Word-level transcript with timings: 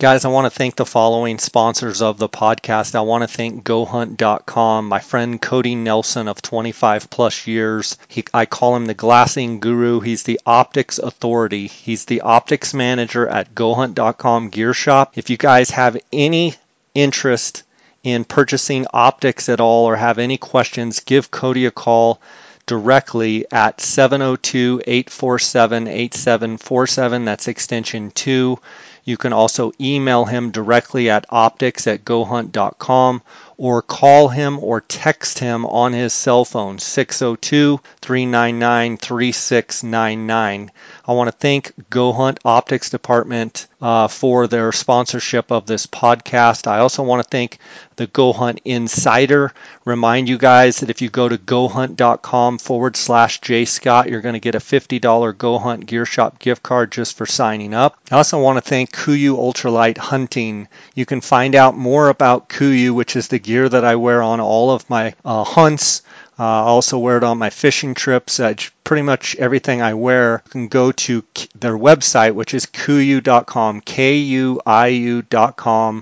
Guys, 0.00 0.24
I 0.24 0.28
want 0.28 0.44
to 0.44 0.56
thank 0.56 0.76
the 0.76 0.86
following 0.86 1.40
sponsors 1.40 2.02
of 2.02 2.18
the 2.18 2.28
podcast. 2.28 2.94
I 2.94 3.00
want 3.00 3.22
to 3.22 3.36
thank 3.36 3.64
GoHunt.com, 3.64 4.88
my 4.88 5.00
friend 5.00 5.42
Cody 5.42 5.74
Nelson 5.74 6.28
of 6.28 6.40
25 6.40 7.10
plus 7.10 7.48
years. 7.48 7.98
He, 8.06 8.24
I 8.32 8.46
call 8.46 8.76
him 8.76 8.86
the 8.86 8.94
glassing 8.94 9.58
guru. 9.58 9.98
He's 9.98 10.22
the 10.22 10.40
optics 10.46 10.98
authority. 10.98 11.66
He's 11.66 12.04
the 12.04 12.20
optics 12.20 12.72
manager 12.74 13.26
at 13.26 13.56
GoHunt.com 13.56 14.50
Gear 14.50 14.72
Shop. 14.72 15.18
If 15.18 15.30
you 15.30 15.36
guys 15.36 15.70
have 15.70 15.98
any 16.12 16.54
interest 16.94 17.64
in 18.04 18.24
purchasing 18.24 18.86
optics 18.92 19.48
at 19.48 19.58
all 19.58 19.86
or 19.86 19.96
have 19.96 20.20
any 20.20 20.38
questions, 20.38 21.00
give 21.00 21.32
Cody 21.32 21.66
a 21.66 21.72
call 21.72 22.20
directly 22.68 23.46
at 23.50 23.80
702 23.80 24.82
847 24.86 25.88
8747. 25.88 27.24
That's 27.24 27.48
extension 27.48 28.10
2. 28.12 28.58
You 29.04 29.16
can 29.16 29.32
also 29.32 29.72
email 29.80 30.26
him 30.26 30.50
directly 30.50 31.08
at 31.08 31.24
optics 31.30 31.86
at 31.86 32.04
gohunt.com 32.04 33.22
or 33.56 33.80
call 33.80 34.28
him 34.28 34.58
or 34.62 34.82
text 34.82 35.38
him 35.38 35.64
on 35.64 35.94
his 35.94 36.12
cell 36.12 36.44
phone 36.44 36.78
602 36.78 37.80
399 38.02 38.98
3699. 38.98 40.70
I 41.08 41.12
want 41.12 41.28
to 41.28 41.32
thank 41.32 41.72
Go 41.88 42.12
Hunt 42.12 42.38
Optics 42.44 42.90
Department 42.90 43.66
uh, 43.80 44.08
for 44.08 44.46
their 44.46 44.72
sponsorship 44.72 45.50
of 45.50 45.64
this 45.64 45.86
podcast. 45.86 46.66
I 46.66 46.80
also 46.80 47.02
want 47.02 47.22
to 47.22 47.28
thank 47.30 47.58
the 47.96 48.06
Go 48.06 48.34
Hunt 48.34 48.60
Insider. 48.66 49.54
Remind 49.86 50.28
you 50.28 50.36
guys 50.36 50.80
that 50.80 50.90
if 50.90 51.00
you 51.00 51.08
go 51.08 51.26
to 51.26 51.38
gohunt.com 51.38 52.58
forward 52.58 52.94
slash 52.94 53.40
J 53.40 53.64
Scott, 53.64 54.10
you're 54.10 54.20
going 54.20 54.34
to 54.34 54.38
get 54.38 54.54
a 54.54 54.58
$50 54.58 55.38
Go 55.38 55.58
Hunt 55.58 55.86
Gear 55.86 56.04
Shop 56.04 56.38
gift 56.38 56.62
card 56.62 56.92
just 56.92 57.16
for 57.16 57.24
signing 57.24 57.72
up. 57.72 57.96
I 58.10 58.16
also 58.16 58.42
want 58.42 58.58
to 58.58 58.68
thank 58.68 58.92
Kuiu 58.92 59.34
Ultralight 59.34 59.96
Hunting. 59.96 60.68
You 60.94 61.06
can 61.06 61.22
find 61.22 61.54
out 61.54 61.74
more 61.74 62.10
about 62.10 62.50
Kuiu, 62.50 62.90
which 62.90 63.16
is 63.16 63.28
the 63.28 63.38
gear 63.38 63.66
that 63.66 63.84
I 63.84 63.96
wear 63.96 64.22
on 64.22 64.40
all 64.40 64.72
of 64.72 64.88
my 64.90 65.14
uh, 65.24 65.44
hunts. 65.44 66.02
Uh, 66.38 66.44
also 66.44 66.98
wear 66.98 67.16
it 67.16 67.24
on 67.24 67.38
my 67.38 67.50
fishing 67.50 67.94
trips. 67.94 68.38
Uh, 68.38 68.54
pretty 68.84 69.02
much 69.02 69.36
everything 69.36 69.82
I 69.82 69.92
wear 69.92 70.42
you 70.46 70.50
can 70.50 70.68
go 70.68 70.92
to 70.92 71.22
their 71.54 71.76
website, 71.76 72.32
which 72.32 72.54
is 72.54 72.64
kuiu.com, 72.64 73.82
K-U-I-U.com, 73.82 74.44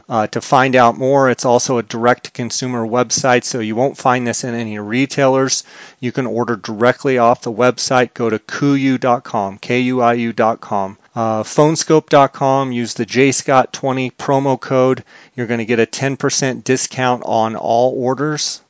uh, 0.09 0.27
to 0.29 0.41
find 0.41 0.77
out 0.77 0.97
more. 0.97 1.29
It's 1.29 1.45
also 1.45 1.79
a 1.79 1.83
direct-to-consumer 1.83 2.87
website, 2.87 3.43
so 3.43 3.59
you 3.59 3.75
won't 3.75 3.97
find 3.97 4.25
this 4.25 4.45
in 4.45 4.55
any 4.55 4.79
retailers. 4.79 5.65
You 5.99 6.13
can 6.13 6.27
order 6.27 6.55
directly 6.55 7.19
off 7.19 7.43
the 7.43 7.51
website. 7.51 8.15
Go 8.15 8.31
to 8.31 8.39
kuiu.com, 8.39 9.59
K-U-I-U.com. 9.59 10.99
Uh, 11.17 11.43
phoneskope.com, 11.43 12.73
use 12.73 12.95
the 12.95 13.07
JScott20 13.07 14.13
promo 14.13 14.61
code. 14.61 15.03
You're 15.35 15.47
going 15.47 15.59
to 15.59 15.65
get 15.65 15.81
a 15.81 15.87
10% 15.87 16.63
discount 16.63 17.23
on 17.25 17.57
all 17.57 17.95
orders. 17.97 18.61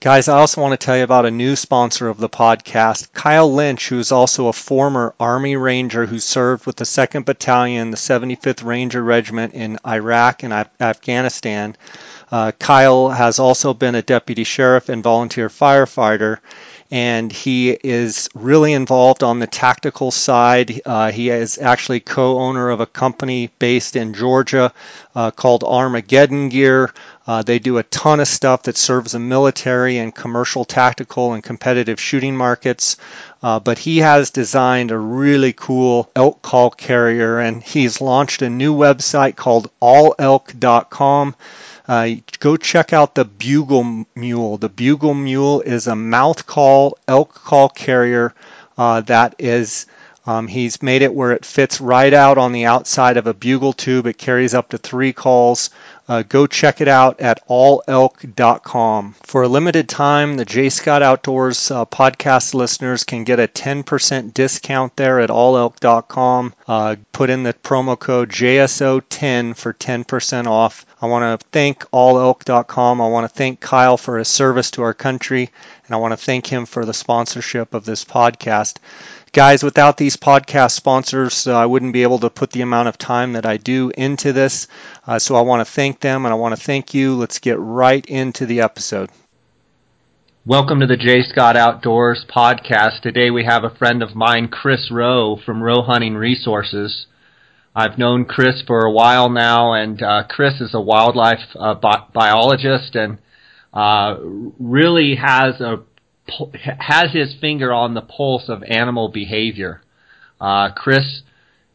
Guys, 0.00 0.28
I 0.28 0.38
also 0.38 0.60
want 0.60 0.78
to 0.78 0.84
tell 0.84 0.96
you 0.96 1.02
about 1.02 1.26
a 1.26 1.30
new 1.32 1.56
sponsor 1.56 2.08
of 2.08 2.18
the 2.18 2.28
podcast, 2.28 3.12
Kyle 3.12 3.52
Lynch, 3.52 3.88
who 3.88 3.98
is 3.98 4.12
also 4.12 4.46
a 4.46 4.52
former 4.52 5.12
Army 5.18 5.56
Ranger 5.56 6.06
who 6.06 6.20
served 6.20 6.66
with 6.66 6.76
the 6.76 6.84
2nd 6.84 7.24
Battalion, 7.24 7.90
the 7.90 7.96
75th 7.96 8.64
Ranger 8.64 9.02
Regiment 9.02 9.54
in 9.54 9.76
Iraq 9.84 10.44
and 10.44 10.52
Afghanistan. 10.78 11.76
Uh, 12.30 12.52
Kyle 12.52 13.08
has 13.08 13.40
also 13.40 13.74
been 13.74 13.96
a 13.96 14.02
deputy 14.02 14.44
sheriff 14.44 14.88
and 14.88 15.02
volunteer 15.02 15.48
firefighter, 15.48 16.38
and 16.90 17.30
he 17.30 17.70
is 17.70 18.30
really 18.34 18.72
involved 18.72 19.22
on 19.22 19.38
the 19.38 19.46
tactical 19.46 20.10
side. 20.10 20.80
Uh, 20.86 21.10
he 21.12 21.28
is 21.28 21.58
actually 21.58 22.00
co 22.00 22.38
owner 22.40 22.70
of 22.70 22.80
a 22.80 22.86
company 22.86 23.50
based 23.58 23.94
in 23.94 24.14
Georgia 24.14 24.72
uh, 25.14 25.30
called 25.30 25.64
Armageddon 25.64 26.48
Gear. 26.48 26.92
Uh, 27.26 27.42
they 27.42 27.58
do 27.58 27.76
a 27.76 27.82
ton 27.82 28.20
of 28.20 28.28
stuff 28.28 28.62
that 28.62 28.78
serves 28.78 29.12
the 29.12 29.18
military 29.18 29.98
and 29.98 30.14
commercial, 30.14 30.64
tactical, 30.64 31.34
and 31.34 31.42
competitive 31.44 32.00
shooting 32.00 32.34
markets. 32.34 32.96
Uh, 33.42 33.60
but 33.60 33.78
he 33.78 33.98
has 33.98 34.30
designed 34.30 34.90
a 34.90 34.98
really 34.98 35.52
cool 35.52 36.10
elk 36.16 36.40
call 36.40 36.70
carrier, 36.70 37.38
and 37.38 37.62
he's 37.62 38.00
launched 38.00 38.40
a 38.40 38.48
new 38.48 38.74
website 38.74 39.36
called 39.36 39.70
allelk.com. 39.82 41.34
Uh, 41.88 42.10
go 42.38 42.56
check 42.56 42.92
out 42.92 43.14
the 43.14 43.24
Bugle 43.24 44.04
Mule. 44.14 44.58
The 44.58 44.68
Bugle 44.68 45.14
Mule 45.14 45.60
is 45.62 45.86
a 45.86 45.96
mouth 45.96 46.46
call 46.46 46.98
elk 47.08 47.34
call 47.34 47.68
carrier 47.70 48.34
uh, 48.76 49.00
that 49.02 49.34
is 49.38 49.86
um, 50.26 50.46
he's 50.46 50.82
made 50.82 51.00
it 51.02 51.14
where 51.14 51.32
it 51.32 51.46
fits 51.46 51.80
right 51.80 52.12
out 52.12 52.36
on 52.36 52.52
the 52.52 52.66
outside 52.66 53.16
of 53.16 53.26
a 53.26 53.32
bugle 53.32 53.72
tube. 53.72 54.06
It 54.06 54.18
carries 54.18 54.52
up 54.54 54.68
to 54.70 54.78
three 54.78 55.14
calls. 55.14 55.70
Uh, 56.08 56.22
go 56.22 56.46
check 56.46 56.80
it 56.80 56.88
out 56.88 57.20
at 57.20 57.46
allelk.com. 57.48 59.14
For 59.24 59.42
a 59.42 59.48
limited 59.48 59.88
time, 59.88 60.36
the 60.36 60.46
J 60.46 60.70
Scott 60.70 61.02
Outdoors 61.02 61.70
uh, 61.70 61.84
podcast 61.84 62.54
listeners 62.54 63.04
can 63.04 63.24
get 63.24 63.40
a 63.40 63.46
10% 63.46 64.32
discount 64.32 64.96
there 64.96 65.20
at 65.20 65.28
allelk.com. 65.28 66.54
Uh, 66.66 66.96
put 67.12 67.28
in 67.28 67.42
the 67.42 67.52
promo 67.52 67.98
code 67.98 68.30
JSO10 68.30 69.54
for 69.54 69.74
10% 69.74 70.46
off. 70.46 70.86
I 71.00 71.06
want 71.06 71.40
to 71.40 71.46
thank 71.52 71.80
allelk.com. 71.90 73.00
I 73.00 73.08
want 73.08 73.24
to 73.24 73.36
thank 73.36 73.60
Kyle 73.60 73.98
for 73.98 74.18
his 74.18 74.28
service 74.28 74.70
to 74.72 74.82
our 74.82 74.94
country, 74.94 75.50
and 75.86 75.94
I 75.94 75.98
want 75.98 76.12
to 76.12 76.16
thank 76.16 76.46
him 76.46 76.64
for 76.66 76.84
the 76.84 76.94
sponsorship 76.94 77.74
of 77.74 77.84
this 77.84 78.04
podcast 78.04 78.78
guys, 79.32 79.62
without 79.62 79.96
these 79.96 80.16
podcast 80.16 80.72
sponsors, 80.72 81.46
uh, 81.46 81.56
I 81.56 81.66
wouldn't 81.66 81.92
be 81.92 82.02
able 82.02 82.20
to 82.20 82.30
put 82.30 82.50
the 82.50 82.62
amount 82.62 82.88
of 82.88 82.98
time 82.98 83.34
that 83.34 83.46
I 83.46 83.56
do 83.56 83.90
into 83.96 84.32
this. 84.32 84.68
Uh, 85.06 85.18
so 85.18 85.36
I 85.36 85.42
want 85.42 85.66
to 85.66 85.72
thank 85.72 86.00
them 86.00 86.24
and 86.24 86.32
I 86.32 86.36
want 86.36 86.56
to 86.56 86.62
thank 86.62 86.94
you. 86.94 87.14
Let's 87.14 87.38
get 87.38 87.58
right 87.58 88.04
into 88.06 88.46
the 88.46 88.60
episode. 88.60 89.10
Welcome 90.46 90.80
to 90.80 90.86
the 90.86 90.96
J 90.96 91.22
Scott 91.22 91.56
Outdoors 91.56 92.24
podcast. 92.34 93.02
Today 93.02 93.30
we 93.30 93.44
have 93.44 93.64
a 93.64 93.74
friend 93.76 94.02
of 94.02 94.14
mine, 94.14 94.48
Chris 94.48 94.90
Roe 94.90 95.36
from 95.44 95.62
Roe 95.62 95.82
Hunting 95.82 96.14
Resources. 96.14 97.06
I've 97.76 97.98
known 97.98 98.24
Chris 98.24 98.62
for 98.66 98.80
a 98.80 98.90
while 98.90 99.28
now, 99.28 99.74
and 99.74 100.02
uh, 100.02 100.24
Chris 100.28 100.60
is 100.60 100.74
a 100.74 100.80
wildlife 100.80 101.54
uh, 101.54 101.74
bi- 101.74 102.06
biologist 102.14 102.94
and 102.94 103.18
uh, 103.72 104.16
really 104.58 105.16
has 105.16 105.60
a 105.60 105.82
has 106.78 107.12
his 107.12 107.34
finger 107.40 107.72
on 107.72 107.94
the 107.94 108.02
pulse 108.02 108.48
of 108.48 108.62
animal 108.64 109.08
behavior. 109.08 109.80
Uh, 110.40 110.70
Chris, 110.74 111.22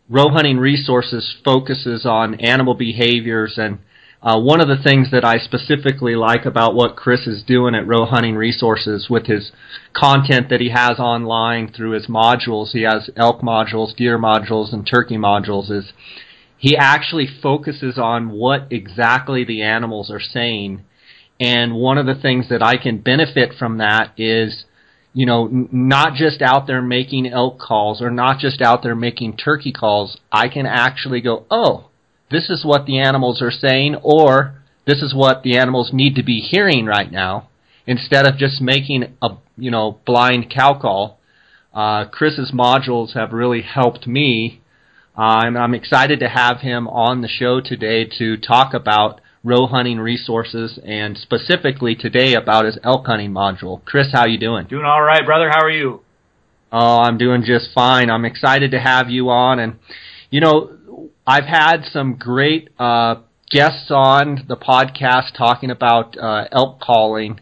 Roe 0.10 0.30
Hunting 0.30 0.58
Resources 0.58 1.36
focuses 1.44 2.06
on 2.06 2.36
animal 2.36 2.76
behaviors, 2.76 3.58
and 3.58 3.80
uh, 4.22 4.40
one 4.40 4.62
of 4.62 4.68
the 4.68 4.82
things 4.82 5.12
that 5.12 5.26
I 5.26 5.38
specifically 5.38 6.16
like 6.16 6.46
about 6.46 6.76
what 6.76 6.96
Chris 6.96 7.28
is 7.28 7.44
doing 7.44 7.76
at 7.76 7.88
Roe 7.88 8.06
Hunting 8.06 8.36
Resources 8.36 9.08
with 9.10 9.26
his 9.26 9.52
content 9.94 10.50
that 10.50 10.62
he 10.62 10.70
has 10.70 11.00
online 11.00 11.72
through 11.72 11.92
his 11.92 12.08
modules, 12.08 12.72
he 12.72 12.84
has 12.84 13.10
elk 13.18 13.42
modules, 13.42 13.96
deer 13.96 14.18
modules, 14.18 14.72
and 14.72 14.88
turkey 14.88 15.18
modules, 15.18 15.70
is 15.70 15.92
he 16.58 16.78
actually 16.78 17.28
focuses 17.42 17.98
on 17.98 18.30
what 18.30 18.68
exactly 18.72 19.44
the 19.44 19.62
animals 19.62 20.10
are 20.10 20.22
saying 20.22 20.84
and 21.40 21.76
one 21.76 21.98
of 21.98 22.06
the 22.06 22.16
things 22.16 22.50
that 22.50 22.64
I 22.64 22.78
can 22.78 23.00
benefit 23.00 23.54
from 23.58 23.80
that 23.80 24.14
is, 24.18 24.66
you 25.14 25.26
know, 25.26 25.68
not 25.72 26.16
just 26.16 26.42
out 26.42 26.68
there 26.68 26.82
making 26.82 27.28
elk 27.28 27.60
calls 27.60 28.02
or 28.02 28.10
not 28.10 28.40
just 28.40 28.62
out 28.62 28.84
there 28.84 28.96
making 28.96 29.38
turkey 29.38 29.72
calls. 29.72 30.18
I 30.32 30.48
can 30.48 30.66
actually 30.66 31.22
go, 31.22 31.46
oh, 31.52 31.90
this 32.32 32.50
is 32.50 32.64
what 32.66 32.86
the 32.86 33.00
animals 33.00 33.42
are 33.42 33.52
saying, 33.52 33.96
or 34.02 34.56
this 34.88 35.02
is 35.02 35.14
what 35.14 35.44
the 35.44 35.58
animals 35.58 35.92
need 35.94 36.16
to 36.16 36.24
be 36.24 36.40
hearing 36.40 36.86
right 36.86 37.12
now, 37.12 37.50
instead 37.86 38.26
of 38.26 38.38
just 38.38 38.62
making 38.62 39.16
a, 39.22 39.30
you 39.58 39.72
know, 39.72 40.00
blind 40.06 40.50
cow 40.50 40.80
call. 40.80 41.20
Uh, 41.74 42.06
Chris's 42.06 42.52
modules 42.52 43.14
have 43.14 43.34
really 43.34 43.62
helped 43.62 44.08
me. 44.08 44.62
Uh, 45.18 45.46
I'm 45.46 45.74
excited 45.74 46.20
to 46.22 46.30
have 46.30 46.62
him 46.62 46.88
on 46.88 47.22
the 47.22 47.28
show 47.28 47.62
today 47.62 48.06
to 48.18 48.38
talk 48.38 48.74
about 48.74 49.22
roe 49.44 49.68
hunting 49.68 50.00
resources 50.00 50.80
and 50.86 51.18
specifically 51.18 51.96
today 51.96 52.34
about 52.34 52.66
his 52.66 52.78
elk 52.84 53.06
hunting 53.06 53.32
module. 53.32 53.84
Chris, 53.86 54.08
how 54.14 54.26
you 54.26 54.38
doing? 54.38 54.68
Doing 54.68 54.86
all 54.86 55.02
right, 55.02 55.26
brother. 55.26 55.50
How 55.50 55.64
are 55.64 55.72
you? 55.72 56.02
Oh, 56.72 57.00
I'm 57.00 57.18
doing 57.18 57.44
just 57.44 57.70
fine. 57.74 58.10
I'm 58.10 58.26
excited 58.26 58.72
to 58.72 58.80
have 58.80 59.10
you 59.10 59.30
on 59.30 59.60
and 59.60 59.80
you 60.30 60.42
know, 60.42 61.10
I've 61.28 61.46
had 61.46 61.84
some 61.92 62.16
great 62.16 62.70
uh, 62.80 63.16
guests 63.52 63.92
on 63.92 64.46
the 64.48 64.58
podcast 64.58 65.38
talking 65.38 65.70
about 65.70 66.18
uh, 66.18 66.46
elk 66.52 66.80
calling 66.80 67.40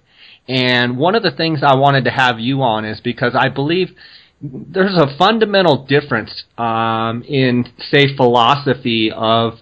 and 0.47 0.97
one 0.97 1.15
of 1.15 1.23
the 1.23 1.31
things 1.31 1.61
I 1.63 1.75
wanted 1.75 2.03
to 2.05 2.11
have 2.11 2.39
you 2.39 2.61
on 2.61 2.83
is 2.83 2.99
because 2.99 3.33
I 3.35 3.49
believe 3.49 3.91
there's 4.41 4.97
a 4.97 5.15
fundamental 5.17 5.85
difference 5.85 6.43
um, 6.57 7.23
in, 7.23 7.65
say, 7.89 8.15
philosophy 8.15 9.11
of 9.15 9.53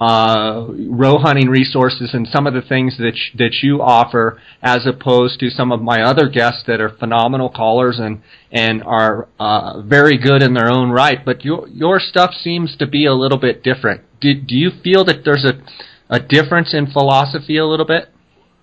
uh, 0.00 0.66
roe 0.68 1.18
hunting 1.18 1.48
resources 1.48 2.10
and 2.12 2.28
some 2.28 2.46
of 2.46 2.52
the 2.52 2.60
things 2.60 2.98
that 2.98 3.12
sh- 3.14 3.36
that 3.38 3.62
you 3.62 3.80
offer, 3.80 4.38
as 4.62 4.86
opposed 4.86 5.40
to 5.40 5.48
some 5.48 5.72
of 5.72 5.80
my 5.80 6.02
other 6.02 6.28
guests 6.28 6.64
that 6.66 6.80
are 6.80 6.90
phenomenal 6.90 7.48
callers 7.48 7.98
and 7.98 8.20
and 8.52 8.82
are 8.84 9.28
uh, 9.40 9.80
very 9.80 10.18
good 10.18 10.42
in 10.42 10.52
their 10.54 10.70
own 10.70 10.90
right. 10.90 11.24
But 11.24 11.44
your 11.44 11.66
your 11.68 11.98
stuff 11.98 12.34
seems 12.34 12.76
to 12.76 12.86
be 12.86 13.06
a 13.06 13.14
little 13.14 13.38
bit 13.38 13.62
different. 13.62 14.02
do, 14.20 14.34
do 14.34 14.54
you 14.54 14.70
feel 14.84 15.04
that 15.06 15.24
there's 15.24 15.44
a 15.44 15.62
a 16.08 16.20
difference 16.20 16.74
in 16.74 16.86
philosophy 16.90 17.56
a 17.56 17.66
little 17.66 17.86
bit? 17.86 18.08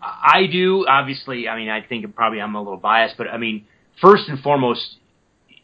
I 0.02 0.48
do. 0.52 0.86
Obviously, 0.88 1.48
I 1.48 1.56
mean, 1.58 1.70
I 1.70 1.82
think 1.82 2.14
probably 2.16 2.42
I'm 2.42 2.56
a 2.56 2.62
little 2.62 2.78
biased, 2.78 3.18
but 3.18 3.28
I 3.28 3.38
mean, 3.38 3.66
first 4.02 4.28
and 4.28 4.40
foremost, 4.40 4.98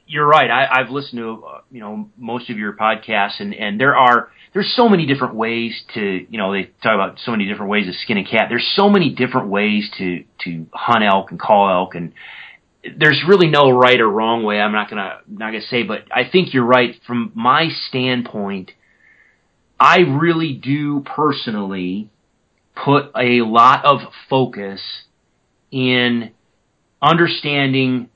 you're 0.07 0.27
right. 0.27 0.49
I, 0.49 0.81
I've 0.81 0.89
listened 0.89 1.19
to 1.19 1.43
uh, 1.45 1.61
you 1.71 1.81
know 1.81 2.09
most 2.17 2.49
of 2.49 2.57
your 2.57 2.73
podcasts, 2.73 3.39
and 3.39 3.53
and 3.53 3.79
there 3.79 3.95
are 3.95 4.29
there's 4.53 4.73
so 4.75 4.89
many 4.89 5.05
different 5.05 5.35
ways 5.35 5.79
to 5.93 6.01
you 6.01 6.37
know 6.37 6.51
they 6.51 6.63
talk 6.81 6.95
about 6.95 7.19
so 7.19 7.31
many 7.31 7.45
different 7.45 7.69
ways 7.69 7.85
to 7.85 7.93
skin 7.93 8.17
a 8.17 8.23
cat. 8.23 8.47
There's 8.49 8.69
so 8.75 8.89
many 8.89 9.11
different 9.11 9.49
ways 9.49 9.89
to 9.97 10.23
to 10.45 10.67
hunt 10.73 11.03
elk 11.03 11.31
and 11.31 11.39
call 11.39 11.69
elk, 11.69 11.95
and 11.95 12.13
there's 12.97 13.23
really 13.27 13.47
no 13.47 13.69
right 13.69 13.99
or 13.99 14.09
wrong 14.09 14.43
way. 14.43 14.59
I'm 14.59 14.71
not 14.71 14.89
gonna 14.89 15.19
not 15.27 15.51
gonna 15.51 15.61
say, 15.61 15.83
but 15.83 16.05
I 16.11 16.27
think 16.29 16.53
you're 16.53 16.65
right 16.65 16.95
from 17.05 17.31
my 17.35 17.69
standpoint. 17.89 18.71
I 19.79 19.99
really 19.99 20.53
do 20.53 21.01
personally 21.01 22.09
put 22.75 23.11
a 23.15 23.41
lot 23.41 23.85
of 23.85 23.99
focus 24.29 24.81
in 25.71 26.31
understanding 27.01 28.09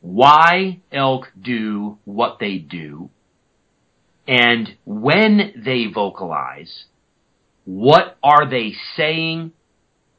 why 0.00 0.80
elk 0.92 1.26
do 1.40 1.98
what 2.04 2.38
they 2.38 2.58
do 2.58 3.10
and 4.26 4.76
when 4.84 5.52
they 5.64 5.86
vocalize, 5.86 6.84
what 7.64 8.16
are 8.22 8.48
they 8.48 8.74
saying 8.96 9.52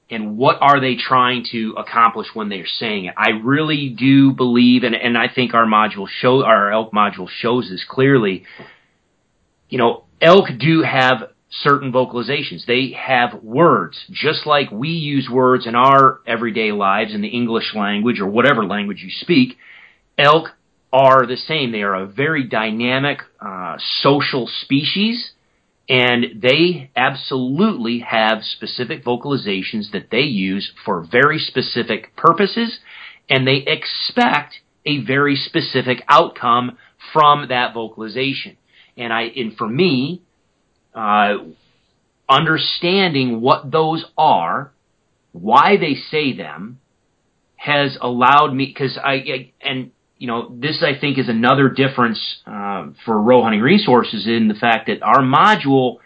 and 0.10 0.38
what 0.38 0.58
are 0.62 0.80
they 0.80 0.96
trying 0.96 1.46
to 1.52 1.76
accomplish 1.78 2.28
when 2.34 2.50
they're 2.50 2.66
saying 2.66 3.06
it? 3.06 3.14
I 3.18 3.32
really 3.44 3.90
do 3.90 4.32
believe, 4.32 4.84
and, 4.84 4.96
and 4.96 5.18
I 5.18 5.28
think 5.34 5.54
our 5.54 5.66
module 5.66 6.08
show, 6.08 6.44
our 6.44 6.72
elk 6.72 6.94
module 6.94 7.28
shows 7.30 7.70
this 7.70 7.84
clearly. 7.88 8.46
You 9.70 9.78
know, 9.78 10.06
elk 10.22 10.48
do 10.58 10.82
have 10.84 11.32
certain 11.50 11.92
vocalizations. 11.92 12.66
They 12.66 12.96
have 12.98 13.44
words, 13.44 13.98
just 14.12 14.46
like 14.46 14.72
we 14.72 14.90
use 14.90 15.30
words 15.30 15.68
in 15.68 15.76
our 15.76 16.22
everyday 16.26 16.72
lives 16.72 17.14
in 17.14 17.22
the 17.22 17.28
English 17.28 17.74
language 17.76 18.20
or 18.22 18.28
whatever 18.28 18.66
language 18.66 19.02
you 19.02 19.10
speak. 19.10 19.58
Elk 20.18 20.50
are 20.92 21.26
the 21.26 21.38
same. 21.38 21.72
They 21.72 21.84
are 21.84 21.96
a 21.96 22.08
very 22.08 22.44
dynamic 22.44 23.20
uh, 23.40 23.78
social 24.02 24.48
species, 24.48 25.32
and 25.90 26.42
they 26.42 26.92
absolutely 26.96 28.00
have 28.00 28.44
specific 28.44 29.04
vocalizations 29.04 29.92
that 29.92 30.10
they 30.12 30.22
use 30.22 30.72
for 30.86 31.06
very 31.10 31.40
specific 31.40 32.16
purposes, 32.16 32.80
and 33.30 33.48
they 33.48 33.64
expect 33.68 34.56
a 34.86 35.04
very 35.04 35.36
specific 35.36 36.04
outcome 36.08 36.78
from 37.14 37.50
that 37.50 37.74
vocalization. 37.74 38.58
And 38.96 39.14
I, 39.14 39.24
and 39.24 39.56
for 39.56 39.68
me, 39.68 40.22
uh, 40.96 41.36
understanding 42.30 43.42
what 43.42 43.72
those 43.72 44.06
are, 44.18 44.72
why 45.34 45.78
they 45.78 45.96
say 45.96 46.36
them, 46.36 46.80
has 47.56 47.98
allowed 48.02 48.54
me 48.54 48.66
because 48.66 48.98
I, 48.98 49.14
I 49.14 49.54
and 49.62 49.92
you 50.18 50.28
know, 50.28 50.56
this 50.60 50.84
I 50.84 51.00
think 51.00 51.18
is 51.18 51.30
another 51.30 51.70
difference 51.70 52.20
uh, 52.46 52.88
for 53.06 53.22
roe 53.22 53.44
hunting 53.44 53.62
resources 53.62 54.28
in 54.28 54.48
the 54.48 54.56
fact 54.56 54.88
that 54.88 55.04
our 55.04 55.22
module, 55.22 55.98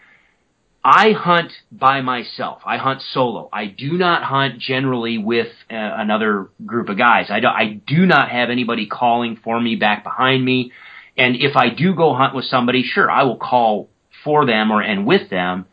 I 0.84 1.12
hunt 1.12 1.52
by 1.70 2.02
myself. 2.02 2.62
I 2.66 2.76
hunt 2.76 3.00
solo. 3.12 3.48
I 3.52 3.66
do 3.66 3.92
not 3.92 4.22
hunt 4.22 4.58
generally 4.58 5.16
with 5.18 5.48
uh, 5.70 5.74
another 5.76 6.50
group 6.64 6.88
of 6.88 6.98
guys. 6.98 7.26
I 7.30 7.40
do, 7.40 7.46
I 7.46 7.80
do 7.86 8.04
not 8.04 8.30
have 8.30 8.50
anybody 8.50 8.86
calling 8.86 9.38
for 9.42 9.60
me 9.60 9.76
back 9.76 10.04
behind 10.04 10.44
me. 10.44 10.72
And 11.16 11.36
if 11.36 11.56
I 11.56 11.70
do 11.70 11.94
go 11.94 12.14
hunt 12.14 12.34
with 12.34 12.46
somebody, 12.46 12.82
sure, 12.82 13.10
I 13.10 13.22
will 13.22 13.36
call 13.36 13.88
for 14.24 14.44
them 14.44 14.70
or 14.70 14.82
and 14.82 15.06
with 15.06 15.30
them. 15.30 15.66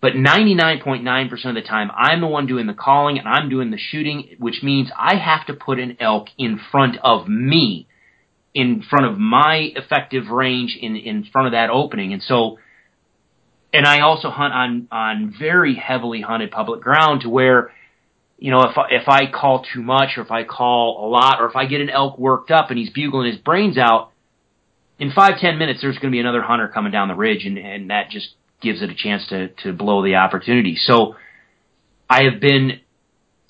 But 0.00 0.12
99.9% 0.12 1.46
of 1.46 1.54
the 1.54 1.62
time, 1.62 1.90
I'm 1.96 2.20
the 2.20 2.26
one 2.26 2.46
doing 2.46 2.66
the 2.66 2.74
calling 2.74 3.18
and 3.18 3.26
I'm 3.26 3.48
doing 3.48 3.70
the 3.70 3.78
shooting, 3.78 4.36
which 4.38 4.62
means 4.62 4.90
I 4.96 5.16
have 5.16 5.46
to 5.46 5.54
put 5.54 5.78
an 5.78 5.96
elk 6.00 6.28
in 6.36 6.60
front 6.70 6.98
of 7.02 7.26
me, 7.28 7.88
in 8.54 8.82
front 8.82 9.06
of 9.06 9.18
my 9.18 9.72
effective 9.74 10.28
range, 10.28 10.76
in, 10.80 10.96
in 10.96 11.24
front 11.24 11.46
of 11.46 11.52
that 11.52 11.70
opening. 11.70 12.12
And 12.12 12.22
so, 12.22 12.58
and 13.72 13.86
I 13.86 14.00
also 14.00 14.28
hunt 14.28 14.52
on, 14.52 14.88
on 14.92 15.34
very 15.38 15.74
heavily 15.74 16.20
hunted 16.20 16.50
public 16.50 16.82
ground 16.82 17.22
to 17.22 17.30
where, 17.30 17.72
you 18.38 18.50
know, 18.50 18.60
if 18.60 18.76
I, 18.76 18.88
if 18.90 19.08
I 19.08 19.30
call 19.30 19.64
too 19.72 19.82
much 19.82 20.18
or 20.18 20.22
if 20.22 20.30
I 20.30 20.44
call 20.44 21.06
a 21.06 21.08
lot 21.08 21.40
or 21.40 21.48
if 21.48 21.56
I 21.56 21.64
get 21.64 21.80
an 21.80 21.88
elk 21.88 22.18
worked 22.18 22.50
up 22.50 22.68
and 22.68 22.78
he's 22.78 22.90
bugling 22.90 23.32
his 23.32 23.40
brains 23.40 23.78
out, 23.78 24.12
in 24.98 25.10
five, 25.12 25.38
ten 25.40 25.58
minutes, 25.58 25.80
there's 25.80 25.96
going 25.96 26.10
to 26.10 26.14
be 26.14 26.20
another 26.20 26.42
hunter 26.42 26.68
coming 26.68 26.92
down 26.92 27.08
the 27.08 27.14
ridge 27.14 27.44
and, 27.46 27.56
and 27.58 27.90
that 27.90 28.10
just 28.10 28.28
gives 28.60 28.82
it 28.82 28.90
a 28.90 28.94
chance 28.94 29.26
to, 29.28 29.48
to 29.62 29.72
blow 29.72 30.02
the 30.02 30.16
opportunity. 30.16 30.76
So 30.76 31.16
I 32.08 32.24
have 32.24 32.40
been, 32.40 32.80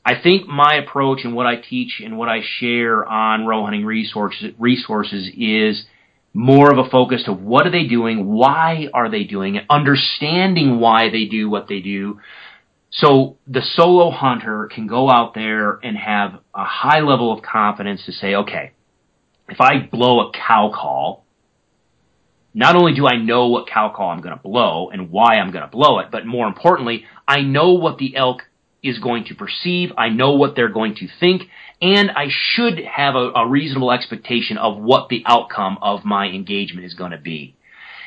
I 0.04 0.20
think 0.20 0.46
my 0.46 0.74
approach 0.74 1.20
and 1.24 1.34
what 1.34 1.46
I 1.46 1.56
teach 1.56 2.00
and 2.04 2.16
what 2.18 2.28
I 2.28 2.40
share 2.58 3.04
on 3.04 3.46
roe 3.46 3.64
hunting 3.64 3.84
resources, 3.84 4.52
resources 4.58 5.30
is 5.36 5.84
more 6.32 6.70
of 6.70 6.78
a 6.78 6.88
focus 6.90 7.24
to 7.24 7.32
what 7.32 7.66
are 7.66 7.70
they 7.70 7.86
doing, 7.86 8.26
why 8.26 8.88
are 8.92 9.10
they 9.10 9.24
doing 9.24 9.56
it, 9.56 9.64
understanding 9.70 10.78
why 10.78 11.08
they 11.10 11.24
do 11.24 11.48
what 11.48 11.66
they 11.68 11.80
do. 11.80 12.20
So 12.90 13.36
the 13.46 13.62
solo 13.62 14.10
hunter 14.10 14.68
can 14.72 14.86
go 14.86 15.10
out 15.10 15.34
there 15.34 15.72
and 15.82 15.96
have 15.96 16.40
a 16.54 16.64
high 16.64 17.00
level 17.00 17.32
of 17.32 17.42
confidence 17.42 18.04
to 18.06 18.12
say, 18.12 18.34
okay, 18.34 18.72
if 19.48 19.60
I 19.60 19.88
blow 19.90 20.28
a 20.28 20.32
cow 20.32 20.72
call, 20.74 21.25
not 22.56 22.74
only 22.74 22.94
do 22.94 23.06
I 23.06 23.18
know 23.18 23.48
what 23.48 23.68
cow 23.68 23.92
call 23.94 24.08
I'm 24.08 24.22
going 24.22 24.34
to 24.34 24.42
blow 24.42 24.88
and 24.88 25.10
why 25.10 25.34
I'm 25.34 25.52
going 25.52 25.62
to 25.62 25.70
blow 25.70 25.98
it, 25.98 26.06
but 26.10 26.24
more 26.24 26.48
importantly, 26.48 27.04
I 27.28 27.42
know 27.42 27.74
what 27.74 27.98
the 27.98 28.16
elk 28.16 28.44
is 28.82 28.98
going 28.98 29.24
to 29.26 29.34
perceive. 29.34 29.90
I 29.98 30.08
know 30.08 30.36
what 30.36 30.56
they're 30.56 30.70
going 30.70 30.94
to 30.96 31.08
think, 31.20 31.42
and 31.82 32.10
I 32.10 32.28
should 32.30 32.78
have 32.78 33.14
a, 33.14 33.30
a 33.34 33.46
reasonable 33.46 33.92
expectation 33.92 34.56
of 34.56 34.78
what 34.78 35.10
the 35.10 35.22
outcome 35.26 35.76
of 35.82 36.06
my 36.06 36.28
engagement 36.28 36.86
is 36.86 36.94
going 36.94 37.10
to 37.10 37.18
be. 37.18 37.56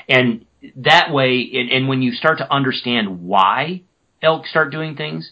And 0.08 0.48
that 0.78 1.14
way, 1.14 1.48
and, 1.54 1.70
and 1.70 1.88
when 1.88 2.02
you 2.02 2.14
start 2.14 2.40
to 2.40 2.52
understand 2.52 3.28
why 3.28 3.84
elk 4.20 4.48
start 4.48 4.72
doing 4.72 4.96
things, 4.96 5.32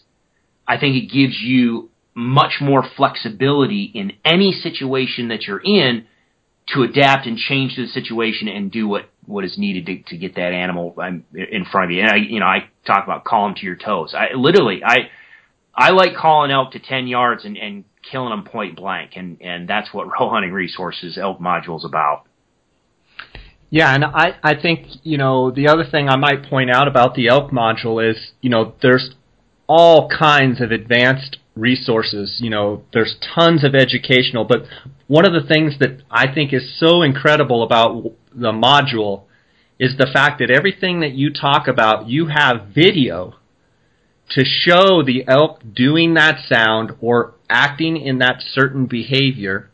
I 0.64 0.78
think 0.78 0.94
it 0.94 1.12
gives 1.12 1.40
you 1.40 1.90
much 2.14 2.58
more 2.60 2.84
flexibility 2.96 3.90
in 3.92 4.12
any 4.24 4.52
situation 4.52 5.28
that 5.28 5.42
you're 5.42 5.60
in 5.60 6.06
to 6.74 6.82
adapt 6.82 7.26
and 7.26 7.38
change 7.38 7.74
to 7.76 7.82
the 7.82 7.88
situation 7.88 8.48
and 8.48 8.70
do 8.70 8.86
what 8.86 9.08
what 9.28 9.44
is 9.44 9.58
needed 9.58 9.86
to, 9.86 10.02
to 10.10 10.16
get 10.16 10.34
that 10.36 10.52
animal 10.52 10.94
um, 10.98 11.24
in 11.34 11.64
front 11.70 11.90
of 11.90 11.96
you. 11.96 12.02
And 12.02 12.10
I, 12.10 12.16
you 12.16 12.40
know, 12.40 12.46
I 12.46 12.70
talk 12.86 13.04
about 13.04 13.24
call 13.24 13.46
them 13.46 13.54
to 13.56 13.66
your 13.66 13.76
toes. 13.76 14.14
I 14.14 14.34
literally, 14.34 14.80
I, 14.82 15.10
I 15.74 15.90
like 15.90 16.16
calling 16.16 16.50
elk 16.50 16.72
to 16.72 16.78
10 16.78 17.06
yards 17.06 17.44
and, 17.44 17.56
and 17.58 17.84
killing 18.10 18.30
them 18.30 18.44
point 18.44 18.76
blank. 18.76 19.12
And, 19.16 19.40
and 19.42 19.68
that's 19.68 19.92
what 19.92 20.06
roe 20.20 20.30
hunting 20.30 20.52
resources 20.52 21.18
elk 21.18 21.40
module 21.40 21.76
is 21.76 21.84
about. 21.84 22.24
Yeah, 23.70 23.94
and 23.94 24.02
I, 24.02 24.36
I 24.42 24.58
think, 24.58 24.86
you 25.02 25.18
know, 25.18 25.50
the 25.50 25.68
other 25.68 25.84
thing 25.84 26.08
I 26.08 26.16
might 26.16 26.44
point 26.44 26.70
out 26.70 26.88
about 26.88 27.14
the 27.14 27.28
elk 27.28 27.50
module 27.50 28.02
is, 28.10 28.30
you 28.40 28.48
know, 28.48 28.74
there's 28.80 29.10
all 29.66 30.08
kinds 30.08 30.62
of 30.62 30.70
advanced 30.70 31.36
resources. 31.58 32.38
You 32.40 32.50
know, 32.50 32.82
there's 32.92 33.16
tons 33.34 33.64
of 33.64 33.74
educational, 33.74 34.44
but 34.44 34.62
one 35.06 35.26
of 35.26 35.32
the 35.32 35.46
things 35.46 35.78
that 35.80 36.02
I 36.10 36.32
think 36.32 36.52
is 36.52 36.78
so 36.78 37.02
incredible 37.02 37.62
about 37.62 38.12
the 38.34 38.52
module 38.52 39.24
is 39.78 39.96
the 39.96 40.10
fact 40.12 40.40
that 40.40 40.50
everything 40.50 41.00
that 41.00 41.12
you 41.12 41.32
talk 41.32 41.68
about, 41.68 42.08
you 42.08 42.26
have 42.26 42.68
video 42.74 43.34
to 44.30 44.44
show 44.44 45.02
the 45.02 45.24
elk 45.26 45.62
doing 45.74 46.14
that 46.14 46.38
sound 46.46 46.92
or 47.00 47.34
acting 47.48 47.96
in 47.96 48.18
that 48.18 48.42
certain 48.42 48.86
behavior 48.86 49.70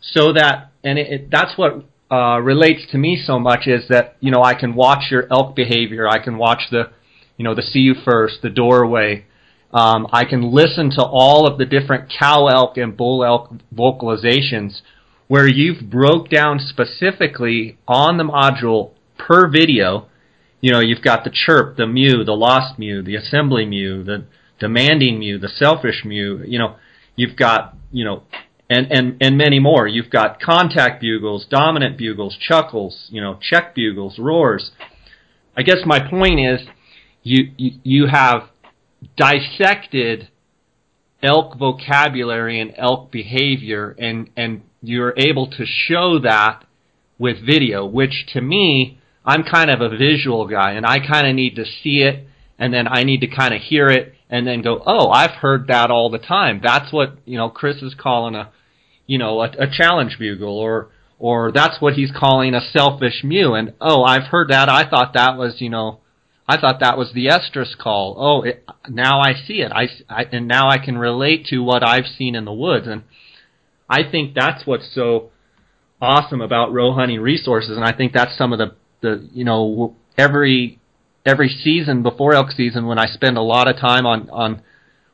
so 0.00 0.32
that, 0.32 0.72
and 0.82 0.98
it, 0.98 1.12
it, 1.12 1.30
that's 1.30 1.58
what 1.58 1.84
uh, 2.10 2.40
relates 2.40 2.90
to 2.90 2.98
me 2.98 3.22
so 3.22 3.38
much 3.38 3.66
is 3.66 3.86
that, 3.88 4.16
you 4.20 4.30
know, 4.30 4.42
I 4.42 4.54
can 4.54 4.74
watch 4.74 5.10
your 5.10 5.26
elk 5.30 5.54
behavior. 5.54 6.08
I 6.08 6.18
can 6.18 6.38
watch 6.38 6.62
the, 6.70 6.90
you 7.36 7.44
know, 7.44 7.54
the 7.54 7.62
see 7.62 7.80
you 7.80 7.94
first, 7.94 8.42
the 8.42 8.50
doorway, 8.50 9.26
um, 9.72 10.08
I 10.12 10.24
can 10.24 10.52
listen 10.52 10.90
to 10.90 11.02
all 11.02 11.46
of 11.46 11.58
the 11.58 11.64
different 11.64 12.12
cow 12.18 12.48
elk 12.48 12.76
and 12.76 12.96
bull 12.96 13.24
elk 13.24 13.52
vocalizations 13.74 14.80
where 15.28 15.46
you've 15.46 15.88
broke 15.88 16.28
down 16.28 16.58
specifically 16.58 17.78
on 17.86 18.16
the 18.16 18.24
module 18.24 18.90
per 19.16 19.48
video. 19.48 20.08
You 20.60 20.72
know, 20.72 20.80
you've 20.80 21.02
got 21.02 21.22
the 21.22 21.30
chirp, 21.32 21.76
the 21.76 21.86
mew, 21.86 22.24
the 22.24 22.32
lost 22.32 22.78
mew, 22.78 23.00
the 23.00 23.14
assembly 23.14 23.64
mew, 23.64 24.02
the 24.02 24.24
demanding 24.58 25.20
mew, 25.20 25.38
the 25.38 25.48
selfish 25.48 26.04
mew. 26.04 26.42
You 26.44 26.58
know, 26.58 26.76
you've 27.14 27.36
got, 27.36 27.76
you 27.92 28.04
know, 28.04 28.24
and, 28.68 28.90
and, 28.90 29.16
and 29.20 29.38
many 29.38 29.60
more. 29.60 29.86
You've 29.86 30.10
got 30.10 30.40
contact 30.40 31.00
bugles, 31.00 31.46
dominant 31.48 31.96
bugles, 31.96 32.36
chuckles, 32.36 33.06
you 33.10 33.20
know, 33.20 33.38
check 33.40 33.74
bugles, 33.74 34.18
roars. 34.18 34.72
I 35.56 35.62
guess 35.62 35.78
my 35.86 36.00
point 36.00 36.40
is 36.40 36.60
you, 37.22 37.52
you, 37.56 37.70
you 37.84 38.06
have 38.08 38.49
dissected 39.20 40.28
elk 41.22 41.58
vocabulary 41.58 42.58
and 42.60 42.72
elk 42.78 43.12
behavior 43.12 43.94
and, 43.98 44.30
and 44.36 44.62
you're 44.82 45.14
able 45.18 45.46
to 45.50 45.64
show 45.66 46.18
that 46.20 46.64
with 47.18 47.44
video, 47.44 47.84
which 47.84 48.26
to 48.32 48.40
me, 48.40 48.98
I'm 49.24 49.42
kind 49.42 49.70
of 49.70 49.82
a 49.82 49.96
visual 49.96 50.48
guy, 50.48 50.72
and 50.72 50.86
I 50.86 50.98
kind 51.06 51.28
of 51.28 51.34
need 51.34 51.56
to 51.56 51.66
see 51.66 52.00
it, 52.00 52.26
and 52.58 52.72
then 52.72 52.88
I 52.88 53.04
need 53.04 53.20
to 53.20 53.26
kind 53.26 53.52
of 53.52 53.60
hear 53.60 53.88
it, 53.88 54.14
and 54.30 54.46
then 54.46 54.62
go, 54.62 54.82
oh, 54.86 55.10
I've 55.10 55.32
heard 55.32 55.66
that 55.68 55.90
all 55.90 56.08
the 56.08 56.18
time. 56.18 56.60
That's 56.62 56.90
what 56.92 57.18
you 57.26 57.36
know 57.36 57.50
Chris 57.50 57.82
is 57.82 57.94
calling 57.94 58.34
a, 58.34 58.50
you 59.06 59.18
know, 59.18 59.42
a, 59.42 59.50
a 59.50 59.70
challenge 59.70 60.16
bugle, 60.18 60.58
or 60.58 60.88
or 61.18 61.52
that's 61.52 61.80
what 61.82 61.92
he's 61.92 62.10
calling 62.10 62.54
a 62.54 62.60
selfish 62.72 63.22
mew. 63.22 63.52
And 63.52 63.74
oh, 63.80 64.02
I've 64.02 64.28
heard 64.28 64.48
that. 64.48 64.70
I 64.70 64.88
thought 64.88 65.12
that 65.12 65.36
was 65.36 65.56
you 65.60 65.68
know, 65.68 66.00
I 66.50 66.60
thought 66.60 66.80
that 66.80 66.98
was 66.98 67.12
the 67.12 67.26
estrus 67.26 67.76
call. 67.78 68.16
Oh, 68.18 68.42
it, 68.42 68.64
now 68.88 69.20
I 69.20 69.34
see 69.34 69.60
it. 69.60 69.70
I, 69.72 69.88
I 70.08 70.24
and 70.32 70.48
now 70.48 70.68
I 70.68 70.78
can 70.78 70.98
relate 70.98 71.46
to 71.46 71.58
what 71.60 71.86
I've 71.86 72.06
seen 72.06 72.34
in 72.34 72.44
the 72.44 72.52
woods, 72.52 72.86
and 72.88 73.02
I 73.88 74.02
think 74.10 74.34
that's 74.34 74.66
what's 74.66 74.92
so 74.94 75.30
awesome 76.02 76.40
about 76.40 76.72
roe 76.72 76.92
hunting 76.92 77.20
resources. 77.20 77.76
And 77.76 77.84
I 77.84 77.92
think 77.96 78.12
that's 78.12 78.36
some 78.36 78.52
of 78.52 78.58
the 78.58 78.74
the 79.00 79.28
you 79.32 79.44
know 79.44 79.94
every 80.18 80.80
every 81.24 81.48
season 81.48 82.02
before 82.02 82.34
elk 82.34 82.50
season 82.50 82.86
when 82.86 82.98
I 82.98 83.06
spend 83.06 83.36
a 83.36 83.42
lot 83.42 83.68
of 83.68 83.76
time 83.76 84.04
on 84.04 84.28
on 84.30 84.62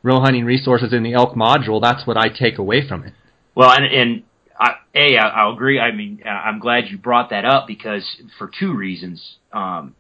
roe 0.03 0.21
hunting 0.21 0.45
resources 0.45 0.93
in 0.93 1.03
the 1.03 1.13
elk 1.13 1.35
module, 1.35 1.83
that's 1.83 2.07
what 2.07 2.17
I 2.17 2.29
take 2.29 2.59
away 2.59 2.89
from 2.89 3.05
it. 3.05 3.13
Well, 3.55 3.71
and 3.71 3.85
and 3.85 4.23
I, 4.59 4.71
a 4.95 5.17
I, 5.19 5.29
I'll 5.29 5.53
agree. 5.53 5.79
I 5.79 5.93
mean, 5.93 6.23
I'm 6.27 6.61
glad 6.61 6.85
you 6.89 6.97
brought 6.97 7.31
that 7.31 7.45
up 7.45 7.67
because 7.67 8.05
for 8.39 8.51
two 8.59 8.75
reasons. 8.75 9.37
Um, 9.53 9.95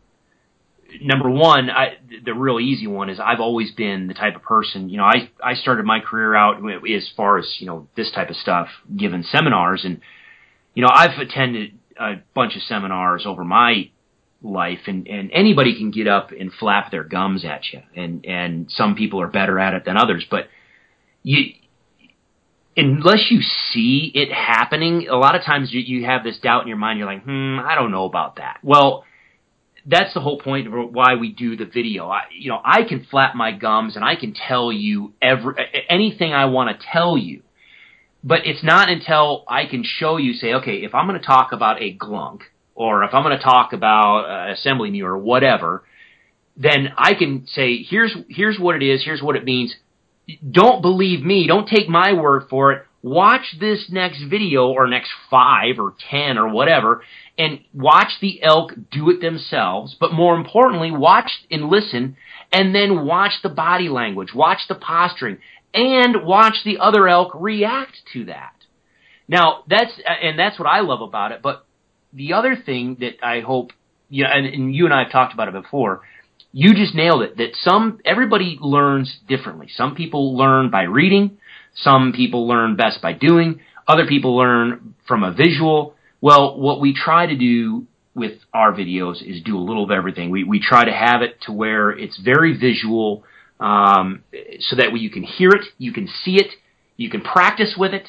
number 1.00 1.30
one, 1.30 1.70
I, 1.70 1.96
the 2.24 2.34
real 2.34 2.60
easy 2.60 2.86
one 2.86 3.10
is 3.10 3.20
I've 3.20 3.40
always 3.40 3.72
been 3.72 4.06
the 4.06 4.14
type 4.14 4.36
of 4.36 4.42
person. 4.42 4.88
You 4.88 4.98
know, 4.98 5.04
I 5.04 5.30
I 5.42 5.54
started 5.54 5.84
my 5.84 6.00
career 6.00 6.34
out 6.34 6.56
as 6.88 7.10
far 7.16 7.38
as 7.38 7.56
you 7.58 7.66
know 7.66 7.88
this 7.96 8.10
type 8.12 8.30
of 8.30 8.36
stuff, 8.36 8.68
giving 8.96 9.22
seminars, 9.22 9.84
and 9.84 10.00
you 10.74 10.82
know 10.82 10.90
I've 10.92 11.18
attended 11.18 11.78
a 11.98 12.14
bunch 12.34 12.56
of 12.56 12.62
seminars 12.62 13.24
over 13.26 13.44
my 13.44 13.90
life 14.42 14.80
and, 14.86 15.08
and 15.08 15.30
anybody 15.32 15.76
can 15.76 15.90
get 15.90 16.06
up 16.06 16.30
and 16.30 16.52
flap 16.52 16.90
their 16.90 17.04
gums 17.04 17.44
at 17.44 17.62
you 17.72 17.80
and, 17.94 18.24
and 18.26 18.70
some 18.70 18.94
people 18.94 19.20
are 19.20 19.26
better 19.26 19.58
at 19.58 19.74
it 19.74 19.84
than 19.84 19.96
others, 19.96 20.24
but 20.30 20.46
you, 21.22 21.54
unless 22.76 23.30
you 23.30 23.40
see 23.40 24.12
it 24.14 24.30
happening, 24.32 25.08
a 25.08 25.16
lot 25.16 25.34
of 25.34 25.42
times 25.42 25.72
you, 25.72 25.80
you 25.80 26.04
have 26.04 26.22
this 26.22 26.38
doubt 26.38 26.62
in 26.62 26.68
your 26.68 26.76
mind. 26.76 26.98
You're 26.98 27.08
like, 27.08 27.24
hmm, 27.24 27.58
I 27.58 27.74
don't 27.74 27.90
know 27.90 28.04
about 28.04 28.36
that. 28.36 28.58
Well, 28.62 29.04
that's 29.86 30.12
the 30.14 30.20
whole 30.20 30.38
point 30.38 30.66
of 30.66 30.92
why 30.92 31.14
we 31.14 31.32
do 31.32 31.56
the 31.56 31.64
video. 31.64 32.08
I, 32.08 32.22
you 32.36 32.50
know, 32.50 32.60
I 32.62 32.82
can 32.82 33.06
flap 33.08 33.34
my 33.36 33.52
gums 33.52 33.94
and 33.94 34.04
I 34.04 34.16
can 34.16 34.34
tell 34.34 34.72
you 34.72 35.14
every 35.22 35.54
anything 35.88 36.32
I 36.32 36.46
want 36.46 36.78
to 36.78 36.86
tell 36.92 37.16
you, 37.16 37.42
but 38.24 38.40
it's 38.44 38.64
not 38.64 38.88
until 38.88 39.44
I 39.46 39.66
can 39.66 39.84
show 39.84 40.16
you, 40.16 40.34
say, 40.34 40.54
okay, 40.54 40.78
if 40.78 40.94
I'm 40.94 41.06
going 41.06 41.20
to 41.20 41.26
talk 41.26 41.52
about 41.52 41.80
a 41.80 41.96
glunk, 41.96 42.40
or 42.74 43.04
if 43.04 43.14
I'm 43.14 43.22
going 43.22 43.36
to 43.36 43.42
talk 43.42 43.72
about 43.72 44.24
uh, 44.24 44.52
assembly 44.52 44.90
mew 44.90 45.06
or 45.06 45.16
whatever, 45.16 45.84
then 46.56 46.88
I 46.96 47.14
can 47.14 47.46
say, 47.46 47.82
here's, 47.82 48.14
here's 48.28 48.58
what 48.58 48.76
it 48.76 48.82
is, 48.82 49.04
here's 49.04 49.22
what 49.22 49.36
it 49.36 49.44
means. 49.44 49.74
Don't 50.50 50.82
believe 50.82 51.24
me, 51.24 51.46
don't 51.46 51.68
take 51.68 51.88
my 51.88 52.12
word 52.12 52.44
for 52.50 52.72
it. 52.72 52.85
Watch 53.06 53.54
this 53.60 53.86
next 53.88 54.20
video 54.28 54.66
or 54.66 54.88
next 54.88 55.10
five 55.30 55.78
or 55.78 55.94
ten 56.10 56.38
or 56.38 56.48
whatever 56.48 57.04
and 57.38 57.60
watch 57.72 58.08
the 58.20 58.42
elk 58.42 58.72
do 58.90 59.10
it 59.10 59.20
themselves. 59.20 59.94
But 60.00 60.12
more 60.12 60.34
importantly, 60.34 60.90
watch 60.90 61.30
and 61.48 61.68
listen 61.68 62.16
and 62.52 62.74
then 62.74 63.06
watch 63.06 63.30
the 63.44 63.48
body 63.48 63.88
language, 63.88 64.34
watch 64.34 64.58
the 64.68 64.74
posturing 64.74 65.38
and 65.72 66.24
watch 66.24 66.56
the 66.64 66.78
other 66.78 67.06
elk 67.06 67.30
react 67.36 67.96
to 68.14 68.24
that. 68.24 68.54
Now 69.28 69.62
that's, 69.68 69.92
and 70.20 70.36
that's 70.36 70.58
what 70.58 70.66
I 70.66 70.80
love 70.80 71.00
about 71.00 71.30
it, 71.30 71.42
but 71.42 71.64
the 72.12 72.32
other 72.32 72.56
thing 72.56 72.96
that 72.98 73.24
I 73.24 73.38
hope, 73.38 73.70
know, 74.10 74.26
and, 74.28 74.46
and 74.46 74.74
you 74.74 74.84
and 74.84 74.92
I 74.92 75.04
have 75.04 75.12
talked 75.12 75.32
about 75.32 75.46
it 75.46 75.54
before, 75.54 76.00
you 76.50 76.74
just 76.74 76.96
nailed 76.96 77.22
it. 77.22 77.36
That 77.36 77.50
some 77.54 78.00
everybody 78.04 78.58
learns 78.60 79.16
differently. 79.28 79.68
Some 79.76 79.94
people 79.94 80.36
learn 80.36 80.70
by 80.70 80.82
reading. 80.82 81.38
Some 81.76 82.12
people 82.12 82.48
learn 82.48 82.76
best 82.76 83.00
by 83.02 83.12
doing. 83.12 83.60
Other 83.86 84.06
people 84.06 84.36
learn 84.36 84.94
from 85.06 85.22
a 85.22 85.32
visual. 85.32 85.94
Well, 86.20 86.58
what 86.58 86.80
we 86.80 86.94
try 86.94 87.26
to 87.26 87.36
do 87.36 87.86
with 88.14 88.38
our 88.52 88.72
videos 88.72 89.22
is 89.22 89.42
do 89.42 89.56
a 89.56 89.60
little 89.60 89.84
of 89.84 89.90
everything. 89.90 90.30
We 90.30 90.42
we 90.42 90.58
try 90.58 90.84
to 90.84 90.92
have 90.92 91.22
it 91.22 91.42
to 91.42 91.52
where 91.52 91.90
it's 91.90 92.18
very 92.18 92.56
visual, 92.58 93.24
um, 93.60 94.24
so 94.60 94.76
that 94.76 94.92
way 94.92 95.00
you 95.00 95.10
can 95.10 95.22
hear 95.22 95.50
it, 95.50 95.66
you 95.78 95.92
can 95.92 96.08
see 96.24 96.36
it, 96.36 96.50
you 96.96 97.10
can 97.10 97.20
practice 97.20 97.74
with 97.78 97.92
it, 97.92 98.08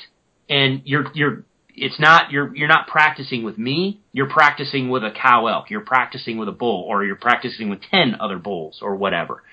and 0.50 0.82
you're 0.86 1.06
you're 1.14 1.44
it's 1.76 2.00
not 2.00 2.32
you're 2.32 2.56
you're 2.56 2.70
not 2.70 2.88
practicing 2.88 3.44
with 3.44 3.58
me. 3.58 4.00
You're 4.14 4.30
practicing 4.30 4.90
with 4.90 5.04
a 5.04 5.12
cow 5.12 5.48
elk. 5.48 5.70
You're 5.70 5.82
practicing 5.82 6.38
with 6.38 6.48
a 6.48 6.54
bull, 6.54 6.86
or 6.88 7.04
you're 7.04 7.18
practicing 7.18 7.70
with 7.70 7.82
ten 7.92 8.16
other 8.20 8.40
bulls, 8.40 8.80
or 8.82 8.96
whatever. 8.96 9.44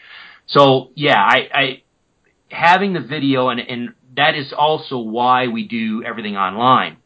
So 0.47 0.91
yeah, 0.95 1.19
I, 1.19 1.49
I 1.53 1.83
having 2.49 2.93
the 2.93 3.01
video, 3.01 3.49
and 3.49 3.61
and 3.61 3.95
that 4.17 4.35
is 4.35 4.53
also 4.57 4.99
why 4.99 5.49
we 5.49 5.67
do 5.67 6.03
everything 6.05 6.37
online, 6.37 6.97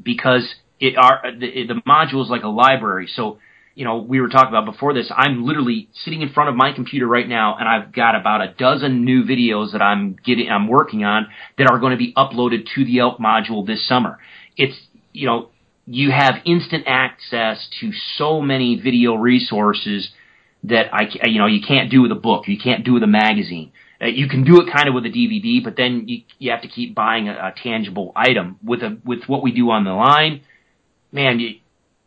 because 0.00 0.54
it 0.80 0.96
are 0.96 1.22
the, 1.38 1.66
the 1.66 1.80
module 1.86 2.22
is 2.22 2.30
like 2.30 2.42
a 2.42 2.48
library. 2.48 3.08
So 3.14 3.38
you 3.74 3.84
know, 3.84 3.98
we 3.98 4.20
were 4.20 4.28
talking 4.28 4.50
about 4.50 4.66
before 4.66 4.94
this, 4.94 5.10
I'm 5.14 5.44
literally 5.44 5.88
sitting 6.04 6.22
in 6.22 6.28
front 6.28 6.48
of 6.48 6.54
my 6.54 6.72
computer 6.72 7.06
right 7.06 7.28
now 7.28 7.56
and 7.58 7.68
I've 7.68 7.92
got 7.92 8.14
about 8.14 8.40
a 8.40 8.54
dozen 8.56 9.04
new 9.04 9.24
videos 9.24 9.72
that 9.72 9.82
I'm 9.82 10.16
getting, 10.24 10.48
I'm 10.48 10.68
working 10.68 11.04
on 11.04 11.26
that 11.58 11.68
are 11.68 11.78
going 11.80 11.90
to 11.90 11.96
be 11.96 12.12
uploaded 12.14 12.68
to 12.74 12.84
the 12.84 13.00
Elk 13.00 13.18
module 13.18 13.66
this 13.66 13.86
summer. 13.86 14.18
It's, 14.56 14.76
you 15.12 15.26
know, 15.26 15.50
you 15.86 16.12
have 16.12 16.36
instant 16.44 16.84
access 16.86 17.66
to 17.80 17.90
so 18.16 18.40
many 18.40 18.80
video 18.80 19.16
resources 19.16 20.10
that 20.62 20.94
I, 20.94 21.08
you 21.26 21.38
know, 21.38 21.46
you 21.46 21.60
can't 21.66 21.90
do 21.90 22.02
with 22.02 22.12
a 22.12 22.16
book, 22.16 22.46
you 22.46 22.58
can't 22.58 22.84
do 22.84 22.94
with 22.94 23.02
a 23.02 23.08
magazine. 23.08 23.72
Uh, 24.00 24.06
you 24.06 24.28
can 24.28 24.44
do 24.44 24.60
it 24.60 24.72
kind 24.72 24.88
of 24.88 24.94
with 24.94 25.06
a 25.06 25.08
DVD, 25.08 25.62
but 25.62 25.76
then 25.76 26.08
you, 26.08 26.22
you 26.38 26.50
have 26.50 26.62
to 26.62 26.68
keep 26.68 26.94
buying 26.94 27.28
a, 27.28 27.32
a 27.32 27.54
tangible 27.62 28.12
item. 28.16 28.58
With 28.62 28.82
a, 28.82 28.98
with 29.04 29.24
what 29.26 29.42
we 29.42 29.52
do 29.52 29.70
on 29.70 29.84
the 29.84 29.92
line, 29.92 30.42
man, 31.12 31.38
you, 31.38 31.60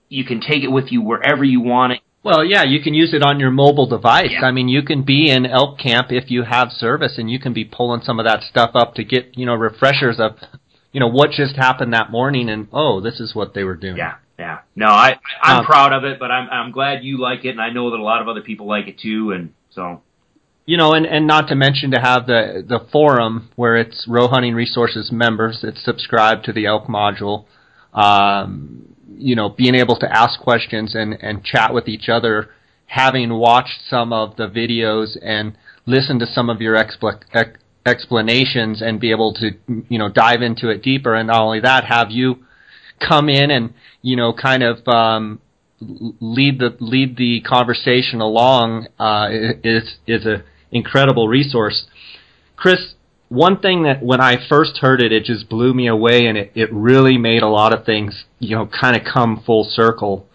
you 0.10 0.26
can 0.26 0.42
take 0.42 0.64
it 0.64 0.72
with 0.72 0.92
you 0.92 1.02
wherever 1.02 1.44
you 1.44 1.62
want 1.62 1.94
it. 1.94 2.02
Well, 2.24 2.44
yeah, 2.44 2.64
you 2.64 2.82
can 2.82 2.94
use 2.94 3.14
it 3.14 3.24
on 3.24 3.40
your 3.40 3.52
mobile 3.52 3.88
device. 3.88 4.32
Yeah. 4.32 4.46
I 4.46 4.52
mean, 4.52 4.68
you 4.68 4.82
can 4.82 5.04
be 5.04 5.32
in 5.32 5.46
elk 5.46 5.80
camp 5.80 6.08
if 6.10 6.30
you 6.30 6.44
have 6.44 6.72
service, 6.72 7.18
and 7.18 7.32
you 7.32 7.40
can 7.40 7.54
be 7.54 7.64
pulling 7.64 8.02
some 8.02 8.20
of 8.20 8.26
that 8.26 8.42
stuff 8.44 8.72
up 8.74 8.96
to 8.96 9.04
get 9.06 9.38
you 9.38 9.46
know 9.46 9.54
refreshers 9.54 10.20
of, 10.20 10.36
you 10.92 11.00
know, 11.00 11.08
what 11.08 11.32
just 11.32 11.56
happened 11.56 11.94
that 11.94 12.12
morning, 12.12 12.50
and 12.50 12.68
oh, 12.74 13.00
this 13.00 13.22
is 13.22 13.34
what 13.34 13.54
they 13.54 13.64
were 13.64 13.76
doing. 13.76 13.96
Yeah, 13.96 14.16
yeah. 14.38 14.60
No, 14.76 14.88
I 14.88 15.20
I'm 15.42 15.60
um, 15.60 15.66
proud 15.66 15.94
of 15.94 16.04
it, 16.04 16.20
but 16.20 16.30
I'm 16.30 16.50
I'm 16.50 16.72
glad 16.72 17.06
you 17.06 17.18
like 17.18 17.46
it, 17.46 17.52
and 17.52 17.62
I 17.62 17.70
know 17.70 17.92
that 17.92 17.98
a 17.98 18.04
lot 18.04 18.22
of 18.22 18.28
other 18.28 18.42
people 18.42 18.68
like 18.68 18.88
it 18.88 19.00
too, 19.00 19.32
and 19.32 19.54
so. 19.70 20.02
You 20.70 20.76
know, 20.76 20.92
and, 20.92 21.06
and 21.06 21.26
not 21.26 21.48
to 21.48 21.56
mention 21.56 21.92
to 21.92 22.00
have 22.00 22.28
the 22.28 22.62
the 22.68 22.86
forum 22.92 23.50
where 23.56 23.78
it's 23.78 24.06
Roe 24.06 24.28
Hunting 24.28 24.54
Resources 24.54 25.12
members. 25.14 25.62
that 25.62 25.78
subscribe 25.78 26.44
to 26.44 26.52
the 26.52 26.66
elk 26.66 26.88
module. 26.88 27.46
Um, 27.94 28.94
you 29.18 29.34
know, 29.36 29.48
being 29.48 29.76
able 29.76 29.98
to 29.98 30.12
ask 30.12 30.40
questions 30.42 30.94
and, 30.94 31.18
and 31.22 31.42
chat 31.44 31.74
with 31.74 31.88
each 31.88 32.10
other, 32.10 32.50
having 32.86 33.34
watched 33.34 33.80
some 33.90 34.12
of 34.12 34.36
the 34.36 34.48
videos 34.48 35.18
and 35.24 35.58
listen 35.86 36.20
to 36.20 36.28
some 36.28 36.50
of 36.50 36.60
your 36.60 36.76
expl- 36.76 37.22
ex- 37.34 37.58
explanations 37.86 38.82
and 38.82 39.00
be 39.00 39.12
able 39.12 39.34
to, 39.36 39.52
you 39.88 39.98
know, 39.98 40.10
dive 40.10 40.42
into 40.42 40.70
it 40.70 40.84
deeper. 40.84 41.16
And 41.16 41.28
not 41.28 41.42
only 41.42 41.62
that, 41.62 41.86
have 41.86 42.12
you 42.12 42.46
come 43.00 43.30
in 43.30 43.50
and, 43.52 43.74
you 44.02 44.18
know, 44.18 44.34
kind 44.34 44.64
of, 44.64 44.86
um, 44.86 45.40
lead 45.80 46.60
the, 46.60 46.76
lead 46.80 47.16
the 47.16 47.40
conversation 47.42 48.20
along, 48.20 48.88
uh, 49.00 49.30
is, 49.64 49.96
is 50.06 50.26
a 50.26 50.44
incredible 50.72 51.28
resource. 51.28 51.88
Chris, 52.56 52.94
one 53.30 53.60
thing 53.60 53.84
that 53.84 54.02
when 54.02 54.22
I 54.22 54.38
first 54.48 54.78
heard 54.78 55.02
it, 55.02 55.12
it 55.12 55.26
just 55.26 55.50
blew 55.50 55.74
me 55.74 55.88
away, 55.88 56.26
and 56.28 56.38
it, 56.38 56.52
it 56.56 56.72
really 56.72 57.18
made 57.18 57.44
a 57.44 57.48
lot 57.48 57.74
of 57.74 57.86
things, 57.86 58.26
you 58.40 58.56
know, 58.56 58.68
kind 58.68 58.96
of 58.96 59.04
come 59.04 59.44
full 59.46 59.66
circle. 59.70 60.28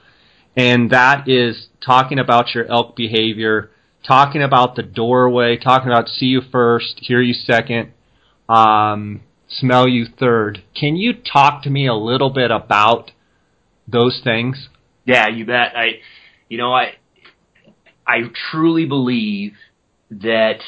And 0.57 0.91
that 0.91 1.29
is 1.29 1.69
talking 1.81 2.19
about 2.19 2.55
your 2.55 2.71
elk 2.71 2.95
behavior, 2.95 3.71
talking 4.07 4.43
about 4.43 4.77
the 4.77 4.83
doorway, 4.83 5.57
talking 5.57 5.89
about 5.89 6.09
see 6.09 6.27
you 6.27 6.43
first, 6.43 6.99
hear 7.01 7.23
you 7.23 7.33
second, 7.33 7.93
um, 8.49 9.23
smell 9.49 9.89
you 9.89 10.07
third. 10.07 10.63
Can 10.79 10.97
you 10.97 11.15
talk 11.15 11.63
to 11.63 11.71
me 11.71 11.87
a 11.87 11.95
little 11.95 12.31
bit 12.31 12.51
about 12.51 13.13
those 13.89 14.21
things? 14.23 14.69
Yeah, 15.07 15.29
you 15.29 15.47
bet. 15.47 15.73
I, 15.75 16.01
you 16.49 16.59
know, 16.59 16.73
I, 16.73 16.97
I 18.07 18.21
truly 18.51 18.85
believe 18.85 19.55
that 20.21 20.61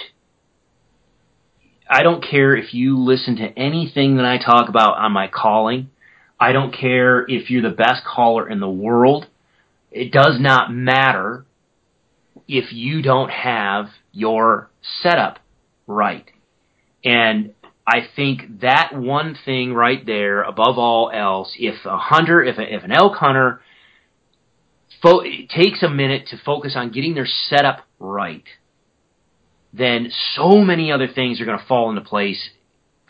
I 1.88 2.02
don't 2.02 2.24
care 2.24 2.56
if 2.56 2.72
you 2.72 2.98
listen 2.98 3.36
to 3.36 3.58
anything 3.58 4.16
that 4.16 4.24
I 4.24 4.38
talk 4.38 4.68
about 4.68 4.98
on 4.98 5.12
my 5.12 5.28
calling. 5.28 5.90
I 6.40 6.52
don't 6.52 6.74
care 6.74 7.24
if 7.28 7.50
you're 7.50 7.62
the 7.62 7.70
best 7.70 8.02
caller 8.04 8.48
in 8.48 8.60
the 8.60 8.68
world. 8.68 9.26
It 9.90 10.10
does 10.10 10.38
not 10.40 10.72
matter 10.72 11.44
if 12.48 12.72
you 12.72 13.02
don't 13.02 13.30
have 13.30 13.86
your 14.12 14.70
setup 15.02 15.38
right. 15.86 16.28
And 17.04 17.52
I 17.86 18.00
think 18.16 18.60
that 18.60 18.92
one 18.94 19.36
thing 19.44 19.74
right 19.74 20.04
there, 20.04 20.42
above 20.42 20.78
all 20.78 21.10
else, 21.14 21.54
if 21.58 21.84
a 21.84 21.98
hunter, 21.98 22.42
if, 22.42 22.58
a, 22.58 22.74
if 22.74 22.82
an 22.82 22.92
elk 22.92 23.16
hunter 23.16 23.60
fo- 25.02 25.22
takes 25.22 25.82
a 25.82 25.90
minute 25.90 26.28
to 26.28 26.38
focus 26.38 26.74
on 26.76 26.90
getting 26.90 27.14
their 27.14 27.26
setup 27.26 27.80
right, 27.98 28.44
then 29.76 30.10
so 30.34 30.58
many 30.58 30.92
other 30.92 31.08
things 31.08 31.40
are 31.40 31.44
going 31.44 31.58
to 31.58 31.66
fall 31.66 31.90
into 31.90 32.02
place 32.02 32.50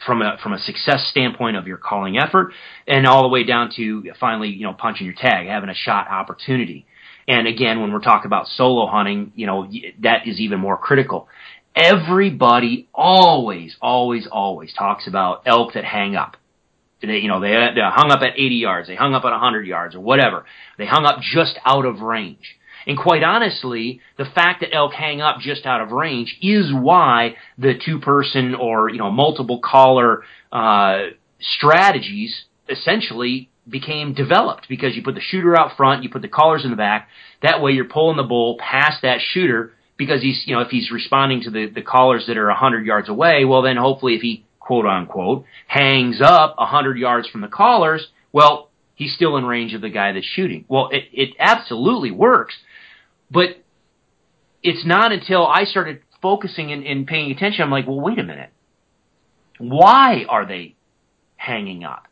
from 0.07 0.23
a 0.23 0.39
from 0.43 0.53
a 0.53 0.59
success 0.59 1.07
standpoint 1.11 1.57
of 1.57 1.67
your 1.67 1.77
calling 1.77 2.19
effort, 2.19 2.53
and 2.87 3.07
all 3.07 3.23
the 3.23 3.29
way 3.29 3.45
down 3.45 3.71
to 3.77 4.05
finally 4.19 4.49
you 4.49 4.65
know 4.65 4.73
punching 4.73 5.07
your 5.07 5.15
tag, 5.15 5.47
having 5.47 5.69
a 5.69 5.75
shot 5.75 6.09
opportunity. 6.09 6.87
And 7.27 7.47
again, 7.47 7.81
when 7.81 7.93
we're 7.93 8.01
talking 8.01 8.27
about 8.27 8.47
solo 8.49 8.87
hunting, 8.87 9.33
you 9.35 9.47
know 9.47 9.69
that 10.03 10.27
is 10.27 10.41
even 10.41 10.61
more 10.61 10.77
critical. 10.77 11.29
Everybody 11.77 12.89
always, 12.95 13.77
always, 13.83 14.29
always 14.31 14.73
talks 14.73 15.09
about 15.09 15.43
elk 15.47 15.75
that 15.75 15.85
hang 15.85 16.15
up. 16.15 16.37
They, 17.01 17.19
you 17.19 17.29
know, 17.29 17.41
they, 17.41 17.51
they 17.51 17.81
hung 17.83 18.13
up 18.13 18.23
at 18.23 18.35
80 18.39 18.55
yards, 18.55 18.89
they 18.89 18.95
hung 18.95 19.13
up 19.13 19.25
at 19.25 19.31
100 19.31 19.67
yards, 19.67 19.95
or 19.95 20.01
whatever. 20.01 20.45
They 20.79 20.87
hung 20.87 21.05
up 21.05 21.21
just 21.21 21.59
out 21.65 21.85
of 21.85 22.01
range. 22.01 22.57
And 22.87 22.99
quite 22.99 23.23
honestly, 23.23 24.01
the 24.19 24.25
fact 24.25 24.61
that 24.61 24.75
elk 24.75 24.93
hang 24.93 25.21
up 25.21 25.41
just 25.41 25.67
out 25.67 25.81
of 25.81 25.91
range 25.91 26.37
is 26.43 26.73
why 26.73 27.37
the 27.59 27.75
two 27.75 27.99
person 28.01 28.55
or, 28.55 28.89
you 28.89 28.99
know, 28.99 29.11
multiple 29.11 29.61
caller, 29.63 30.23
uh, 30.53 31.07
strategies 31.41 32.45
essentially 32.69 33.51
became 33.69 34.13
developed 34.15 34.67
because 34.69 34.95
you 34.95 35.03
put 35.03 35.15
the 35.15 35.21
shooter 35.21 35.59
out 35.59 35.77
front, 35.77 36.03
you 36.03 36.11
put 36.11 36.23
the 36.23 36.29
callers 36.29 36.65
in 36.65 36.71
the 36.71 36.77
back. 36.77 37.09
That 37.43 37.63
way 37.63 37.73
you're 37.73 37.87
pulling 37.87 38.17
the 38.17 38.23
bull 38.23 38.59
past 38.59 39.03
that 39.03 39.21
shooter 39.21 39.73
because 39.97 40.23
he's, 40.23 40.43
you 40.47 40.55
know, 40.55 40.61
if 40.61 40.69
he's 40.69 40.91
responding 40.91 41.43
to 41.43 41.51
the, 41.51 41.67
the 41.67 41.83
callers 41.83 42.25
that 42.27 42.37
are 42.37 42.49
100 42.49 42.85
yards 42.85 43.09
away, 43.09 43.45
well 43.45 43.63
then 43.63 43.77
hopefully 43.77 44.15
if 44.15 44.23
he, 44.23 44.45
quote 44.61 44.87
unquote, 44.87 45.45
hangs 45.67 46.21
up 46.23 46.59
100 46.59 46.99
yards 46.99 47.29
from 47.29 47.41
the 47.41 47.49
callers, 47.49 48.07
well, 48.33 48.71
he's 48.95 49.15
still 49.15 49.37
in 49.37 49.45
range 49.45 49.75
of 49.75 49.81
the 49.81 49.91
guy 49.91 50.13
that's 50.13 50.27
shooting. 50.27 50.65
Well, 50.69 50.89
it, 50.91 51.05
it 51.13 51.31
absolutely 51.39 52.11
works. 52.11 52.55
But 53.35 53.63
it's 54.63 54.87
not 54.87 55.13
until 55.13 55.45
I 55.45 55.65
started 55.65 56.01
focusing 56.23 56.73
and, 56.73 56.87
and 56.87 57.07
paying 57.07 57.33
attention, 57.33 57.65
I'm 57.65 57.71
like, 57.71 57.87
well, 57.87 58.01
wait 58.01 58.19
a 58.19 58.23
minute. 58.23 58.51
Why 59.59 60.25
are 60.29 60.47
they 60.47 60.77
hanging 61.37 61.85
up? 61.85 62.07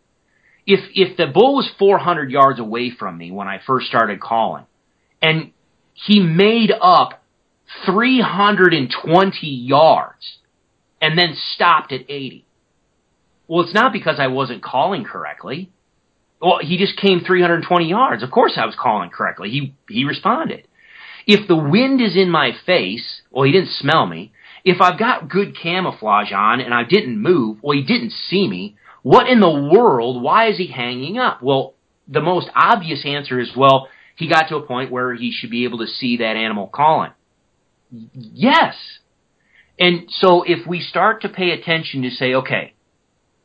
If, 0.66 0.80
if 0.94 1.16
the 1.16 1.28
bull 1.28 1.56
was 1.56 1.70
400 1.78 2.30
yards 2.30 2.60
away 2.60 2.90
from 2.90 3.16
me 3.16 3.30
when 3.30 3.48
I 3.48 3.60
first 3.64 3.86
started 3.86 4.20
calling, 4.20 4.66
and 5.22 5.52
he 5.94 6.20
made 6.20 6.72
up 6.80 7.22
320 7.86 9.46
yards 9.46 10.38
and 11.00 11.16
then 11.16 11.36
stopped 11.54 11.92
at 11.92 12.02
80. 12.02 12.44
Well, 13.46 13.64
it's 13.64 13.74
not 13.74 13.92
because 13.92 14.16
I 14.18 14.26
wasn't 14.26 14.62
calling 14.62 15.04
correctly. 15.04 15.70
Well, 16.40 16.58
he 16.60 16.78
just 16.78 16.96
came 16.96 17.20
320 17.20 17.88
yards. 17.88 18.22
Of 18.22 18.30
course 18.30 18.54
I 18.56 18.66
was 18.66 18.74
calling 18.78 19.10
correctly. 19.10 19.50
He, 19.50 19.74
he 19.88 20.04
responded. 20.04 20.66
If 21.26 21.48
the 21.48 21.56
wind 21.56 22.00
is 22.00 22.16
in 22.16 22.30
my 22.30 22.52
face, 22.66 23.22
well, 23.30 23.44
he 23.44 23.52
didn't 23.52 23.70
smell 23.70 24.06
me. 24.06 24.32
If 24.64 24.80
I've 24.80 24.98
got 24.98 25.28
good 25.28 25.56
camouflage 25.60 26.32
on 26.32 26.60
and 26.60 26.72
I 26.72 26.84
didn't 26.84 27.20
move, 27.20 27.58
well, 27.62 27.76
he 27.76 27.82
didn't 27.82 28.12
see 28.12 28.48
me. 28.48 28.76
What 29.02 29.28
in 29.28 29.40
the 29.40 29.70
world? 29.72 30.22
Why 30.22 30.48
is 30.48 30.58
he 30.58 30.68
hanging 30.68 31.18
up? 31.18 31.42
Well, 31.42 31.74
the 32.06 32.20
most 32.20 32.48
obvious 32.54 33.04
answer 33.04 33.40
is, 33.40 33.50
well, 33.56 33.88
he 34.16 34.28
got 34.28 34.48
to 34.48 34.56
a 34.56 34.66
point 34.66 34.90
where 34.90 35.14
he 35.14 35.32
should 35.32 35.50
be 35.50 35.64
able 35.64 35.78
to 35.78 35.86
see 35.86 36.18
that 36.18 36.36
animal 36.36 36.68
calling. 36.68 37.12
Yes. 38.14 38.76
And 39.78 40.08
so 40.08 40.42
if 40.42 40.66
we 40.66 40.80
start 40.80 41.22
to 41.22 41.28
pay 41.28 41.50
attention 41.50 42.02
to 42.02 42.10
say, 42.10 42.34
okay, 42.34 42.74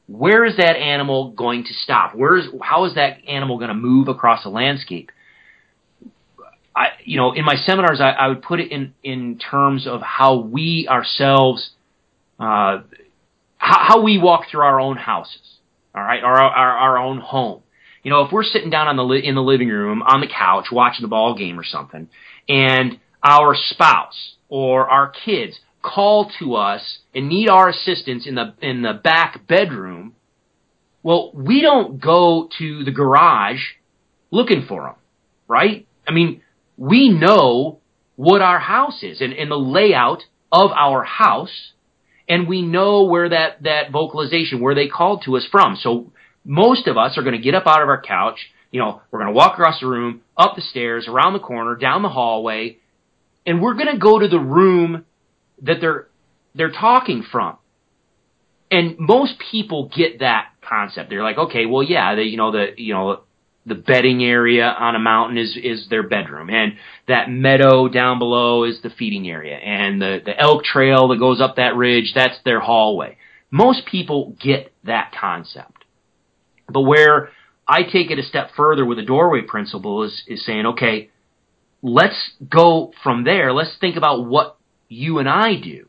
where 0.07 0.45
is 0.45 0.57
that 0.57 0.77
animal 0.77 1.31
going 1.31 1.63
to 1.65 1.73
stop? 1.73 2.15
Where 2.15 2.37
is, 2.37 2.47
how 2.61 2.85
is 2.85 2.95
that 2.95 3.27
animal 3.27 3.57
going 3.57 3.69
to 3.69 3.73
move 3.73 4.07
across 4.07 4.43
the 4.43 4.49
landscape? 4.49 5.11
I, 6.77 6.89
you 7.03 7.17
know, 7.17 7.33
in 7.33 7.43
my 7.43 7.55
seminars, 7.55 7.99
I, 7.99 8.11
I 8.11 8.27
would 8.27 8.43
put 8.43 8.59
it 8.59 8.71
in, 8.71 8.93
in 9.03 9.39
terms 9.39 9.87
of 9.87 10.01
how 10.01 10.37
we 10.37 10.87
ourselves, 10.87 11.71
uh, 12.39 12.81
how, 13.57 13.79
how 13.87 14.03
we 14.03 14.19
walk 14.19 14.43
through 14.51 14.61
our 14.61 14.79
own 14.79 14.95
houses, 14.95 15.41
all 15.95 16.03
right, 16.03 16.23
our, 16.23 16.39
our, 16.39 16.77
our 16.77 16.97
own 16.99 17.19
home. 17.19 17.63
You 18.03 18.11
know, 18.11 18.21
if 18.21 18.31
we're 18.31 18.43
sitting 18.43 18.69
down 18.69 18.87
on 18.87 18.95
the 18.95 19.03
li- 19.03 19.25
in 19.25 19.33
the 19.33 19.41
living 19.41 19.69
room 19.69 20.03
on 20.03 20.21
the 20.21 20.27
couch 20.27 20.67
watching 20.71 21.01
the 21.01 21.07
ball 21.07 21.35
game 21.35 21.59
or 21.59 21.63
something, 21.63 22.09
and 22.47 22.99
our 23.23 23.55
spouse 23.55 24.35
or 24.47 24.87
our 24.87 25.09
kids 25.09 25.59
call 25.81 26.31
to 26.39 26.55
us 26.55 26.99
and 27.15 27.27
need 27.27 27.49
our 27.49 27.69
assistance 27.69 28.27
in 28.27 28.35
the 28.35 28.53
in 28.61 28.83
the 28.83 28.93
back 28.93 29.47
bedroom, 29.47 30.15
well, 31.01 31.31
we 31.33 31.61
don't 31.61 31.99
go 31.99 32.47
to 32.59 32.83
the 32.83 32.91
garage 32.91 33.61
looking 34.29 34.65
for 34.67 34.83
them, 34.83 34.95
right? 35.47 35.87
I 36.07 36.11
mean, 36.11 36.41
we 36.77 37.09
know 37.09 37.79
what 38.15 38.41
our 38.41 38.59
house 38.59 39.03
is 39.03 39.21
and, 39.21 39.33
and 39.33 39.51
the 39.51 39.55
layout 39.55 40.23
of 40.51 40.71
our 40.71 41.03
house, 41.03 41.71
and 42.29 42.47
we 42.47 42.61
know 42.61 43.03
where 43.03 43.29
that, 43.29 43.63
that 43.63 43.91
vocalization, 43.91 44.61
where 44.61 44.75
they 44.75 44.87
called 44.87 45.23
to 45.25 45.35
us 45.37 45.47
from. 45.51 45.75
So 45.75 46.11
most 46.45 46.87
of 46.87 46.97
us 46.97 47.17
are 47.17 47.23
going 47.23 47.35
to 47.35 47.41
get 47.41 47.55
up 47.55 47.67
out 47.67 47.81
of 47.81 47.89
our 47.89 48.01
couch, 48.01 48.39
you 48.71 48.79
know, 48.79 49.01
we're 49.11 49.19
going 49.19 49.33
to 49.33 49.37
walk 49.37 49.53
across 49.53 49.79
the 49.79 49.87
room, 49.87 50.21
up 50.35 50.55
the 50.55 50.61
stairs, 50.61 51.07
around 51.07 51.33
the 51.33 51.39
corner, 51.39 51.75
down 51.75 52.01
the 52.01 52.09
hallway, 52.09 52.77
and 53.45 53.61
we're 53.61 53.73
going 53.73 53.91
to 53.91 53.97
go 53.97 54.19
to 54.19 54.27
the 54.27 54.39
room 54.39 55.05
that 55.61 55.77
they're, 55.79 56.07
they're 56.53 56.71
talking 56.71 57.23
from. 57.31 57.57
And 58.69 58.99
most 58.99 59.35
people 59.51 59.89
get 59.95 60.19
that 60.19 60.49
concept. 60.61 61.09
They're 61.09 61.23
like, 61.23 61.37
okay, 61.37 61.65
well, 61.65 61.81
yeah, 61.81 62.15
they, 62.15 62.23
you 62.23 62.35
know, 62.35 62.51
the, 62.51 62.67
you 62.75 62.93
know, 62.93 63.21
the 63.67 63.75
bedding 63.75 64.23
area 64.23 64.65
on 64.65 64.95
a 64.95 64.99
mountain 64.99 65.37
is 65.37 65.57
is 65.61 65.87
their 65.89 66.07
bedroom, 66.07 66.49
and 66.49 66.73
that 67.07 67.29
meadow 67.29 67.87
down 67.89 68.17
below 68.17 68.63
is 68.63 68.81
the 68.81 68.89
feeding 68.89 69.29
area, 69.29 69.57
and 69.57 70.01
the 70.01 70.21
the 70.23 70.39
elk 70.39 70.63
trail 70.63 71.09
that 71.09 71.19
goes 71.19 71.41
up 71.41 71.57
that 71.57 71.75
ridge 71.75 72.13
that's 72.15 72.39
their 72.45 72.61
hallway. 72.61 73.17
Most 73.51 73.85
people 73.85 74.35
get 74.39 74.71
that 74.85 75.13
concept, 75.19 75.83
but 76.69 76.81
where 76.81 77.29
I 77.67 77.83
take 77.83 78.09
it 78.09 78.19
a 78.19 78.23
step 78.23 78.51
further 78.55 78.85
with 78.85 78.97
the 78.97 79.05
doorway 79.05 79.41
principle 79.41 80.03
is 80.03 80.23
is 80.27 80.45
saying, 80.45 80.65
okay, 80.65 81.09
let's 81.81 82.31
go 82.49 82.93
from 83.03 83.25
there. 83.25 83.51
Let's 83.51 83.75
think 83.79 83.97
about 83.97 84.25
what 84.25 84.57
you 84.87 85.19
and 85.19 85.27
I 85.27 85.55
do. 85.59 85.87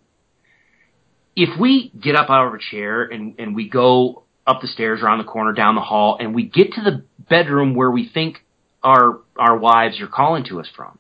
If 1.37 1.59
we 1.61 1.93
get 1.99 2.17
up 2.17 2.31
out 2.31 2.49
of 2.49 2.55
a 2.55 2.59
chair 2.59 3.05
and, 3.05 3.37
and 3.39 3.55
we 3.55 3.69
go 3.69 4.25
up 4.49 4.61
the 4.63 4.67
stairs, 4.67 5.03
around 5.03 5.19
the 5.19 5.25
corner, 5.25 5.53
down 5.53 5.75
the 5.75 5.83
hall, 5.83 6.17
and 6.19 6.35
we 6.35 6.43
get 6.43 6.73
to 6.73 6.81
the 6.81 7.05
bedroom 7.29 7.75
where 7.75 7.91
we 7.91 8.09
think 8.09 8.39
our 8.83 9.21
our 9.37 9.57
wives 9.57 10.01
are 10.01 10.09
calling 10.09 10.45
to 10.45 10.61
us 10.61 10.69
from. 10.75 10.99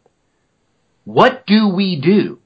What 1.04 1.46
do 1.46 1.68
we 1.68 2.00
do? 2.00 2.38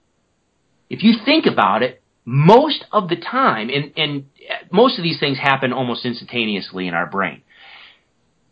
If 0.89 1.03
you 1.03 1.15
think 1.25 1.47
about 1.47 1.83
it, 1.83 2.03
most 2.25 2.85
of 2.93 3.09
the 3.09 3.17
time, 3.17 3.71
and, 3.71 3.93
and 3.97 4.27
most 4.71 4.99
of 4.99 5.03
these 5.03 5.19
things 5.19 5.39
happen 5.39 5.73
almost 5.73 6.05
instantaneously 6.05 6.87
in 6.87 6.95
our 6.95 7.07
brain. 7.07 7.43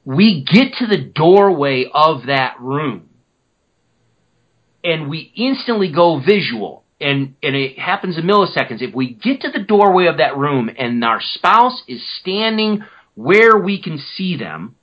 We 0.04 0.44
get 0.50 0.74
to 0.78 0.86
the 0.86 0.96
doorway 0.96 1.84
of 1.92 2.26
that 2.26 2.56
room 2.60 3.10
and 4.82 5.08
we 5.08 5.32
instantly 5.36 5.92
go 5.92 6.20
visual 6.20 6.84
and 7.00 7.34
and 7.42 7.54
it 7.54 7.78
happens 7.78 8.18
in 8.18 8.24
milliseconds. 8.24 8.82
If 8.82 8.94
we 8.94 9.14
get 9.14 9.42
to 9.42 9.50
the 9.50 9.62
doorway 9.62 10.06
of 10.06 10.18
that 10.18 10.36
room 10.36 10.70
and 10.76 11.04
our 11.04 11.20
spouse 11.20 11.82
is 11.86 12.02
standing 12.20 12.82
where 13.14 13.56
we 13.58 13.82
can 13.82 13.98
see 14.16 14.36
them, 14.36 14.76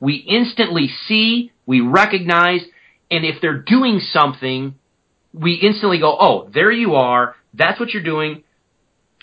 we 0.00 0.14
instantly 0.14 0.88
see, 1.06 1.52
we 1.66 1.80
recognize, 1.80 2.60
and 3.10 3.24
if 3.24 3.40
they're 3.40 3.62
doing 3.62 4.00
something, 4.00 4.74
we 5.32 5.54
instantly 5.54 5.98
go, 5.98 6.16
"Oh, 6.18 6.48
there 6.52 6.70
you 6.70 6.94
are. 6.94 7.36
That's 7.54 7.80
what 7.80 7.92
you're 7.92 8.02
doing. 8.02 8.44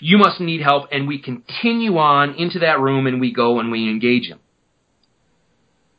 You 0.00 0.18
must 0.18 0.40
need 0.40 0.60
help." 0.60 0.88
And 0.92 1.08
we 1.08 1.18
continue 1.18 1.96
on 1.98 2.34
into 2.34 2.60
that 2.60 2.80
room 2.80 3.06
and 3.06 3.20
we 3.20 3.32
go 3.32 3.58
and 3.58 3.70
we 3.70 3.88
engage 3.88 4.28
them. 4.28 4.40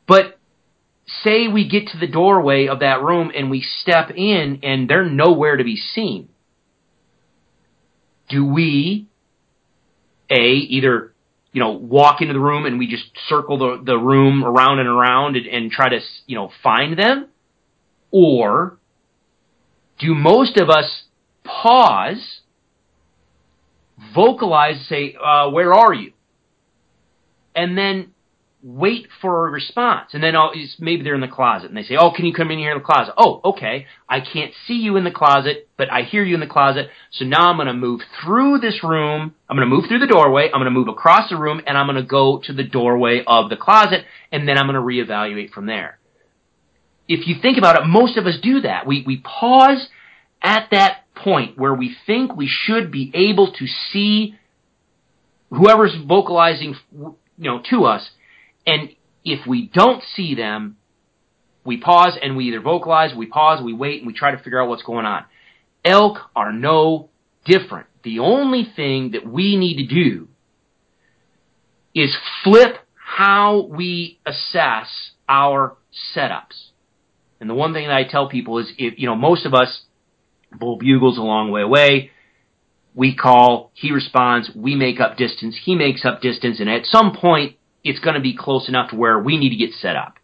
But 0.06 0.38
say 1.22 1.48
we 1.48 1.68
get 1.68 1.88
to 1.88 1.98
the 1.98 2.06
doorway 2.06 2.66
of 2.66 2.80
that 2.80 3.02
room 3.02 3.32
and 3.34 3.50
we 3.50 3.60
step 3.60 4.10
in 4.14 4.60
and 4.62 4.88
they're 4.88 5.04
nowhere 5.08 5.56
to 5.56 5.64
be 5.64 5.76
seen. 5.76 6.28
Do 8.28 8.44
we, 8.44 9.06
A, 10.30 10.42
either, 10.44 11.12
you 11.52 11.60
know, 11.60 11.70
walk 11.72 12.20
into 12.20 12.34
the 12.34 12.40
room 12.40 12.66
and 12.66 12.78
we 12.78 12.86
just 12.86 13.04
circle 13.28 13.58
the, 13.58 13.82
the 13.84 13.98
room 13.98 14.44
around 14.44 14.78
and 14.80 14.88
around 14.88 15.36
and, 15.36 15.46
and 15.46 15.70
try 15.70 15.88
to, 15.88 16.00
you 16.26 16.36
know, 16.36 16.50
find 16.62 16.98
them? 16.98 17.28
Or 18.10 18.78
do 19.98 20.14
most 20.14 20.56
of 20.56 20.68
us 20.70 21.04
pause, 21.44 22.40
vocalize, 24.14 24.86
say, 24.88 25.16
uh, 25.22 25.50
where 25.50 25.74
are 25.74 25.92
you? 25.92 26.12
And 27.54 27.76
then 27.76 28.12
wait 28.62 29.06
for 29.20 29.46
a 29.46 29.50
response. 29.50 30.10
And 30.14 30.22
then 30.22 30.34
I'll, 30.34 30.52
maybe 30.80 31.02
they're 31.02 31.14
in 31.14 31.20
the 31.20 31.28
closet 31.28 31.68
and 31.68 31.76
they 31.76 31.84
say, 31.84 31.96
Oh, 31.96 32.10
can 32.10 32.26
you 32.26 32.32
come 32.32 32.50
in 32.50 32.58
here 32.58 32.72
in 32.72 32.78
the 32.78 32.84
closet? 32.84 33.14
Oh, 33.16 33.40
okay. 33.44 33.86
I 34.08 34.20
can't 34.20 34.52
see 34.66 34.74
you 34.74 34.96
in 34.96 35.04
the 35.04 35.12
closet, 35.12 35.68
but 35.76 35.92
I 35.92 36.02
hear 36.02 36.24
you 36.24 36.34
in 36.34 36.40
the 36.40 36.46
closet. 36.46 36.88
So 37.12 37.24
now 37.24 37.50
I'm 37.50 37.56
going 37.56 37.68
to 37.68 37.72
move 37.72 38.00
through 38.22 38.58
this 38.58 38.82
room. 38.82 39.34
I'm 39.48 39.56
going 39.56 39.68
to 39.68 39.74
move 39.74 39.86
through 39.88 40.00
the 40.00 40.06
doorway. 40.06 40.46
I'm 40.46 40.60
going 40.60 40.64
to 40.64 40.70
move 40.70 40.88
across 40.88 41.30
the 41.30 41.36
room 41.36 41.60
and 41.66 41.78
I'm 41.78 41.86
going 41.86 42.02
to 42.02 42.02
go 42.02 42.40
to 42.46 42.52
the 42.52 42.64
doorway 42.64 43.22
of 43.26 43.48
the 43.48 43.56
closet 43.56 44.04
and 44.32 44.48
then 44.48 44.58
I'm 44.58 44.66
going 44.66 44.74
to 44.74 44.80
reevaluate 44.80 45.50
from 45.50 45.66
there. 45.66 45.98
if 47.08 47.26
you 47.26 47.36
think 47.40 47.58
about 47.58 47.80
it, 47.80 47.86
most 47.86 48.16
of 48.16 48.26
us 48.26 48.38
do 48.42 48.60
that. 48.62 48.86
We, 48.86 49.04
we 49.06 49.18
pause 49.18 49.88
at 50.42 50.68
that 50.72 51.04
point 51.14 51.58
where 51.58 51.74
we 51.74 51.96
think 52.06 52.36
we 52.36 52.48
should 52.48 52.90
be 52.90 53.10
able 53.14 53.52
to 53.52 53.66
see 53.92 54.36
whoever's 55.50 55.96
vocalizing, 56.06 56.74
you 56.92 57.16
know, 57.38 57.62
to 57.70 57.84
us. 57.84 58.10
And 58.68 58.90
if 59.24 59.46
we 59.46 59.70
don't 59.72 60.02
see 60.14 60.34
them, 60.34 60.76
we 61.64 61.78
pause 61.78 62.18
and 62.22 62.36
we 62.36 62.48
either 62.48 62.60
vocalize, 62.60 63.14
we 63.16 63.24
pause, 63.24 63.62
we 63.64 63.72
wait, 63.72 64.00
and 64.02 64.06
we 64.06 64.12
try 64.12 64.30
to 64.30 64.36
figure 64.36 64.60
out 64.62 64.68
what's 64.68 64.82
going 64.82 65.06
on. 65.06 65.24
Elk 65.86 66.18
are 66.36 66.52
no 66.52 67.08
different. 67.46 67.86
The 68.04 68.18
only 68.18 68.70
thing 68.76 69.12
that 69.12 69.26
we 69.26 69.56
need 69.56 69.78
to 69.78 69.86
do 69.86 70.28
is 71.94 72.14
flip 72.44 72.76
how 72.94 73.62
we 73.62 74.18
assess 74.26 75.12
our 75.26 75.78
setups. 76.14 76.68
And 77.40 77.48
the 77.48 77.54
one 77.54 77.72
thing 77.72 77.86
that 77.86 77.96
I 77.96 78.04
tell 78.04 78.28
people 78.28 78.58
is 78.58 78.70
if, 78.76 78.98
you 78.98 79.06
know, 79.06 79.16
most 79.16 79.46
of 79.46 79.54
us, 79.54 79.80
bull 80.58 80.76
bugles 80.76 81.16
a 81.16 81.22
long 81.22 81.50
way 81.50 81.62
away, 81.62 82.10
we 82.94 83.16
call, 83.16 83.70
he 83.72 83.92
responds, 83.92 84.50
we 84.54 84.74
make 84.74 85.00
up 85.00 85.16
distance, 85.16 85.58
he 85.64 85.74
makes 85.74 86.04
up 86.04 86.20
distance, 86.20 86.60
and 86.60 86.68
at 86.68 86.84
some 86.84 87.14
point, 87.14 87.57
it's 87.88 88.00
going 88.00 88.14
to 88.14 88.20
be 88.20 88.36
close 88.36 88.68
enough 88.68 88.90
to 88.90 88.96
where 88.96 89.18
we 89.18 89.38
need 89.38 89.50
to 89.50 89.56
get 89.56 89.72
set 89.72 89.96
up. 89.96 90.14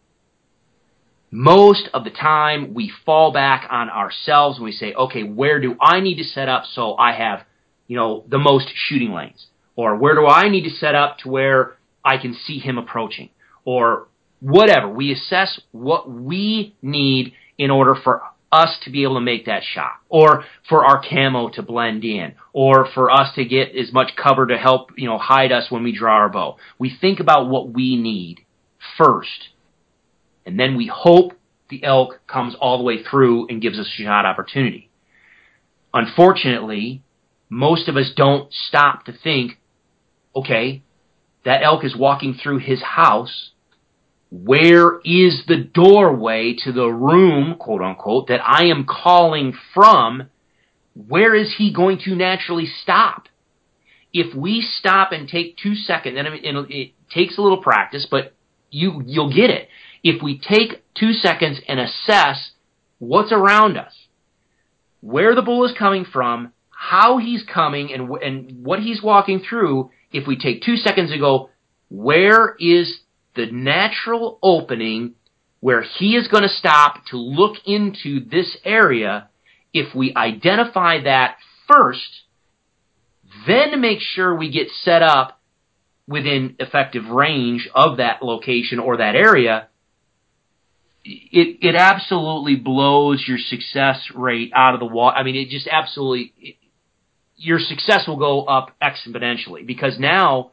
Most 1.31 1.89
of 1.93 2.03
the 2.03 2.11
time, 2.11 2.73
we 2.73 2.91
fall 3.05 3.33
back 3.33 3.67
on 3.69 3.89
ourselves 3.89 4.57
and 4.57 4.65
we 4.65 4.71
say, 4.71 4.93
okay, 4.93 5.23
where 5.23 5.59
do 5.59 5.75
I 5.81 5.99
need 5.99 6.17
to 6.17 6.23
set 6.23 6.47
up 6.47 6.63
so 6.71 6.95
I 6.95 7.13
have, 7.13 7.41
you 7.87 7.97
know, 7.97 8.23
the 8.29 8.37
most 8.37 8.67
shooting 8.73 9.11
lanes? 9.11 9.47
Or 9.75 9.97
where 9.97 10.15
do 10.15 10.27
I 10.27 10.47
need 10.49 10.63
to 10.63 10.69
set 10.69 10.95
up 10.95 11.17
to 11.19 11.29
where 11.29 11.75
I 12.03 12.17
can 12.17 12.33
see 12.33 12.59
him 12.59 12.77
approaching? 12.77 13.31
Or 13.65 14.07
whatever. 14.39 14.87
We 14.87 15.11
assess 15.11 15.59
what 15.71 16.09
we 16.09 16.75
need 16.81 17.33
in 17.57 17.71
order 17.71 17.95
for 17.95 18.21
us 18.55 18.77
to 18.83 18.89
be 18.89 19.03
able 19.03 19.15
to 19.15 19.21
make 19.21 19.45
that 19.45 19.63
shot, 19.63 19.99
or 20.09 20.43
for 20.67 20.85
our 20.85 21.01
camo 21.07 21.49
to 21.49 21.61
blend 21.61 22.03
in, 22.03 22.33
or 22.53 22.87
for 22.93 23.11
us 23.11 23.33
to 23.35 23.45
get 23.45 23.75
as 23.75 23.91
much 23.91 24.15
cover 24.15 24.47
to 24.47 24.57
help, 24.57 24.91
you 24.97 25.07
know, 25.07 25.17
hide 25.17 25.51
us 25.51 25.69
when 25.69 25.83
we 25.83 25.95
draw 25.95 26.13
our 26.13 26.29
bow. 26.29 26.57
We 26.79 26.95
think 26.99 27.19
about 27.19 27.49
what 27.49 27.69
we 27.69 27.95
need 27.95 28.39
first, 28.97 29.49
and 30.45 30.59
then 30.59 30.75
we 30.75 30.87
hope 30.87 31.33
the 31.69 31.83
elk 31.83 32.21
comes 32.27 32.55
all 32.59 32.77
the 32.77 32.83
way 32.83 33.03
through 33.03 33.47
and 33.47 33.61
gives 33.61 33.79
us 33.79 33.87
a 33.87 34.03
shot 34.03 34.25
opportunity. 34.25 34.89
Unfortunately, 35.93 37.01
most 37.49 37.87
of 37.87 37.97
us 37.97 38.11
don't 38.15 38.51
stop 38.51 39.05
to 39.05 39.13
think, 39.13 39.59
okay, 40.35 40.83
that 41.43 41.61
elk 41.63 41.85
is 41.85 41.95
walking 41.95 42.33
through 42.33 42.57
his 42.59 42.81
house 42.81 43.51
where 44.43 44.99
is 45.05 45.43
the 45.47 45.55
doorway 45.55 46.55
to 46.65 46.73
the 46.73 46.87
room, 46.87 47.55
quote 47.57 47.81
unquote, 47.81 48.27
that 48.27 48.41
I 48.45 48.65
am 48.65 48.85
calling 48.85 49.53
from? 49.73 50.29
Where 50.93 51.33
is 51.33 51.55
he 51.57 51.71
going 51.71 51.99
to 51.99 52.15
naturally 52.15 52.65
stop? 52.65 53.27
If 54.11 54.35
we 54.35 54.61
stop 54.61 55.13
and 55.13 55.29
take 55.29 55.57
two 55.57 55.75
seconds, 55.75 56.17
and 56.17 56.67
it 56.69 56.91
takes 57.09 57.37
a 57.37 57.41
little 57.41 57.61
practice, 57.61 58.07
but 58.09 58.33
you, 58.71 59.01
you'll 59.05 59.33
get 59.33 59.49
it. 59.49 59.69
If 60.03 60.21
we 60.21 60.37
take 60.37 60.83
two 60.95 61.13
seconds 61.13 61.61
and 61.67 61.79
assess 61.79 62.51
what's 62.99 63.31
around 63.31 63.77
us, 63.77 63.93
where 64.99 65.33
the 65.33 65.41
bull 65.41 65.63
is 65.65 65.73
coming 65.77 66.05
from, 66.05 66.51
how 66.69 67.19
he's 67.19 67.43
coming, 67.43 67.93
and, 67.93 68.09
and 68.21 68.65
what 68.65 68.79
he's 68.79 69.01
walking 69.01 69.41
through, 69.47 69.91
if 70.11 70.27
we 70.27 70.37
take 70.37 70.61
two 70.61 70.75
seconds 70.75 71.11
and 71.11 71.21
go, 71.21 71.51
where 71.89 72.55
is 72.59 72.99
the 73.35 73.47
natural 73.51 74.39
opening 74.41 75.15
where 75.59 75.81
he 75.81 76.15
is 76.15 76.27
going 76.27 76.43
to 76.43 76.49
stop 76.49 77.05
to 77.07 77.17
look 77.17 77.55
into 77.65 78.23
this 78.23 78.57
area, 78.63 79.29
if 79.73 79.95
we 79.95 80.13
identify 80.15 81.01
that 81.03 81.37
first, 81.67 82.23
then 83.47 83.81
make 83.81 83.99
sure 83.99 84.35
we 84.35 84.51
get 84.51 84.67
set 84.83 85.01
up 85.01 85.39
within 86.07 86.55
effective 86.59 87.05
range 87.07 87.67
of 87.73 87.97
that 87.97 88.21
location 88.21 88.79
or 88.79 88.97
that 88.97 89.15
area, 89.15 89.67
it, 91.03 91.57
it 91.61 91.75
absolutely 91.75 92.55
blows 92.55 93.23
your 93.27 93.37
success 93.37 93.99
rate 94.13 94.51
out 94.55 94.73
of 94.73 94.79
the 94.79 94.85
water. 94.85 95.17
I 95.17 95.23
mean, 95.23 95.35
it 95.35 95.49
just 95.49 95.67
absolutely, 95.67 96.33
it, 96.39 96.55
your 97.37 97.59
success 97.59 98.07
will 98.07 98.17
go 98.17 98.45
up 98.45 98.75
exponentially 98.81 99.65
because 99.65 99.99
now, 99.99 100.51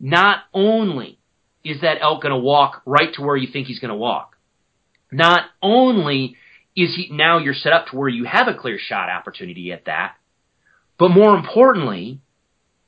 not 0.00 0.40
only 0.52 1.18
is 1.64 1.80
that 1.82 1.98
elk 2.00 2.22
going 2.22 2.32
to 2.32 2.38
walk 2.38 2.82
right 2.86 3.12
to 3.14 3.22
where 3.22 3.36
you 3.36 3.50
think 3.50 3.66
he's 3.66 3.78
going 3.78 3.90
to 3.90 3.94
walk? 3.96 4.36
Not 5.10 5.44
only 5.60 6.36
is 6.74 6.94
he 6.96 7.08
now 7.12 7.38
you're 7.38 7.54
set 7.54 7.72
up 7.72 7.88
to 7.88 7.96
where 7.96 8.08
you 8.08 8.24
have 8.24 8.48
a 8.48 8.54
clear 8.54 8.78
shot 8.78 9.10
opportunity 9.10 9.72
at 9.72 9.84
that, 9.84 10.14
but 10.98 11.10
more 11.10 11.36
importantly, 11.36 12.20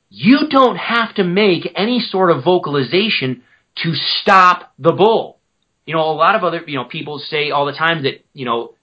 you 0.09 0.47
don't 0.49 0.77
have 0.77 1.13
to 1.15 1.23
make 1.23 1.71
any 1.75 1.99
sort 1.99 2.31
of 2.31 2.43
vocalization 2.43 3.43
to 3.83 3.93
stop 3.93 4.73
the 4.79 4.91
bull. 4.91 5.39
You 5.85 5.93
know, 5.93 6.01
a 6.01 6.13
lot 6.13 6.35
of 6.35 6.43
other, 6.43 6.63
you 6.65 6.77
know, 6.77 6.85
people 6.85 7.19
say 7.19 7.51
all 7.51 7.65
the 7.65 7.73
time 7.73 8.03
that, 8.03 8.25
you 8.33 8.45
know, 8.45 8.73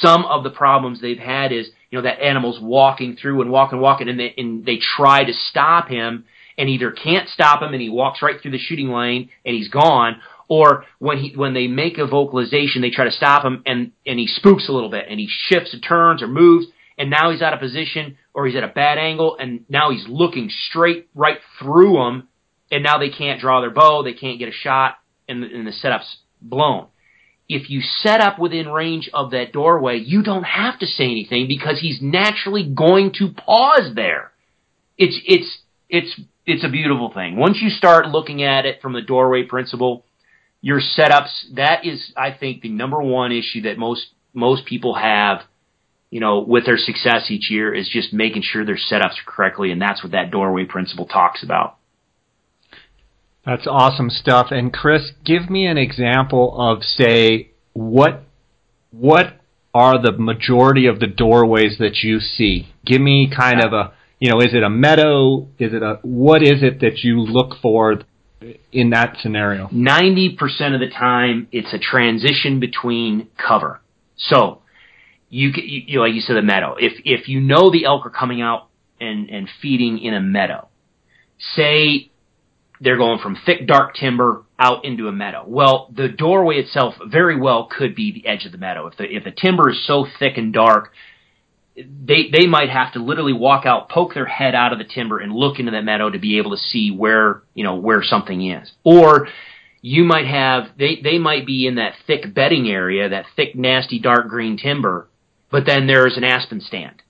some 0.00 0.24
of 0.24 0.42
the 0.42 0.50
problems 0.50 1.00
they've 1.00 1.18
had 1.18 1.52
is, 1.52 1.68
you 1.90 1.98
know, 1.98 2.02
that 2.02 2.20
animal's 2.20 2.58
walking 2.60 3.16
through 3.16 3.42
and 3.42 3.50
walking, 3.50 3.80
walking, 3.80 4.08
and 4.08 4.18
they, 4.18 4.34
and 4.36 4.64
they 4.64 4.78
try 4.78 5.24
to 5.24 5.32
stop 5.32 5.88
him 5.88 6.24
and 6.58 6.68
either 6.68 6.90
can't 6.90 7.28
stop 7.28 7.62
him 7.62 7.72
and 7.72 7.80
he 7.80 7.88
walks 7.88 8.20
right 8.20 8.40
through 8.42 8.50
the 8.50 8.58
shooting 8.58 8.90
lane 8.90 9.30
and 9.46 9.54
he's 9.54 9.68
gone, 9.68 10.20
or 10.48 10.84
when 10.98 11.18
he 11.18 11.32
when 11.36 11.54
they 11.54 11.68
make 11.68 11.98
a 11.98 12.06
vocalization, 12.06 12.82
they 12.82 12.90
try 12.90 13.04
to 13.04 13.12
stop 13.12 13.44
him 13.44 13.62
and 13.64 13.92
and 14.04 14.18
he 14.18 14.26
spooks 14.26 14.68
a 14.68 14.72
little 14.72 14.90
bit 14.90 15.06
and 15.08 15.20
he 15.20 15.28
shifts 15.30 15.72
and 15.72 15.82
turns 15.82 16.22
or 16.22 16.26
moves 16.26 16.66
and 16.98 17.10
now 17.10 17.30
he's 17.30 17.42
out 17.42 17.54
of 17.54 17.60
position 17.60 18.18
or 18.34 18.46
he's 18.46 18.56
at 18.56 18.64
a 18.64 18.68
bad 18.68 18.98
angle 18.98 19.36
and 19.38 19.64
now 19.68 19.90
he's 19.90 20.04
looking 20.08 20.50
straight 20.50 21.08
right 21.14 21.38
through 21.58 21.92
them 21.94 22.28
and 22.70 22.82
now 22.82 22.98
they 22.98 23.08
can't 23.08 23.40
draw 23.40 23.60
their 23.60 23.70
bow, 23.70 24.02
they 24.02 24.12
can't 24.12 24.38
get 24.38 24.48
a 24.48 24.52
shot 24.52 24.98
and 25.28 25.44
and 25.44 25.66
the 25.66 25.72
setup's 25.72 26.18
blown. 26.42 26.88
If 27.48 27.70
you 27.70 27.80
set 27.80 28.20
up 28.20 28.38
within 28.38 28.68
range 28.68 29.08
of 29.14 29.30
that 29.30 29.52
doorway, 29.52 29.98
you 29.98 30.22
don't 30.22 30.44
have 30.44 30.78
to 30.80 30.86
say 30.86 31.04
anything 31.04 31.48
because 31.48 31.80
he's 31.80 31.98
naturally 32.02 32.64
going 32.64 33.12
to 33.18 33.30
pause 33.32 33.92
there. 33.94 34.32
It's 34.98 35.18
it's 35.24 35.58
it's 35.88 36.20
it's 36.48 36.64
a 36.64 36.68
beautiful 36.68 37.12
thing. 37.12 37.36
Once 37.36 37.58
you 37.60 37.68
start 37.68 38.08
looking 38.08 38.42
at 38.42 38.64
it 38.64 38.80
from 38.80 38.94
the 38.94 39.02
doorway 39.02 39.42
principle, 39.42 40.06
your 40.62 40.80
setups, 40.80 41.54
that 41.54 41.84
is, 41.84 42.10
I 42.16 42.32
think, 42.32 42.62
the 42.62 42.70
number 42.70 43.02
one 43.02 43.32
issue 43.32 43.62
that 43.62 43.76
most, 43.76 44.06
most 44.32 44.64
people 44.64 44.94
have, 44.94 45.42
you 46.10 46.20
know, 46.20 46.40
with 46.40 46.64
their 46.64 46.78
success 46.78 47.30
each 47.30 47.50
year 47.50 47.74
is 47.74 47.86
just 47.88 48.14
making 48.14 48.42
sure 48.42 48.64
their 48.64 48.76
setups 48.76 49.20
are 49.20 49.26
correctly. 49.26 49.70
And 49.70 49.80
that's 49.80 50.02
what 50.02 50.12
that 50.12 50.30
doorway 50.30 50.64
principle 50.64 51.06
talks 51.06 51.42
about. 51.42 51.76
That's 53.44 53.66
awesome 53.66 54.08
stuff. 54.08 54.46
And 54.50 54.72
Chris, 54.72 55.12
give 55.24 55.50
me 55.50 55.66
an 55.66 55.76
example 55.76 56.58
of, 56.58 56.82
say, 56.82 57.50
what, 57.74 58.22
what 58.90 59.34
are 59.74 60.00
the 60.00 60.12
majority 60.12 60.86
of 60.86 60.98
the 60.98 61.06
doorways 61.06 61.76
that 61.78 62.02
you 62.02 62.20
see? 62.20 62.68
Give 62.86 63.02
me 63.02 63.30
kind 63.34 63.62
of 63.62 63.74
a, 63.74 63.92
you 64.18 64.30
know, 64.30 64.40
is 64.40 64.52
it 64.52 64.62
a 64.62 64.70
meadow? 64.70 65.48
Is 65.58 65.72
it 65.72 65.82
a 65.82 65.98
what 66.02 66.42
is 66.42 66.62
it 66.62 66.80
that 66.80 66.98
you 67.04 67.20
look 67.20 67.56
for 67.62 68.02
in 68.72 68.90
that 68.90 69.16
scenario? 69.20 69.68
Ninety 69.70 70.36
percent 70.36 70.74
of 70.74 70.80
the 70.80 70.90
time, 70.90 71.48
it's 71.52 71.72
a 71.72 71.78
transition 71.78 72.60
between 72.60 73.28
cover. 73.36 73.80
So 74.16 74.62
you, 75.30 75.52
you 75.54 76.00
like 76.00 76.14
you 76.14 76.20
said, 76.20 76.36
the 76.36 76.42
meadow. 76.42 76.74
If 76.78 76.94
if 77.04 77.28
you 77.28 77.40
know 77.40 77.70
the 77.70 77.84
elk 77.84 78.06
are 78.06 78.10
coming 78.10 78.42
out 78.42 78.68
and 79.00 79.28
and 79.30 79.48
feeding 79.62 79.98
in 79.98 80.14
a 80.14 80.20
meadow, 80.20 80.68
say 81.54 82.10
they're 82.80 82.96
going 82.96 83.20
from 83.20 83.36
thick 83.46 83.66
dark 83.66 83.94
timber 83.94 84.44
out 84.58 84.84
into 84.84 85.08
a 85.08 85.12
meadow. 85.12 85.44
Well, 85.46 85.92
the 85.94 86.08
doorway 86.08 86.56
itself 86.56 86.94
very 87.06 87.38
well 87.38 87.68
could 87.70 87.94
be 87.94 88.12
the 88.12 88.26
edge 88.26 88.44
of 88.46 88.52
the 88.52 88.58
meadow. 88.58 88.86
If 88.88 88.96
the 88.96 89.04
if 89.04 89.24
the 89.24 89.30
timber 89.30 89.70
is 89.70 89.86
so 89.86 90.06
thick 90.18 90.36
and 90.36 90.52
dark 90.52 90.92
they 91.84 92.28
they 92.32 92.46
might 92.46 92.70
have 92.70 92.92
to 92.94 93.02
literally 93.02 93.32
walk 93.32 93.66
out, 93.66 93.88
poke 93.88 94.14
their 94.14 94.26
head 94.26 94.54
out 94.54 94.72
of 94.72 94.78
the 94.78 94.84
timber, 94.84 95.18
and 95.18 95.32
look 95.32 95.58
into 95.58 95.72
that 95.72 95.84
meadow 95.84 96.10
to 96.10 96.18
be 96.18 96.38
able 96.38 96.52
to 96.52 96.62
see 96.62 96.90
where 96.90 97.42
you 97.54 97.64
know 97.64 97.76
where 97.76 98.02
something 98.02 98.50
is. 98.50 98.70
Or 98.84 99.28
you 99.80 100.04
might 100.04 100.26
have 100.26 100.70
they 100.78 101.00
they 101.02 101.18
might 101.18 101.46
be 101.46 101.66
in 101.66 101.76
that 101.76 101.94
thick 102.06 102.34
bedding 102.34 102.68
area, 102.68 103.08
that 103.08 103.26
thick, 103.36 103.54
nasty, 103.54 103.98
dark 103.98 104.28
green 104.28 104.56
timber, 104.56 105.08
but 105.50 105.66
then 105.66 105.86
there's 105.86 106.16
an 106.16 106.24
aspen 106.24 106.60
stand, 106.60 107.02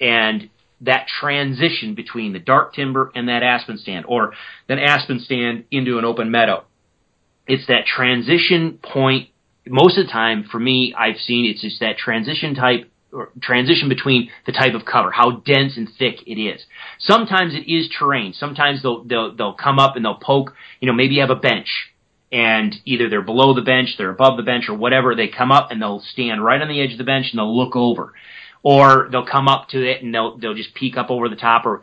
and 0.00 0.50
that 0.82 1.06
transition 1.06 1.94
between 1.94 2.32
the 2.32 2.38
dark 2.38 2.74
timber 2.74 3.10
and 3.14 3.28
that 3.28 3.42
aspen 3.42 3.78
stand, 3.78 4.04
or 4.08 4.32
that 4.68 4.78
aspen 4.78 5.20
stand 5.20 5.64
into 5.70 5.98
an 5.98 6.04
open 6.04 6.30
meadow. 6.30 6.64
It's 7.46 7.66
that 7.68 7.86
transition 7.86 8.78
point. 8.82 9.28
Most 9.66 9.96
of 9.96 10.06
the 10.06 10.12
time, 10.12 10.44
for 10.50 10.58
me, 10.58 10.92
I've 10.98 11.18
seen 11.18 11.46
it's 11.46 11.62
just 11.62 11.78
that 11.80 11.96
transition 11.96 12.56
type 12.56 12.91
transition 13.40 13.88
between 13.88 14.30
the 14.46 14.52
type 14.52 14.74
of 14.74 14.84
cover, 14.84 15.10
how 15.10 15.42
dense 15.44 15.76
and 15.76 15.88
thick 15.98 16.22
it 16.26 16.40
is. 16.40 16.62
Sometimes 16.98 17.54
it 17.54 17.70
is 17.70 17.88
terrain. 17.88 18.32
Sometimes 18.32 18.82
they'll 18.82 19.04
they'll 19.04 19.34
they'll 19.34 19.54
come 19.54 19.78
up 19.78 19.96
and 19.96 20.04
they'll 20.04 20.14
poke. 20.14 20.54
You 20.80 20.86
know, 20.86 20.94
maybe 20.94 21.14
you 21.14 21.20
have 21.20 21.30
a 21.30 21.36
bench, 21.36 21.92
and 22.30 22.74
either 22.84 23.08
they're 23.08 23.22
below 23.22 23.54
the 23.54 23.62
bench, 23.62 23.96
they're 23.98 24.10
above 24.10 24.36
the 24.36 24.42
bench, 24.42 24.68
or 24.68 24.74
whatever. 24.74 25.14
They 25.14 25.28
come 25.28 25.52
up 25.52 25.70
and 25.70 25.80
they'll 25.80 26.00
stand 26.00 26.42
right 26.42 26.60
on 26.60 26.68
the 26.68 26.80
edge 26.80 26.92
of 26.92 26.98
the 26.98 27.04
bench 27.04 27.28
and 27.30 27.38
they'll 27.38 27.56
look 27.56 27.76
over, 27.76 28.14
or 28.62 29.08
they'll 29.10 29.26
come 29.26 29.48
up 29.48 29.68
to 29.70 29.88
it 29.88 30.02
and 30.02 30.14
they'll 30.14 30.38
they'll 30.38 30.54
just 30.54 30.74
peek 30.74 30.96
up 30.96 31.10
over 31.10 31.28
the 31.28 31.36
top 31.36 31.66
or 31.66 31.82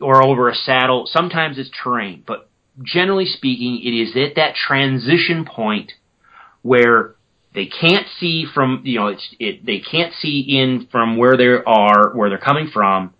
or 0.00 0.24
over 0.24 0.48
a 0.48 0.54
saddle. 0.54 1.06
Sometimes 1.06 1.58
it's 1.58 1.70
terrain, 1.82 2.22
but 2.26 2.48
generally 2.82 3.26
speaking, 3.26 3.80
it 3.82 3.90
is 3.90 4.16
at 4.16 4.36
that 4.36 4.54
transition 4.54 5.44
point 5.44 5.92
where 6.62 7.14
they 7.54 7.66
can't 7.66 8.06
see 8.18 8.46
from 8.52 8.82
you 8.84 8.98
know 9.00 9.08
it's 9.08 9.34
it 9.38 9.64
they 9.64 9.80
can't 9.80 10.12
see 10.14 10.40
in 10.40 10.88
from 10.90 11.16
where 11.16 11.36
they 11.36 11.46
are 11.46 12.12
where 12.14 12.28
they're 12.28 12.38
coming 12.38 12.70
from 12.72 13.14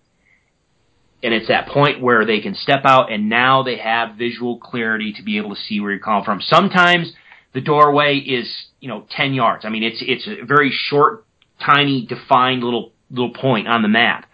and 1.22 1.34
it's 1.34 1.48
that 1.48 1.68
point 1.68 2.00
where 2.00 2.24
they 2.24 2.40
can 2.40 2.54
step 2.54 2.82
out 2.84 3.10
and 3.10 3.28
now 3.28 3.62
they 3.62 3.76
have 3.78 4.16
visual 4.16 4.58
clarity 4.58 5.12
to 5.14 5.22
be 5.22 5.38
able 5.38 5.54
to 5.54 5.60
see 5.60 5.80
where 5.80 5.90
you're 5.90 6.00
coming 6.00 6.24
from. 6.24 6.40
Sometimes 6.40 7.12
the 7.54 7.60
doorway 7.60 8.18
is, 8.18 8.48
you 8.80 8.88
know, 8.88 9.04
10 9.10 9.34
yards. 9.34 9.64
I 9.64 9.68
mean, 9.68 9.82
it's, 9.82 9.98
it's 10.00 10.28
a 10.28 10.44
very 10.44 10.70
short, 10.72 11.24
tiny, 11.64 12.06
defined 12.06 12.62
little, 12.62 12.92
little 13.10 13.32
point 13.32 13.66
on 13.66 13.82
the 13.82 13.88
map. 13.88 14.26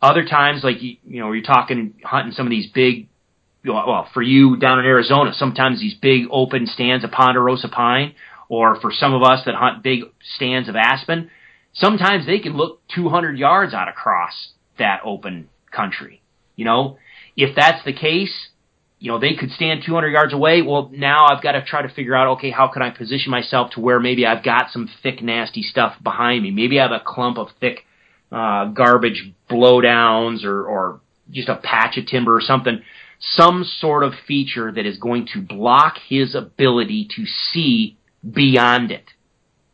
Other 0.00 0.24
times, 0.24 0.62
like, 0.62 0.80
you, 0.80 0.96
you 1.04 1.18
know, 1.20 1.32
you're 1.32 1.42
talking, 1.42 1.94
hunting 2.04 2.32
some 2.32 2.46
of 2.46 2.50
these 2.50 2.70
big, 2.70 3.08
well, 3.64 4.08
for 4.14 4.22
you 4.22 4.56
down 4.56 4.78
in 4.78 4.84
Arizona, 4.84 5.32
sometimes 5.34 5.80
these 5.80 5.94
big 5.94 6.26
open 6.30 6.66
stands 6.66 7.04
of 7.04 7.10
ponderosa 7.10 7.68
pine, 7.68 8.14
or 8.48 8.80
for 8.80 8.90
some 8.92 9.14
of 9.14 9.22
us 9.22 9.42
that 9.46 9.54
hunt 9.54 9.82
big 9.82 10.04
stands 10.36 10.68
of 10.68 10.76
aspen, 10.76 11.30
sometimes 11.72 12.26
they 12.26 12.38
can 12.38 12.56
look 12.56 12.80
200 12.94 13.38
yards 13.38 13.74
out 13.74 13.88
across 13.88 14.50
that 14.78 15.00
open 15.04 15.48
country. 15.70 16.22
You 16.56 16.64
know, 16.64 16.98
if 17.36 17.54
that's 17.54 17.84
the 17.84 17.92
case, 17.92 18.48
you 18.98 19.12
know, 19.12 19.18
they 19.18 19.34
could 19.34 19.50
stand 19.50 19.82
200 19.86 20.08
yards 20.08 20.32
away. 20.32 20.62
Well, 20.62 20.90
now 20.92 21.26
I've 21.30 21.42
got 21.42 21.52
to 21.52 21.64
try 21.64 21.82
to 21.82 21.88
figure 21.88 22.16
out, 22.16 22.38
okay, 22.38 22.50
how 22.50 22.68
can 22.68 22.82
I 22.82 22.90
position 22.90 23.30
myself 23.30 23.72
to 23.72 23.80
where 23.80 24.00
maybe 24.00 24.26
I've 24.26 24.44
got 24.44 24.70
some 24.70 24.90
thick, 25.02 25.22
nasty 25.22 25.62
stuff 25.62 25.94
behind 26.02 26.42
me. 26.42 26.50
Maybe 26.50 26.80
I 26.80 26.82
have 26.82 26.92
a 26.92 27.04
clump 27.04 27.38
of 27.38 27.48
thick, 27.60 27.84
uh, 28.32 28.66
garbage 28.66 29.32
blowdowns 29.48 30.44
or, 30.44 30.66
or 30.66 31.00
just 31.30 31.48
a 31.48 31.56
patch 31.56 31.96
of 31.96 32.06
timber 32.06 32.34
or 32.34 32.40
something. 32.40 32.82
Some 33.20 33.64
sort 33.64 34.02
of 34.04 34.14
feature 34.26 34.72
that 34.72 34.86
is 34.86 34.98
going 34.98 35.28
to 35.34 35.42
block 35.42 35.94
his 36.08 36.34
ability 36.34 37.08
to 37.16 37.24
see 37.52 37.97
beyond 38.28 38.90
it 38.90 39.04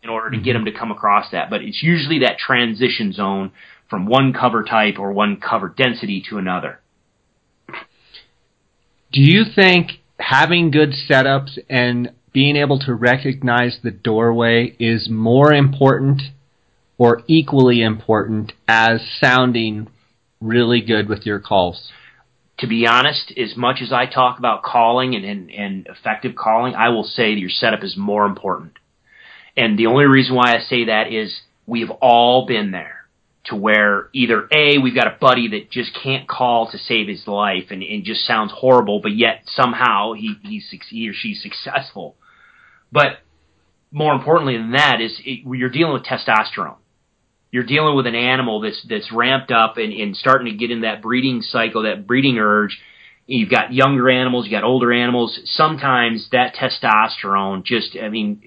in 0.02 0.10
order 0.10 0.30
to 0.30 0.36
get 0.36 0.54
mm-hmm. 0.54 0.64
them 0.64 0.72
to 0.72 0.78
come 0.78 0.90
across 0.90 1.30
that. 1.32 1.50
But 1.50 1.62
it's 1.62 1.82
usually 1.82 2.20
that 2.20 2.38
transition 2.38 3.12
zone 3.12 3.52
from 3.88 4.06
one 4.06 4.32
cover 4.32 4.62
type 4.62 4.98
or 4.98 5.12
one 5.12 5.40
cover 5.40 5.68
density 5.68 6.22
to 6.28 6.38
another. 6.38 6.80
Do 9.12 9.20
you 9.20 9.44
think 9.54 9.92
having 10.18 10.70
good 10.70 10.92
setups 11.08 11.58
and 11.70 12.12
being 12.32 12.56
able 12.56 12.80
to 12.80 12.92
recognize 12.92 13.78
the 13.82 13.92
doorway 13.92 14.74
is 14.78 15.08
more 15.08 15.52
important 15.52 16.20
or 16.98 17.22
equally 17.28 17.82
important 17.82 18.52
as 18.66 19.00
sounding 19.20 19.86
really 20.40 20.80
good 20.80 21.08
with 21.08 21.24
your 21.24 21.38
calls? 21.38 21.92
To 22.64 22.68
be 22.68 22.86
honest, 22.86 23.30
as 23.36 23.58
much 23.58 23.82
as 23.82 23.92
I 23.92 24.06
talk 24.06 24.38
about 24.38 24.62
calling 24.62 25.14
and, 25.14 25.22
and, 25.22 25.50
and 25.50 25.86
effective 25.86 26.34
calling, 26.34 26.74
I 26.74 26.88
will 26.88 27.04
say 27.04 27.34
your 27.34 27.50
setup 27.50 27.84
is 27.84 27.94
more 27.94 28.24
important. 28.24 28.78
And 29.54 29.78
the 29.78 29.84
only 29.84 30.06
reason 30.06 30.34
why 30.34 30.56
I 30.56 30.60
say 30.60 30.86
that 30.86 31.12
is 31.12 31.42
we've 31.66 31.90
all 31.90 32.46
been 32.46 32.70
there 32.70 33.04
to 33.48 33.54
where 33.54 34.08
either 34.14 34.48
A, 34.50 34.78
we've 34.78 34.94
got 34.94 35.08
a 35.08 35.18
buddy 35.20 35.48
that 35.48 35.70
just 35.70 35.90
can't 36.02 36.26
call 36.26 36.70
to 36.70 36.78
save 36.78 37.06
his 37.06 37.26
life 37.26 37.64
and, 37.68 37.82
and 37.82 38.02
just 38.02 38.24
sounds 38.26 38.50
horrible, 38.50 39.00
but 39.02 39.14
yet 39.14 39.42
somehow 39.44 40.14
he, 40.14 40.34
he's, 40.40 40.64
he 40.88 41.10
or 41.10 41.12
she's 41.12 41.42
successful. 41.42 42.16
But 42.90 43.18
more 43.92 44.14
importantly 44.14 44.56
than 44.56 44.70
that 44.70 45.02
is 45.02 45.20
it, 45.22 45.40
you're 45.46 45.68
dealing 45.68 45.92
with 45.92 46.04
testosterone. 46.04 46.76
You're 47.54 47.62
dealing 47.62 47.94
with 47.94 48.08
an 48.08 48.16
animal 48.16 48.58
that's, 48.62 48.84
that's 48.88 49.12
ramped 49.12 49.52
up 49.52 49.76
and, 49.76 49.92
and 49.92 50.16
starting 50.16 50.50
to 50.50 50.58
get 50.58 50.72
in 50.72 50.80
that 50.80 51.00
breeding 51.00 51.40
cycle, 51.40 51.84
that 51.84 52.04
breeding 52.04 52.36
urge. 52.36 52.76
You've 53.28 53.48
got 53.48 53.72
younger 53.72 54.10
animals, 54.10 54.46
you've 54.46 54.60
got 54.60 54.64
older 54.64 54.92
animals. 54.92 55.38
Sometimes 55.44 56.26
that 56.32 56.56
testosterone 56.56 57.62
just, 57.64 57.96
I 57.96 58.08
mean, 58.08 58.42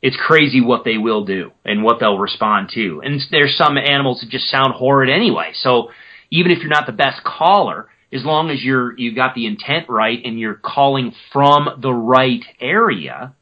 it's 0.00 0.16
crazy 0.16 0.60
what 0.60 0.84
they 0.84 0.98
will 0.98 1.24
do 1.24 1.50
and 1.64 1.82
what 1.82 1.98
they'll 1.98 2.16
respond 2.16 2.70
to. 2.74 3.02
And 3.04 3.20
there's 3.32 3.56
some 3.56 3.76
animals 3.76 4.20
that 4.20 4.30
just 4.30 4.48
sound 4.48 4.72
horrid 4.74 5.10
anyway. 5.10 5.50
So 5.54 5.90
even 6.30 6.52
if 6.52 6.60
you're 6.60 6.68
not 6.68 6.86
the 6.86 6.92
best 6.92 7.24
caller, 7.24 7.88
as 8.12 8.24
long 8.24 8.50
as 8.50 8.62
you're 8.62 8.96
you 8.96 9.16
got 9.16 9.34
the 9.34 9.46
intent 9.46 9.88
right 9.88 10.20
and 10.24 10.38
you're 10.38 10.54
calling 10.54 11.12
from 11.32 11.80
the 11.82 11.92
right 11.92 12.44
area, 12.60 13.34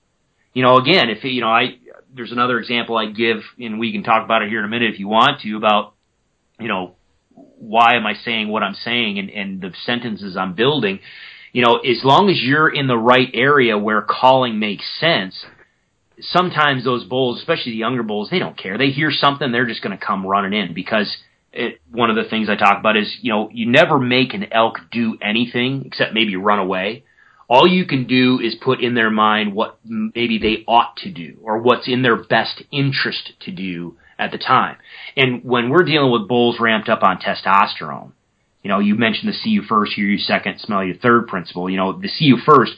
you 0.55 0.63
know, 0.63 0.79
again, 0.79 1.11
if 1.11 1.23
you 1.23 1.43
know, 1.43 1.49
I 1.49 1.77
there's 2.19 2.33
another 2.33 2.59
example 2.59 2.97
I 2.97 3.07
give, 3.07 3.39
and 3.61 3.79
we 3.79 3.93
can 3.93 4.03
talk 4.03 4.25
about 4.25 4.43
it 4.43 4.49
here 4.49 4.59
in 4.59 4.65
a 4.65 4.69
minute 4.69 4.93
if 4.93 4.99
you 4.99 5.07
want 5.07 5.41
to 5.43 5.57
about, 5.57 5.95
you 6.59 6.67
know, 6.67 6.97
why 7.59 7.95
am 7.95 8.07
I 8.07 8.15
saying 8.15 8.49
what 8.49 8.65
I'm 8.65 8.75
saying 8.75 9.21
and, 9.21 9.31
and 9.31 9.61
the 9.61 9.73
sentences 9.87 10.37
I'm 10.37 10.55
building. 10.55 10.99
You 11.53 11.65
know, 11.65 11.77
as 11.77 12.01
long 12.03 12.29
as 12.29 12.43
you're 12.43 12.69
in 12.69 12.89
the 12.89 12.99
right 12.99 13.29
area 13.33 13.79
where 13.79 14.03
calling 14.03 14.59
makes 14.59 14.85
sense, 14.99 15.47
sometimes 16.21 16.85
those 16.85 17.05
bulls, 17.05 17.39
especially 17.39 17.73
the 17.73 17.79
younger 17.79 18.03
bulls, 18.03 18.31
they 18.31 18.41
don't 18.41 18.59
care. 18.59 18.77
They 18.77 18.89
hear 18.89 19.13
something, 19.13 19.53
they're 19.53 19.67
just 19.69 19.83
going 19.83 19.97
to 19.97 20.05
come 20.05 20.27
running 20.27 20.53
in 20.53 20.75
because 20.75 21.17
it, 21.53 21.81
one 21.91 22.11
of 22.11 22.17
the 22.17 22.29
things 22.29 22.49
I 22.51 22.57
talk 22.57 22.81
about 22.81 22.97
is, 22.97 23.17
you 23.23 23.33
know, 23.33 23.49
you 23.53 23.71
never 23.71 24.01
make 24.01 24.35
an 24.35 24.53
elk 24.53 24.79
do 24.91 25.17
anything 25.23 25.85
except 25.87 26.15
maybe 26.15 26.35
run 26.35 26.59
away. 26.59 27.05
All 27.49 27.67
you 27.67 27.87
can 27.87 28.07
do 28.07 28.39
is 28.41 28.55
put 28.55 28.81
in 28.83 28.95
their 28.95 29.11
mind 29.11 29.55
what 29.55 29.79
maybe 29.85 30.39
they 30.39 30.65
ought 30.67 30.97
to 30.99 31.11
do 31.11 31.39
or 31.43 31.59
what's 31.59 31.89
in 31.89 32.03
their 32.03 32.17
best 32.17 32.63
interest 32.71 33.33
to 33.41 33.51
do 33.51 33.97
at 34.19 34.33
the 34.33 34.39
time. 34.39 34.77
And 35.17 35.43
when 35.45 35.71
we're 35.71 35.85
dealing 35.85 36.13
with 36.13 36.29
bulls 36.29 36.59
ramped 36.61 36.89
up 36.89 37.03
on 37.03 37.19
testosterone, 37.19 38.13
you 38.63 38.69
know, 38.69 38.81
you 38.81 38.97
mentioned 38.97 39.33
the 39.33 39.37
see 39.37 39.51
you 39.51 39.63
first, 39.63 39.93
hear 39.95 40.05
you 40.05 40.19
second, 40.19 40.61
smell 40.61 40.85
you 40.85 40.95
third 40.95 41.29
principle. 41.29 41.71
You 41.71 41.77
know, 41.79 41.99
the 41.99 42.09
see 42.09 42.27
you 42.27 42.39
first, 42.45 42.73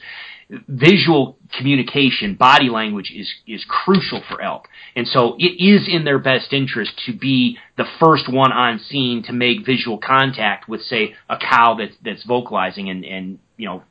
visual 0.67 1.37
communication, 1.57 2.35
body 2.35 2.69
language 2.69 3.11
is, 3.13 3.29
is 3.47 3.65
crucial 3.67 4.21
for 4.29 4.41
elk. 4.41 4.67
And 4.95 5.07
so 5.07 5.35
it 5.37 5.61
is 5.61 5.87
in 5.87 6.03
their 6.03 6.19
best 6.19 6.53
interest 6.53 6.91
to 7.07 7.13
be 7.13 7.57
the 7.77 7.85
first 7.99 8.31
one 8.31 8.51
on 8.51 8.79
scene 8.79 9.23
to 9.23 9.33
make 9.33 9.65
visual 9.65 9.97
contact 9.97 10.69
with, 10.69 10.81
say, 10.81 11.15
a 11.29 11.37
cow 11.37 11.75
that's, 11.77 11.95
that's 12.03 12.23
vocalizing 12.23 12.89
and, 12.89 13.03
and, 13.03 13.39
you 13.57 13.67
know, 13.67 13.83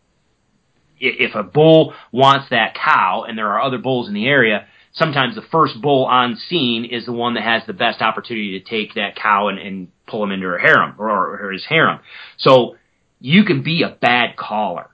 if 1.01 1.35
a 1.35 1.43
bull 1.43 1.95
wants 2.13 2.51
that 2.51 2.75
cow 2.75 3.25
and 3.27 3.37
there 3.37 3.49
are 3.49 3.61
other 3.61 3.79
bulls 3.79 4.09
in 4.09 4.15
the 4.15 4.27
area, 4.27 4.67
sometimes 4.93 5.35
the 5.35 5.43
first 5.51 5.81
bull 5.81 6.05
on 6.05 6.37
scene 6.37 6.85
is 6.85 7.07
the 7.07 7.13
one 7.13 7.35
that 7.35 7.43
has 7.43 7.63
the 7.67 7.73
best 7.73 8.03
opportunity 8.03 8.59
to 8.59 8.65
take 8.65 8.95
that 8.95 9.17
cow 9.17 9.49
and, 9.49 9.59
and 9.59 9.89
pull 10.07 10.23
him 10.23 10.33
into 10.33 10.47
her 10.47 10.59
harem 10.59 10.95
or, 10.99 11.41
or 11.41 11.53
his 11.53 11.65
harem. 11.65 12.01
So 12.39 12.77
you 13.21 13.45
can 13.45 13.63
be 13.63 13.83
a 13.83 13.89
bad 13.89 14.37
caller 14.37 14.91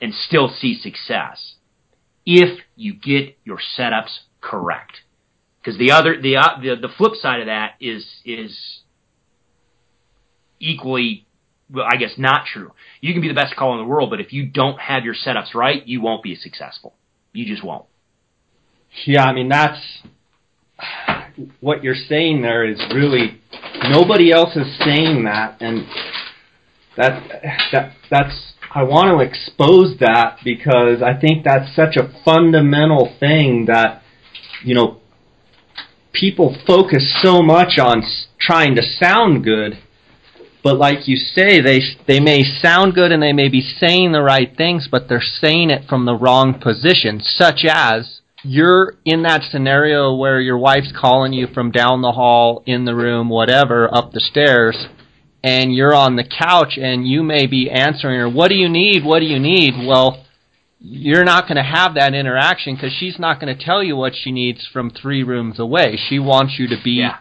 and 0.00 0.12
still 0.14 0.48
see 0.48 0.78
success 0.78 1.54
if 2.24 2.60
you 2.74 2.94
get 2.94 3.38
your 3.44 3.58
setups 3.78 4.18
correct. 4.40 5.00
Because 5.60 5.78
the 5.78 5.92
other 5.92 6.20
the, 6.20 6.36
uh, 6.36 6.60
the 6.60 6.76
the 6.80 6.88
flip 6.96 7.14
side 7.20 7.40
of 7.40 7.46
that 7.46 7.74
is 7.80 8.06
is 8.24 8.80
equally 10.60 11.25
well, 11.72 11.86
I 11.88 11.96
guess 11.96 12.12
not 12.16 12.46
true. 12.46 12.72
You 13.00 13.12
can 13.12 13.22
be 13.22 13.28
the 13.28 13.34
best 13.34 13.56
caller 13.56 13.78
in 13.78 13.84
the 13.84 13.88
world, 13.88 14.10
but 14.10 14.20
if 14.20 14.32
you 14.32 14.46
don't 14.46 14.78
have 14.78 15.04
your 15.04 15.14
setups 15.14 15.54
right, 15.54 15.86
you 15.86 16.00
won't 16.00 16.22
be 16.22 16.34
successful. 16.34 16.94
You 17.32 17.46
just 17.46 17.64
won't. 17.64 17.86
Yeah, 19.04 19.24
I 19.24 19.32
mean 19.32 19.48
that's 19.48 19.80
what 21.60 21.84
you're 21.84 21.94
saying 21.94 22.42
there 22.42 22.64
is 22.64 22.80
really 22.94 23.40
nobody 23.90 24.32
else 24.32 24.56
is 24.56 24.78
saying 24.84 25.24
that 25.24 25.60
and 25.60 25.86
that 26.96 27.22
that 27.72 27.92
that's 28.10 28.54
I 28.76 28.82
want 28.82 29.08
to 29.08 29.24
expose 29.24 29.98
that 30.00 30.38
because 30.44 31.02
I 31.02 31.18
think 31.18 31.44
that's 31.44 31.74
such 31.74 31.96
a 31.96 32.12
fundamental 32.24 33.16
thing 33.18 33.66
that, 33.66 34.02
you 34.62 34.74
know, 34.74 35.00
people 36.12 36.54
focus 36.66 37.20
so 37.22 37.42
much 37.42 37.78
on 37.78 38.02
trying 38.38 38.74
to 38.74 38.82
sound 38.82 39.44
good, 39.44 39.78
but 40.66 40.78
like 40.78 41.06
you 41.06 41.14
say, 41.16 41.60
they 41.60 41.80
they 42.08 42.18
may 42.18 42.42
sound 42.42 42.94
good 42.94 43.12
and 43.12 43.22
they 43.22 43.32
may 43.32 43.48
be 43.48 43.60
saying 43.60 44.10
the 44.10 44.20
right 44.20 44.52
things, 44.56 44.88
but 44.90 45.08
they're 45.08 45.22
saying 45.22 45.70
it 45.70 45.88
from 45.88 46.06
the 46.06 46.16
wrong 46.16 46.58
position, 46.60 47.20
such 47.20 47.64
as 47.64 48.18
you're 48.42 48.94
in 49.04 49.22
that 49.22 49.44
scenario 49.48 50.16
where 50.16 50.40
your 50.40 50.58
wife's 50.58 50.92
calling 50.92 51.32
you 51.32 51.46
from 51.46 51.70
down 51.70 52.02
the 52.02 52.10
hall, 52.10 52.64
in 52.66 52.84
the 52.84 52.96
room, 52.96 53.28
whatever, 53.28 53.88
up 53.94 54.10
the 54.10 54.18
stairs, 54.18 54.88
and 55.44 55.72
you're 55.72 55.94
on 55.94 56.16
the 56.16 56.24
couch 56.24 56.76
and 56.76 57.06
you 57.06 57.22
may 57.22 57.46
be 57.46 57.70
answering 57.70 58.18
her, 58.18 58.28
what 58.28 58.48
do 58.48 58.56
you 58.56 58.68
need? 58.68 59.04
What 59.04 59.20
do 59.20 59.26
you 59.26 59.38
need? 59.38 59.86
Well, 59.86 60.26
you're 60.80 61.22
not 61.22 61.44
going 61.44 61.58
to 61.58 61.62
have 61.62 61.94
that 61.94 62.12
interaction 62.12 62.74
because 62.74 62.92
she's 62.92 63.20
not 63.20 63.40
going 63.40 63.56
to 63.56 63.64
tell 63.64 63.84
you 63.84 63.94
what 63.94 64.14
she 64.20 64.32
needs 64.32 64.68
from 64.72 64.90
three 64.90 65.22
rooms 65.22 65.60
away. 65.60 65.96
She 66.08 66.18
wants 66.18 66.54
you 66.58 66.66
to 66.66 66.76
be 66.82 67.02
yeah. 67.02 67.18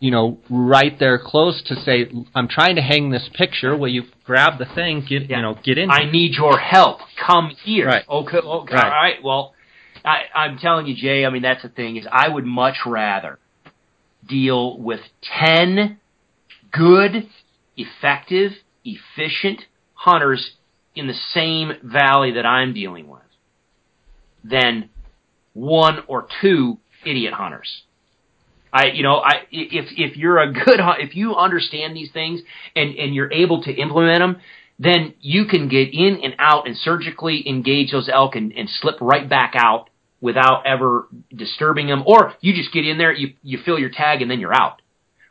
You 0.00 0.10
know, 0.10 0.38
right 0.48 0.98
there 0.98 1.18
close 1.22 1.62
to 1.66 1.74
say, 1.76 2.10
I'm 2.34 2.48
trying 2.48 2.76
to 2.76 2.82
hang 2.82 3.10
this 3.10 3.28
picture. 3.34 3.76
Will 3.76 3.88
you 3.88 4.04
grab 4.24 4.58
the 4.58 4.64
thing? 4.64 5.04
Get 5.06 5.28
Yeah. 5.28 5.36
you 5.36 5.42
know, 5.42 5.58
get 5.62 5.76
in. 5.78 5.90
I 5.90 6.10
need 6.10 6.32
your 6.32 6.58
help. 6.58 7.00
Come 7.24 7.50
here. 7.64 7.86
Right. 7.86 8.04
Okay. 8.08 8.38
okay. 8.38 8.74
Right. 8.74 8.84
All 8.84 8.90
right. 8.90 9.22
Well, 9.22 9.54
I, 10.04 10.22
I'm 10.34 10.58
telling 10.58 10.86
you, 10.86 10.94
Jay. 10.96 11.26
I 11.26 11.30
mean, 11.30 11.42
that's 11.42 11.62
the 11.62 11.68
thing 11.68 11.96
is, 11.96 12.06
I 12.10 12.28
would 12.28 12.46
much 12.46 12.78
rather 12.86 13.38
deal 14.26 14.78
with 14.78 15.00
ten 15.22 15.98
good, 16.72 17.28
effective, 17.76 18.52
efficient 18.84 19.62
hunters 19.92 20.52
in 20.94 21.06
the 21.06 21.14
same 21.34 21.72
valley 21.82 22.32
that 22.32 22.46
I'm 22.46 22.72
dealing 22.72 23.06
with 23.06 23.20
than 24.42 24.88
one 25.52 25.98
or 26.08 26.26
two 26.40 26.78
idiot 27.04 27.34
hunters. 27.34 27.82
I, 28.72 28.86
you 28.86 29.02
know, 29.02 29.16
I 29.16 29.46
if 29.50 29.86
if 29.96 30.16
you're 30.16 30.38
a 30.38 30.52
good 30.52 30.80
if 30.98 31.16
you 31.16 31.34
understand 31.34 31.96
these 31.96 32.10
things 32.12 32.40
and 32.76 32.94
and 32.96 33.14
you're 33.14 33.32
able 33.32 33.62
to 33.64 33.72
implement 33.72 34.20
them, 34.20 34.40
then 34.78 35.14
you 35.20 35.46
can 35.46 35.68
get 35.68 35.92
in 35.92 36.20
and 36.22 36.34
out 36.38 36.66
and 36.66 36.76
surgically 36.76 37.46
engage 37.48 37.92
those 37.92 38.08
elk 38.08 38.34
and, 38.36 38.52
and 38.52 38.68
slip 38.68 38.96
right 39.00 39.28
back 39.28 39.54
out 39.56 39.90
without 40.20 40.66
ever 40.66 41.08
disturbing 41.34 41.86
them. 41.86 42.02
Or 42.06 42.34
you 42.40 42.54
just 42.54 42.72
get 42.72 42.86
in 42.86 42.98
there, 42.98 43.12
you 43.12 43.34
you 43.42 43.58
fill 43.64 43.78
your 43.78 43.90
tag, 43.90 44.22
and 44.22 44.30
then 44.30 44.40
you're 44.40 44.54
out. 44.54 44.82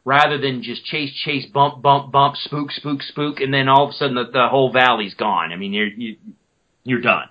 Rather 0.05 0.37
than 0.37 0.63
just 0.63 0.85
chase, 0.85 1.11
chase, 1.13 1.45
bump, 1.45 1.81
bump, 1.81 2.11
bump, 2.11 2.35
spook, 2.37 2.71
spook, 2.71 3.01
spook, 3.03 3.41
and 3.41 3.53
then 3.53 3.67
all 3.67 3.85
of 3.85 3.89
a 3.91 3.93
sudden 3.93 4.15
the, 4.15 4.25
the 4.31 4.47
whole 4.49 4.71
valley's 4.71 5.13
gone. 5.13 5.51
I 5.51 5.55
mean, 5.55 5.73
you're 5.73 5.87
you, 5.87 6.15
you're 6.83 7.01
done. 7.01 7.29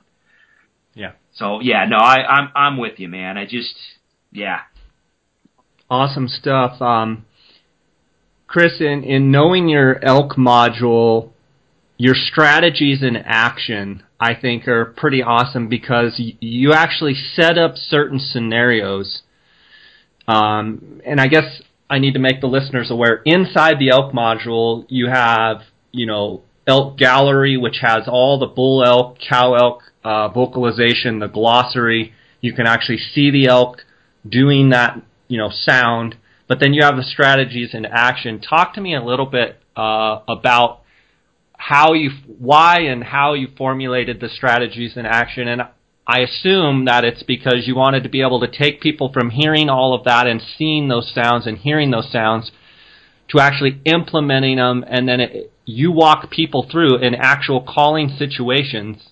Yeah. 0.94 1.12
So 1.35 1.61
yeah, 1.61 1.87
no, 1.88 1.97
I, 1.97 2.25
I'm 2.25 2.51
I'm 2.55 2.77
with 2.79 2.99
you, 2.99 3.09
man. 3.09 3.38
I 3.38 3.47
just 3.47 3.75
yeah, 4.33 4.61
Awesome 5.90 6.29
stuff. 6.29 6.81
Um, 6.83 7.24
Chris, 8.46 8.81
in, 8.81 9.05
in 9.05 9.31
knowing 9.31 9.68
your 9.68 10.03
elk 10.05 10.33
module, 10.33 11.31
your 11.96 12.14
strategies 12.14 13.03
in 13.03 13.16
action, 13.16 14.03
I 14.20 14.35
think, 14.35 14.68
are 14.68 14.85
pretty 14.85 15.22
awesome 15.22 15.68
because 15.68 16.16
y- 16.18 16.37
you 16.40 16.72
actually 16.72 17.14
set 17.14 17.59
up 17.59 17.77
certain 17.77 18.18
scenarios. 18.18 19.22
Um, 20.27 21.01
and 21.07 21.20
I 21.20 21.27
guess 21.27 21.62
I 21.88 21.98
need 21.98 22.12
to 22.14 22.20
make 22.20 22.40
the 22.40 22.46
listeners 22.46 22.90
aware 22.90 23.22
inside 23.24 23.79
the 23.79 23.90
elk 23.90 24.12
module, 24.12 24.85
you 24.88 25.09
have, 25.09 25.62
you 25.90 26.07
know, 26.07 26.42
elk 26.66 26.98
gallery, 26.98 27.57
which 27.57 27.79
has 27.81 28.07
all 28.07 28.38
the 28.38 28.46
bull 28.46 28.85
elk, 28.85 29.18
cow 29.27 29.55
elk 29.55 29.83
uh, 30.05 30.29
vocalization, 30.29 31.18
the 31.18 31.29
glossary. 31.29 32.12
You 32.42 32.53
can 32.53 32.66
actually 32.66 32.98
see 32.98 33.31
the 33.31 33.46
elk 33.46 33.85
doing 34.29 34.70
that, 34.70 35.01
you 35.28 35.38
know, 35.38 35.50
sound. 35.50 36.16
But 36.48 36.60
then 36.60 36.72
you 36.72 36.82
have 36.82 36.96
the 36.96 37.02
strategies 37.02 37.74
in 37.74 37.86
action. 37.86 38.40
Talk 38.40 38.74
to 38.74 38.80
me 38.80 38.94
a 38.94 39.02
little 39.02 39.26
bit 39.26 39.60
uh, 39.76 40.20
about 40.26 40.80
how 41.56 41.92
you, 41.92 42.10
why 42.38 42.80
and 42.80 43.04
how 43.04 43.34
you 43.34 43.48
formulated 43.56 44.20
the 44.20 44.28
strategies 44.28 44.96
in 44.96 45.06
action. 45.06 45.48
And 45.48 45.62
I 46.06 46.20
assume 46.20 46.86
that 46.86 47.04
it's 47.04 47.22
because 47.22 47.64
you 47.66 47.76
wanted 47.76 48.02
to 48.04 48.08
be 48.08 48.22
able 48.22 48.40
to 48.40 48.48
take 48.48 48.80
people 48.80 49.12
from 49.12 49.30
hearing 49.30 49.68
all 49.68 49.94
of 49.94 50.04
that 50.04 50.26
and 50.26 50.40
seeing 50.56 50.88
those 50.88 51.12
sounds 51.14 51.46
and 51.46 51.58
hearing 51.58 51.90
those 51.90 52.10
sounds 52.10 52.50
to 53.28 53.40
actually 53.40 53.80
implementing 53.84 54.56
them, 54.56 54.84
and 54.88 55.06
then 55.08 55.20
it, 55.20 55.52
you 55.66 55.92
walk 55.92 56.30
people 56.30 56.66
through 56.70 56.96
in 56.98 57.14
actual 57.14 57.60
calling 57.60 58.08
situations 58.08 59.10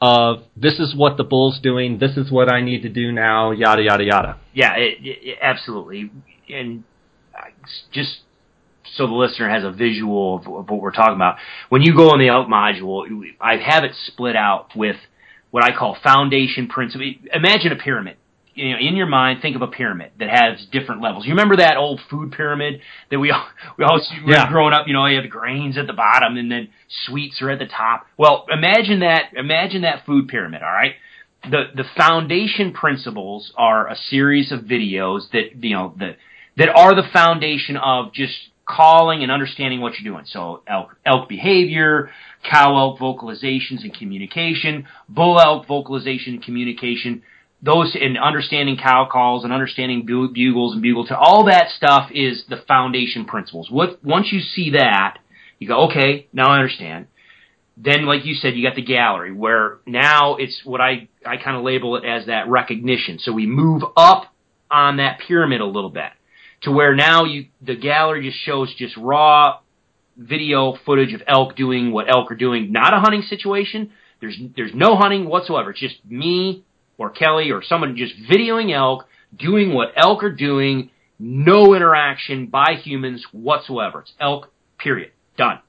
of 0.00 0.42
this 0.56 0.78
is 0.78 0.94
what 0.94 1.16
the 1.16 1.24
bull's 1.24 1.58
doing, 1.60 1.98
this 1.98 2.16
is 2.16 2.30
what 2.30 2.52
I 2.52 2.60
need 2.60 2.82
to 2.82 2.88
do 2.88 3.12
now, 3.12 3.50
yada 3.50 3.82
yada 3.82 4.04
yada. 4.04 4.40
Yeah, 4.52 4.74
it, 4.76 4.98
it, 5.00 5.38
absolutely. 5.40 6.10
And 6.48 6.84
uh, 7.34 7.46
just 7.92 8.18
so 8.94 9.06
the 9.06 9.14
listener 9.14 9.48
has 9.48 9.64
a 9.64 9.70
visual 9.70 10.36
of, 10.36 10.46
of 10.46 10.70
what 10.70 10.80
we're 10.80 10.92
talking 10.92 11.14
about, 11.14 11.36
when 11.68 11.82
you 11.82 11.96
go 11.96 12.12
in 12.12 12.20
the 12.20 12.28
out 12.28 12.48
module, 12.48 13.04
I 13.40 13.56
have 13.56 13.84
it 13.84 13.92
split 14.06 14.36
out 14.36 14.76
with 14.76 14.96
what 15.50 15.64
I 15.64 15.76
call 15.76 15.96
foundation 16.02 16.68
principle. 16.68 17.06
Imagine 17.32 17.72
a 17.72 17.76
pyramid. 17.76 18.16
You 18.56 18.72
know, 18.72 18.78
in 18.78 18.96
your 18.96 19.06
mind, 19.06 19.40
think 19.42 19.54
of 19.56 19.62
a 19.62 19.66
pyramid 19.66 20.12
that 20.18 20.28
has 20.28 20.66
different 20.72 21.02
levels. 21.02 21.26
You 21.26 21.32
remember 21.32 21.56
that 21.56 21.76
old 21.76 22.00
food 22.10 22.32
pyramid 22.32 22.80
that 23.10 23.18
we 23.18 23.30
all, 23.30 23.46
we 23.78 23.84
when 23.84 24.00
Yeah. 24.26 24.48
growing 24.50 24.72
up. 24.74 24.86
You 24.86 24.94
know, 24.94 25.06
you 25.06 25.16
have 25.16 25.24
the 25.24 25.28
grains 25.30 25.78
at 25.78 25.86
the 25.86 25.92
bottom 25.92 26.36
and 26.36 26.50
then 26.50 26.68
sweets 27.06 27.40
are 27.42 27.50
at 27.50 27.58
the 27.58 27.66
top. 27.66 28.06
Well, 28.16 28.46
imagine 28.50 29.00
that. 29.00 29.32
Imagine 29.34 29.82
that 29.82 30.04
food 30.06 30.28
pyramid. 30.28 30.62
All 30.62 30.72
right 30.72 30.94
the 31.50 31.64
the 31.74 31.84
foundation 31.96 32.72
principles 32.72 33.52
are 33.56 33.88
a 33.88 33.96
series 33.96 34.52
of 34.52 34.60
videos 34.60 35.30
that 35.32 35.62
you 35.62 35.74
know 35.74 35.94
that 35.98 36.16
that 36.56 36.68
are 36.68 36.94
the 36.94 37.06
foundation 37.12 37.76
of 37.76 38.12
just 38.12 38.34
calling 38.64 39.22
and 39.22 39.30
understanding 39.30 39.80
what 39.80 39.92
you're 39.98 40.12
doing. 40.12 40.24
So 40.26 40.62
elk 40.66 40.96
elk 41.04 41.28
behavior, 41.28 42.10
cow 42.50 42.76
elk 42.76 42.98
vocalizations 42.98 43.82
and 43.82 43.94
communication, 43.96 44.86
bull 45.08 45.40
elk 45.40 45.66
vocalization 45.68 46.34
and 46.34 46.42
communication. 46.42 47.22
Those 47.62 47.96
and 47.98 48.18
understanding 48.18 48.76
cow 48.76 49.08
calls 49.10 49.44
and 49.44 49.52
understanding 49.52 50.04
bu- 50.06 50.32
bugles 50.32 50.74
and 50.74 50.82
bugle 50.82 51.06
to 51.06 51.16
all 51.16 51.46
that 51.46 51.70
stuff 51.70 52.10
is 52.12 52.44
the 52.48 52.58
foundation 52.68 53.24
principles. 53.24 53.70
What 53.70 54.04
once 54.04 54.30
you 54.30 54.40
see 54.40 54.70
that, 54.70 55.18
you 55.58 55.68
go 55.68 55.86
okay, 55.86 56.28
now 56.32 56.50
I 56.50 56.56
understand. 56.56 57.06
Then 57.76 58.06
like 58.06 58.24
you 58.24 58.34
said 58.34 58.54
you 58.56 58.66
got 58.66 58.76
the 58.76 58.82
gallery 58.82 59.32
where 59.32 59.78
now 59.86 60.36
it's 60.36 60.62
what 60.64 60.80
i 60.80 61.08
i 61.26 61.36
kind 61.36 61.56
of 61.56 61.62
label 61.62 61.96
it 61.96 62.04
as 62.04 62.26
that 62.26 62.48
recognition. 62.48 63.18
So 63.18 63.32
we 63.32 63.46
move 63.46 63.82
up 63.96 64.32
on 64.70 64.98
that 64.98 65.20
pyramid 65.26 65.60
a 65.60 65.66
little 65.66 65.90
bit 65.90 66.10
to 66.62 66.70
where 66.70 66.94
now 66.94 67.24
you 67.24 67.46
the 67.62 67.76
gallery 67.76 68.28
just 68.28 68.42
shows 68.44 68.74
just 68.74 68.96
raw 68.96 69.60
video 70.16 70.76
footage 70.84 71.12
of 71.12 71.22
elk 71.26 71.56
doing 71.56 71.92
what 71.92 72.08
elk 72.08 72.30
are 72.30 72.36
doing. 72.36 72.72
Not 72.72 72.94
a 72.94 73.00
hunting 73.00 73.22
situation. 73.22 73.92
There's 74.20 74.36
there's 74.56 74.74
no 74.74 74.96
hunting 74.96 75.26
whatsoever. 75.26 75.70
It's 75.70 75.80
just 75.80 76.04
me 76.04 76.64
or 76.98 77.10
kelly 77.10 77.50
or 77.50 77.62
someone 77.62 77.96
just 77.96 78.14
videoing 78.30 78.74
elk 78.74 79.06
doing 79.36 79.72
what 79.72 79.92
elk 79.96 80.22
are 80.22 80.32
doing 80.32 80.90
no 81.18 81.74
interaction 81.74 82.46
by 82.46 82.74
humans 82.82 83.24
whatsoever 83.32 84.00
it's 84.00 84.12
elk 84.20 84.50
period 84.78 85.10
done 85.36 85.60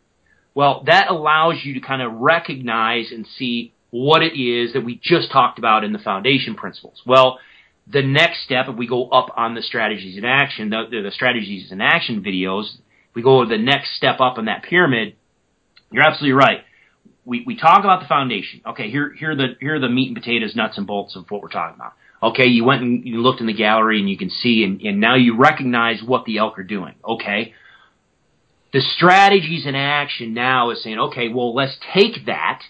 well, 0.57 0.81
that 0.87 1.11
allows 1.11 1.57
you 1.63 1.75
to 1.75 1.81
kind 1.81 2.01
of 2.01 2.13
recognize 2.13 3.11
and 3.11 3.27
see 3.37 3.73
what 3.91 4.23
it 4.23 4.35
is 4.35 4.73
that 4.73 4.83
we 4.83 4.99
just 4.99 5.31
talked 5.31 5.59
about 5.59 5.83
in 5.83 5.93
the 5.93 5.99
foundation 5.99 6.55
principles. 6.55 7.03
Well, 7.05 7.37
the 7.85 8.01
next 8.01 8.43
step, 8.43 8.65
if 8.67 8.75
we 8.75 8.87
go 8.87 9.07
up 9.09 9.27
on 9.37 9.53
the 9.53 9.61
strategies 9.61 10.17
in 10.17 10.25
action, 10.25 10.71
the, 10.71 10.85
the, 10.89 11.11
strategies 11.11 11.71
in 11.71 11.79
action 11.79 12.23
videos, 12.23 12.77
we 13.13 13.21
go 13.21 13.45
the 13.45 13.59
next 13.59 13.95
step 13.97 14.19
up 14.19 14.39
in 14.39 14.45
that 14.45 14.63
pyramid. 14.63 15.15
You're 15.91 16.07
absolutely 16.07 16.33
right. 16.33 16.61
We, 17.27 17.43
we 17.45 17.57
talk 17.57 17.79
about 17.79 18.01
the 18.01 18.07
foundation. 18.07 18.61
Okay, 18.65 18.89
here, 18.89 19.13
here 19.13 19.31
are 19.31 19.35
the, 19.35 19.47
here 19.59 19.75
are 19.75 19.79
the 19.79 19.89
meat 19.89 20.07
and 20.07 20.15
potatoes, 20.15 20.55
nuts 20.55 20.77
and 20.77 20.87
bolts 20.87 21.15
of 21.15 21.29
what 21.29 21.41
we're 21.41 21.49
talking 21.49 21.75
about. 21.75 21.93
Okay, 22.23 22.47
you 22.47 22.63
went 22.63 22.81
and 22.81 23.05
you 23.05 23.21
looked 23.21 23.41
in 23.41 23.47
the 23.47 23.53
gallery 23.53 23.99
and 23.99 24.09
you 24.09 24.17
can 24.17 24.29
see 24.29 24.63
and, 24.63 24.81
and 24.81 24.99
now 24.99 25.15
you 25.15 25.37
recognize 25.37 26.01
what 26.01 26.25
the 26.25 26.39
elk 26.39 26.57
are 26.57 26.63
doing. 26.63 26.95
Okay 27.07 27.53
the 28.73 28.81
strategies 28.81 29.65
in 29.65 29.75
action 29.75 30.33
now 30.33 30.71
is 30.71 30.83
saying, 30.83 30.99
okay, 30.99 31.29
well, 31.29 31.55
let's 31.55 31.77
take 31.93 32.25
that. 32.25 32.61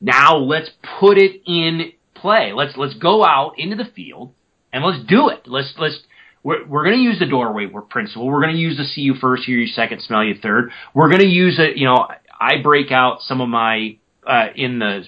Now 0.00 0.36
let's 0.36 0.70
put 1.00 1.18
it 1.18 1.42
in 1.46 1.92
play. 2.14 2.52
Let's 2.54 2.76
let's 2.76 2.94
go 2.94 3.24
out 3.24 3.54
into 3.58 3.76
the 3.76 3.90
field 3.96 4.32
and 4.72 4.84
let's 4.84 5.04
do 5.04 5.28
it. 5.28 5.46
Let's 5.46 5.74
let's 5.78 5.98
we're, 6.42 6.66
we're 6.66 6.84
going 6.84 6.96
to 6.96 7.02
use 7.02 7.18
the 7.18 7.26
doorway 7.26 7.66
principle. 7.90 8.26
We're 8.26 8.40
going 8.40 8.54
to 8.54 8.60
use 8.60 8.78
the 8.78 8.84
see 8.84 9.02
you 9.02 9.14
first, 9.14 9.44
hear 9.44 9.58
you 9.58 9.66
second, 9.66 10.00
smell 10.00 10.24
you 10.24 10.36
third. 10.40 10.70
We're 10.94 11.08
going 11.08 11.20
to 11.20 11.28
use 11.28 11.58
it. 11.58 11.76
You 11.76 11.86
know, 11.86 12.08
I 12.40 12.62
break 12.62 12.90
out 12.90 13.20
some 13.22 13.40
of 13.40 13.48
my 13.48 13.98
uh, 14.26 14.46
in 14.56 14.78
the 14.78 15.04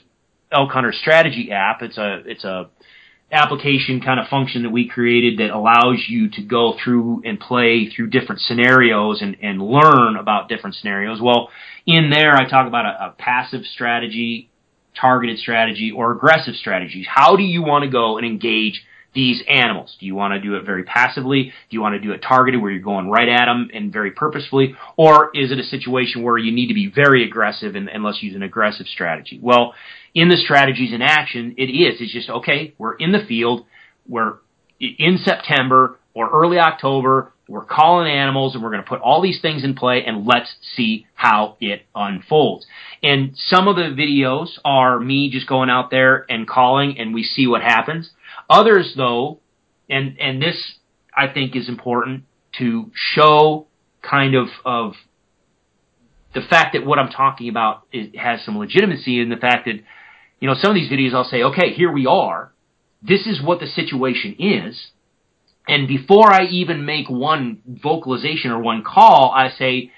elk 0.53 0.71
hunter 0.71 0.93
strategy 0.93 1.51
app. 1.51 1.83
It's 1.83 1.99
a 1.99 2.23
it's 2.27 2.45
a 2.45 2.69
application 3.33 4.03
kind 4.03 4.21
of 4.21 4.29
function 4.29 4.65
that 4.65 4.71
we 4.71 4.87
created 4.87 5.39
that 5.39 5.51
allows 5.51 6.05
you 6.07 6.29
to 6.29 6.43
go 6.43 6.75
through 6.85 7.23
and 7.25 7.41
play 7.41 7.89
through 7.89 8.09
different 8.09 8.43
scenarios 8.43 9.23
and, 9.23 9.39
and 9.41 9.63
learn 9.63 10.17
about 10.17 10.51
different 10.51 10.77
scenarios. 10.77 11.19
Well, 11.21 11.49
in 11.87 12.11
there, 12.11 12.37
I 12.37 12.47
talk 12.47 12.67
about 12.67 12.85
a, 12.85 13.07
a 13.07 13.15
passive 13.17 13.63
strategy, 13.65 14.51
targeted 15.01 15.39
strategy, 15.39 15.91
or 15.97 16.13
aggressive 16.13 16.55
strategies. 16.57 17.07
How 17.09 17.37
do 17.37 17.43
you 17.43 17.63
want 17.63 17.85
to 17.85 17.91
go 17.91 18.19
and 18.19 18.27
engage 18.27 18.83
these 19.15 19.43
animals? 19.49 19.97
Do 20.01 20.07
you 20.07 20.15
want 20.15 20.35
to 20.35 20.41
do 20.41 20.57
it 20.57 20.65
very 20.65 20.85
passively? 20.85 21.45
Do 21.45 21.75
you 21.77 21.81
want 21.81 21.95
to 21.95 22.01
do 22.01 22.13
it 22.13 22.23
targeted 22.27 22.61
where 22.61 22.71
you're 22.71 22.81
going 22.81 23.09
right 23.09 23.29
at 23.29 23.47
them 23.47 23.69
and 23.73 23.93
very 23.93 24.11
purposefully? 24.11 24.75
Or 24.97 25.31
is 25.35 25.53
it 25.53 25.59
a 25.59 25.65
situation 25.65 26.23
where 26.23 26.39
you 26.39 26.53
need 26.53 26.69
to 26.69 26.75
be 26.75 26.91
very 26.91 27.25
aggressive 27.25 27.75
and, 27.75 27.89
and 27.89 28.03
let's 28.03 28.23
use 28.23 28.35
an 28.35 28.43
aggressive 28.43 28.87
strategy? 28.87 29.39
Well, 29.43 29.75
in 30.15 30.29
the 30.29 30.37
strategies 30.37 30.93
in 30.93 31.03
action, 31.03 31.55
it 31.59 31.65
is. 31.65 32.01
It's 32.01 32.13
just, 32.13 32.31
okay, 32.31 32.75
we're 32.79 32.95
in 32.95 33.13
the 33.13 33.25
field, 33.27 33.67
we're 34.09 34.35
in 34.81 35.19
September 35.23 35.99
or 36.15 36.31
early 36.31 36.59
October, 36.59 37.33
we're 37.49 37.65
calling 37.65 38.11
animals 38.11 38.55
and 38.55 38.63
we're 38.63 38.71
going 38.71 38.83
to 38.83 38.89
put 38.89 39.01
all 39.01 39.21
these 39.21 39.41
things 39.43 39.65
in 39.65 39.75
play 39.75 40.05
and 40.07 40.27
let's 40.27 40.55
see 40.77 41.07
how 41.15 41.57
it 41.61 41.83
unfolds. 41.95 42.67
And 43.03 43.33
some 43.37 43.69
of 43.69 43.77
the 43.77 43.83
videos 43.83 44.59
are 44.65 44.99
me 44.99 45.31
just 45.31 45.47
going 45.47 45.69
out 45.69 45.91
there 45.91 46.25
and 46.31 46.49
calling 46.49 46.99
and 46.99 47.13
we 47.13 47.23
see 47.23 47.47
what 47.47 47.61
happens. 47.61 48.11
Others 48.49 48.95
though, 48.97 49.41
and, 49.89 50.19
and 50.19 50.43
this 50.43 50.79
I 51.17 51.29
think 51.29 51.55
is 51.57 51.69
important, 51.69 52.25
to 52.59 52.91
show 52.95 53.67
kind 54.03 54.35
of 54.35 54.49
of 54.65 54.95
the 56.35 56.41
fact 56.41 56.75
that 56.75 56.85
what 56.85 56.99
I'm 56.99 57.11
talking 57.11 57.49
about 57.49 57.87
is, 57.93 58.09
has 58.17 58.45
some 58.45 58.59
legitimacy 58.59 59.21
in 59.21 59.29
the 59.29 59.37
fact 59.37 59.67
that 59.67 59.77
you 60.41 60.49
know 60.49 60.55
some 60.55 60.71
of 60.71 60.75
these 60.75 60.91
videos 60.91 61.15
I'll 61.15 61.25
say, 61.25 61.43
okay, 61.43 61.73
here 61.73 61.93
we 61.93 62.07
are. 62.07 62.53
This 63.03 63.27
is 63.27 63.43
what 63.43 63.61
the 63.61 63.67
situation 63.67 64.37
is. 64.39 64.91
And 65.69 65.87
before 65.87 66.33
I 66.33 66.45
even 66.45 66.85
make 66.85 67.09
one 67.09 67.63
vocalization 67.67 68.51
or 68.51 68.61
one 68.61 68.83
call, 68.83 69.33
I 69.35 69.51
say, 69.51 69.93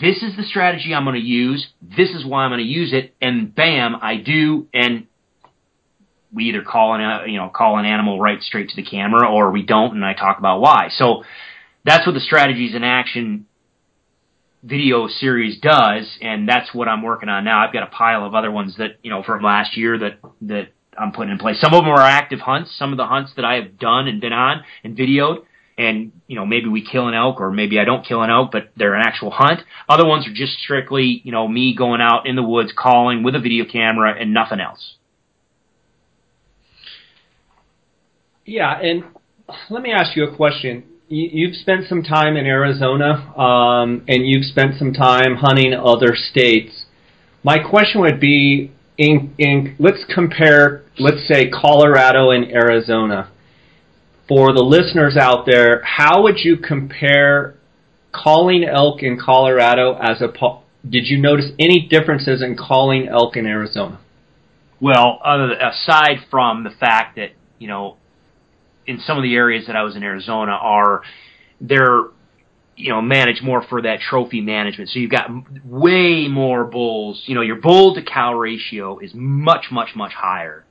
this 0.00 0.22
is 0.22 0.36
the 0.36 0.42
strategy 0.42 0.94
I'm 0.94 1.04
going 1.04 1.14
to 1.14 1.20
use. 1.20 1.68
This 1.80 2.10
is 2.10 2.26
why 2.26 2.44
I'm 2.44 2.50
going 2.50 2.58
to 2.58 2.64
use 2.64 2.92
it. 2.92 3.14
And 3.20 3.54
bam, 3.54 3.96
I 4.00 4.16
do. 4.16 4.66
And 4.74 5.06
we 6.32 6.44
either 6.44 6.62
call 6.62 6.94
an, 6.94 7.00
uh, 7.00 7.24
you 7.24 7.36
know, 7.36 7.48
call 7.48 7.78
an 7.78 7.86
animal 7.86 8.20
right 8.20 8.42
straight 8.42 8.68
to 8.70 8.76
the 8.76 8.82
camera 8.82 9.28
or 9.30 9.50
we 9.50 9.62
don't. 9.62 9.94
And 9.94 10.04
I 10.04 10.14
talk 10.14 10.38
about 10.38 10.60
why. 10.60 10.88
So 10.90 11.24
that's 11.84 12.06
what 12.06 12.12
the 12.12 12.20
strategies 12.20 12.74
in 12.74 12.84
action 12.84 13.46
video 14.62 15.08
series 15.08 15.58
does. 15.60 16.18
And 16.20 16.48
that's 16.48 16.74
what 16.74 16.88
I'm 16.88 17.02
working 17.02 17.28
on 17.28 17.44
now. 17.44 17.66
I've 17.66 17.72
got 17.72 17.82
a 17.82 17.90
pile 17.90 18.24
of 18.24 18.34
other 18.34 18.50
ones 18.50 18.76
that, 18.78 18.98
you 19.02 19.10
know, 19.10 19.22
from 19.22 19.42
last 19.42 19.76
year 19.76 19.98
that, 19.98 20.18
that 20.42 20.68
I'm 20.98 21.12
putting 21.12 21.32
in 21.32 21.38
place. 21.38 21.60
Some 21.60 21.74
of 21.74 21.84
them 21.84 21.90
are 21.90 22.00
active 22.00 22.40
hunts. 22.40 22.76
Some 22.76 22.92
of 22.92 22.98
the 22.98 23.06
hunts 23.06 23.32
that 23.36 23.44
I 23.44 23.54
have 23.56 23.78
done 23.78 24.08
and 24.08 24.20
been 24.20 24.32
on 24.32 24.64
and 24.84 24.96
videoed, 24.96 25.44
and 25.76 26.12
you 26.26 26.36
know 26.36 26.44
maybe 26.44 26.68
we 26.68 26.84
kill 26.84 27.08
an 27.08 27.14
elk 27.14 27.40
or 27.40 27.50
maybe 27.50 27.78
I 27.78 27.84
don't 27.84 28.04
kill 28.04 28.22
an 28.22 28.30
elk, 28.30 28.50
but 28.50 28.70
they're 28.76 28.94
an 28.94 29.06
actual 29.06 29.30
hunt. 29.30 29.60
Other 29.88 30.06
ones 30.06 30.26
are 30.26 30.34
just 30.34 30.58
strictly 30.58 31.22
you 31.24 31.32
know 31.32 31.46
me 31.46 31.74
going 31.74 32.00
out 32.00 32.26
in 32.26 32.36
the 32.36 32.42
woods 32.42 32.72
calling 32.76 33.22
with 33.22 33.34
a 33.34 33.40
video 33.40 33.64
camera 33.64 34.14
and 34.18 34.34
nothing 34.34 34.60
else. 34.60 34.96
Yeah, 38.48 38.80
and 38.80 39.04
let 39.68 39.82
me 39.82 39.92
ask 39.92 40.16
you 40.16 40.24
a 40.24 40.34
question. 40.34 40.82
You've 41.10 41.54
spent 41.54 41.86
some 41.86 42.02
time 42.02 42.34
in 42.34 42.46
Arizona, 42.46 43.12
um, 43.38 44.06
and 44.08 44.26
you've 44.26 44.46
spent 44.46 44.78
some 44.78 44.94
time 44.94 45.36
hunting 45.36 45.74
other 45.74 46.16
states. 46.16 46.86
My 47.44 47.58
question 47.58 48.00
would 48.00 48.18
be, 48.18 48.72
in, 48.96 49.34
in 49.36 49.76
let's 49.78 50.02
compare, 50.14 50.84
let's 50.98 51.28
say 51.28 51.50
Colorado 51.50 52.30
and 52.30 52.50
Arizona. 52.50 53.30
For 54.26 54.54
the 54.54 54.64
listeners 54.64 55.18
out 55.18 55.44
there, 55.44 55.82
how 55.84 56.22
would 56.22 56.38
you 56.38 56.56
compare 56.56 57.54
calling 58.12 58.64
elk 58.64 59.02
in 59.02 59.20
Colorado 59.20 59.98
as 60.00 60.22
a 60.22 60.28
did 60.88 61.04
you 61.06 61.20
notice 61.20 61.50
any 61.58 61.86
differences 61.86 62.40
in 62.40 62.56
calling 62.56 63.08
elk 63.08 63.36
in 63.36 63.44
Arizona? 63.44 64.00
Well, 64.80 65.20
aside 65.22 66.24
from 66.30 66.64
the 66.64 66.70
fact 66.70 67.16
that 67.16 67.32
you 67.58 67.68
know, 67.68 67.96
in 68.88 68.98
some 69.00 69.16
of 69.16 69.22
the 69.22 69.36
areas 69.36 69.66
that 69.66 69.76
I 69.76 69.82
was 69.82 69.94
in 69.94 70.02
Arizona 70.02 70.52
are 70.52 71.02
they're 71.60 72.04
you 72.78 72.90
know, 72.90 73.02
managed 73.02 73.42
more 73.42 73.62
for 73.68 73.82
that 73.82 73.98
trophy 74.00 74.40
management. 74.40 74.88
So 74.90 75.00
you've 75.00 75.10
got 75.10 75.28
way 75.64 76.28
more 76.28 76.64
bulls. 76.64 77.24
You 77.26 77.34
know, 77.34 77.40
your 77.40 77.56
bull 77.56 77.96
to 77.96 78.02
cow 78.02 78.34
ratio 78.34 79.00
is 79.00 79.10
much, 79.14 79.66
much, 79.72 79.96
much 79.96 80.12
higher 80.12 80.64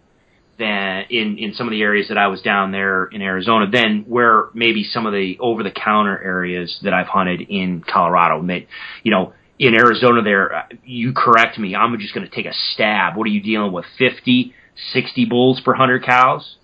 than 0.57 1.05
in, 1.09 1.37
in 1.37 1.53
some 1.53 1.67
of 1.67 1.71
the 1.71 1.81
areas 1.81 2.07
that 2.07 2.17
I 2.17 2.27
was 2.27 2.41
down 2.41 2.71
there 2.71 3.05
in 3.05 3.21
Arizona 3.21 3.69
than 3.69 4.05
where 4.07 4.47
maybe 4.53 4.85
some 4.85 5.05
of 5.05 5.11
the 5.11 5.37
over 5.39 5.63
the 5.63 5.71
counter 5.71 6.17
areas 6.17 6.79
that 6.83 6.93
I've 6.93 7.07
hunted 7.07 7.41
in 7.41 7.83
Colorado. 7.85 8.41
You 9.03 9.11
know, 9.11 9.33
in 9.59 9.75
Arizona 9.75 10.21
there, 10.23 10.69
you 10.85 11.11
correct 11.13 11.59
me, 11.59 11.75
I'm 11.75 11.97
just 11.99 12.15
going 12.15 12.27
to 12.27 12.33
take 12.33 12.45
a 12.45 12.53
stab. 12.71 13.17
What 13.17 13.27
are 13.27 13.31
you 13.31 13.41
dealing 13.41 13.73
with? 13.73 13.85
50, 13.97 14.53
60 14.93 15.25
bulls 15.25 15.59
per 15.59 15.73
100 15.73 16.05
cows? 16.05 16.55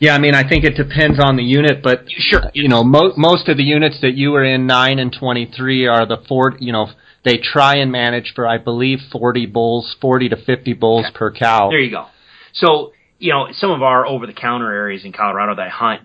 Yeah, 0.00 0.14
I 0.14 0.18
mean, 0.18 0.34
I 0.34 0.48
think 0.48 0.64
it 0.64 0.76
depends 0.76 1.20
on 1.22 1.36
the 1.36 1.42
unit, 1.42 1.82
but 1.82 2.06
sure, 2.08 2.50
you 2.54 2.68
know, 2.68 2.82
mo- 2.82 3.12
most 3.16 3.48
of 3.48 3.58
the 3.58 3.62
units 3.62 4.00
that 4.00 4.14
you 4.14 4.30
were 4.30 4.42
in, 4.42 4.66
nine 4.66 4.98
and 4.98 5.14
twenty-three, 5.16 5.86
are 5.86 6.06
the 6.06 6.16
four. 6.26 6.56
You 6.58 6.72
know, 6.72 6.88
they 7.22 7.36
try 7.36 7.76
and 7.76 7.92
manage 7.92 8.32
for, 8.34 8.46
I 8.46 8.56
believe, 8.56 8.98
forty 9.12 9.44
bulls, 9.44 9.94
forty 10.00 10.30
to 10.30 10.36
fifty 10.36 10.72
bulls 10.72 11.04
okay. 11.06 11.18
per 11.18 11.32
cow. 11.32 11.68
There 11.68 11.80
you 11.80 11.90
go. 11.90 12.06
So 12.54 12.92
you 13.20 13.34
know, 13.34 13.48
some 13.52 13.70
of 13.70 13.82
our 13.82 14.06
over-the-counter 14.06 14.72
areas 14.72 15.04
in 15.04 15.12
Colorado 15.12 15.54
that 15.54 15.66
I 15.66 15.68
hunt, 15.68 16.00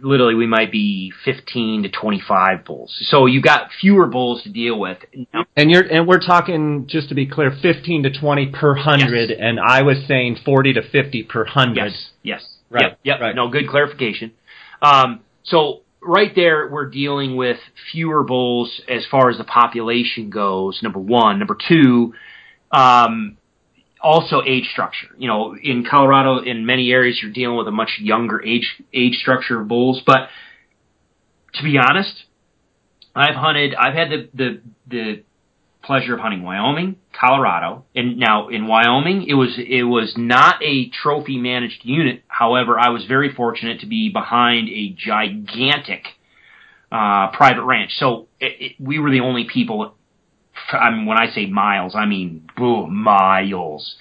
literally 0.00 0.36
we 0.36 0.46
might 0.46 0.70
be 0.70 1.12
15 1.24 1.82
to 1.82 1.88
25 1.88 2.64
bulls. 2.64 2.96
So 3.10 3.26
you've 3.26 3.42
got 3.42 3.70
fewer 3.80 4.06
bulls 4.06 4.44
to 4.44 4.50
deal 4.50 4.78
with. 4.78 4.98
And 5.56 5.68
you're 5.68 5.82
and 5.82 6.06
we're 6.06 6.20
talking 6.20 6.86
just 6.88 7.08
to 7.08 7.16
be 7.16 7.26
clear, 7.26 7.50
15 7.60 8.04
to 8.04 8.10
20 8.12 8.52
per 8.52 8.76
hundred, 8.76 9.30
yes. 9.30 9.38
and 9.40 9.58
I 9.58 9.82
was 9.82 9.96
saying 10.06 10.38
40 10.44 10.74
to 10.74 10.82
50 10.88 11.24
per 11.24 11.44
hundred. 11.44 11.90
Yes. 11.90 12.10
Yes. 12.22 12.46
Right. 12.70 12.84
Yep. 12.84 13.00
Yep. 13.02 13.20
Right. 13.20 13.34
No, 13.34 13.48
good 13.48 13.68
clarification. 13.68 14.32
Um, 14.80 15.20
so 15.42 15.80
right 16.00 16.32
there, 16.34 16.68
we're 16.68 16.88
dealing 16.88 17.36
with 17.36 17.58
fewer 17.92 18.22
bulls 18.22 18.80
as 18.88 19.04
far 19.10 19.28
as 19.30 19.38
the 19.38 19.44
population 19.44 20.30
goes. 20.30 20.80
Number 20.82 21.00
one. 21.00 21.38
Number 21.38 21.56
two. 21.68 22.14
Um, 22.70 23.36
also 24.02 24.42
age 24.46 24.68
structure. 24.72 25.08
You 25.18 25.28
know, 25.28 25.56
in 25.60 25.84
Colorado, 25.88 26.38
in 26.38 26.64
many 26.64 26.90
areas, 26.90 27.18
you're 27.22 27.32
dealing 27.32 27.56
with 27.56 27.68
a 27.68 27.72
much 27.72 27.98
younger 28.00 28.42
age 28.42 28.82
age 28.94 29.14
structure 29.14 29.60
of 29.60 29.68
bulls. 29.68 30.02
But 30.06 30.28
to 31.54 31.62
be 31.62 31.78
honest, 31.78 32.24
I've 33.14 33.34
hunted. 33.34 33.74
I've 33.74 33.94
had 33.94 34.08
the 34.10 34.28
the 34.32 34.60
the 34.86 35.22
pleasure 35.82 36.14
of 36.14 36.20
hunting 36.20 36.42
Wyoming, 36.42 36.96
Colorado, 37.18 37.84
and 37.94 38.18
now 38.18 38.48
in 38.48 38.66
Wyoming 38.66 39.26
it 39.28 39.34
was 39.34 39.58
it 39.58 39.84
was 39.84 40.14
not 40.16 40.62
a 40.62 40.90
trophy 40.90 41.38
managed 41.38 41.84
unit. 41.84 42.22
However, 42.28 42.78
I 42.78 42.90
was 42.90 43.04
very 43.06 43.32
fortunate 43.34 43.80
to 43.80 43.86
be 43.86 44.10
behind 44.10 44.68
a 44.68 44.94
gigantic 44.96 46.04
uh, 46.92 47.30
private 47.30 47.64
ranch. 47.64 47.92
So 47.96 48.28
it, 48.38 48.56
it, 48.60 48.72
we 48.78 48.98
were 48.98 49.10
the 49.10 49.20
only 49.20 49.46
people. 49.52 49.94
I 50.72 50.90
mean, 50.90 51.06
when 51.06 51.18
I 51.18 51.30
say 51.30 51.46
miles, 51.46 51.94
I 51.94 52.06
mean 52.06 52.48
boom, 52.56 52.94
miles. 53.02 53.96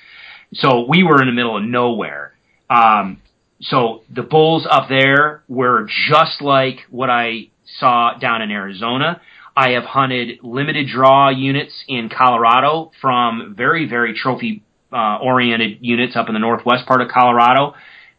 So 0.54 0.86
we 0.88 1.04
were 1.04 1.22
in 1.22 1.28
the 1.28 1.34
middle 1.34 1.58
of 1.58 1.64
nowhere. 1.64 2.34
Um, 2.70 3.22
so 3.62 4.04
the 4.14 4.24
bulls 4.24 4.68
up 4.70 4.90
there 4.90 5.44
were 5.48 5.88
just 6.10 6.42
like 6.42 6.80
what 6.90 7.10
I 7.10 7.50
saw 7.80 8.18
down 8.18 8.42
in 8.42 8.52
Arizona. 8.52 9.22
I 9.60 9.72
have 9.72 9.84
hunted 9.84 10.40
limited 10.42 10.88
draw 10.88 11.28
units 11.28 11.74
in 11.90 12.08
Colorado 12.08 12.92
from 13.02 13.56
very, 13.58 13.90
very 13.90 14.14
trophy 14.14 14.64
uh, 14.94 15.18
oriented 15.22 15.80
units 15.82 16.16
up 16.16 16.30
in 16.30 16.34
the 16.34 16.40
northwest 16.40 16.86
part 16.86 17.02
of 17.02 17.10
Colorado. 17.10 17.74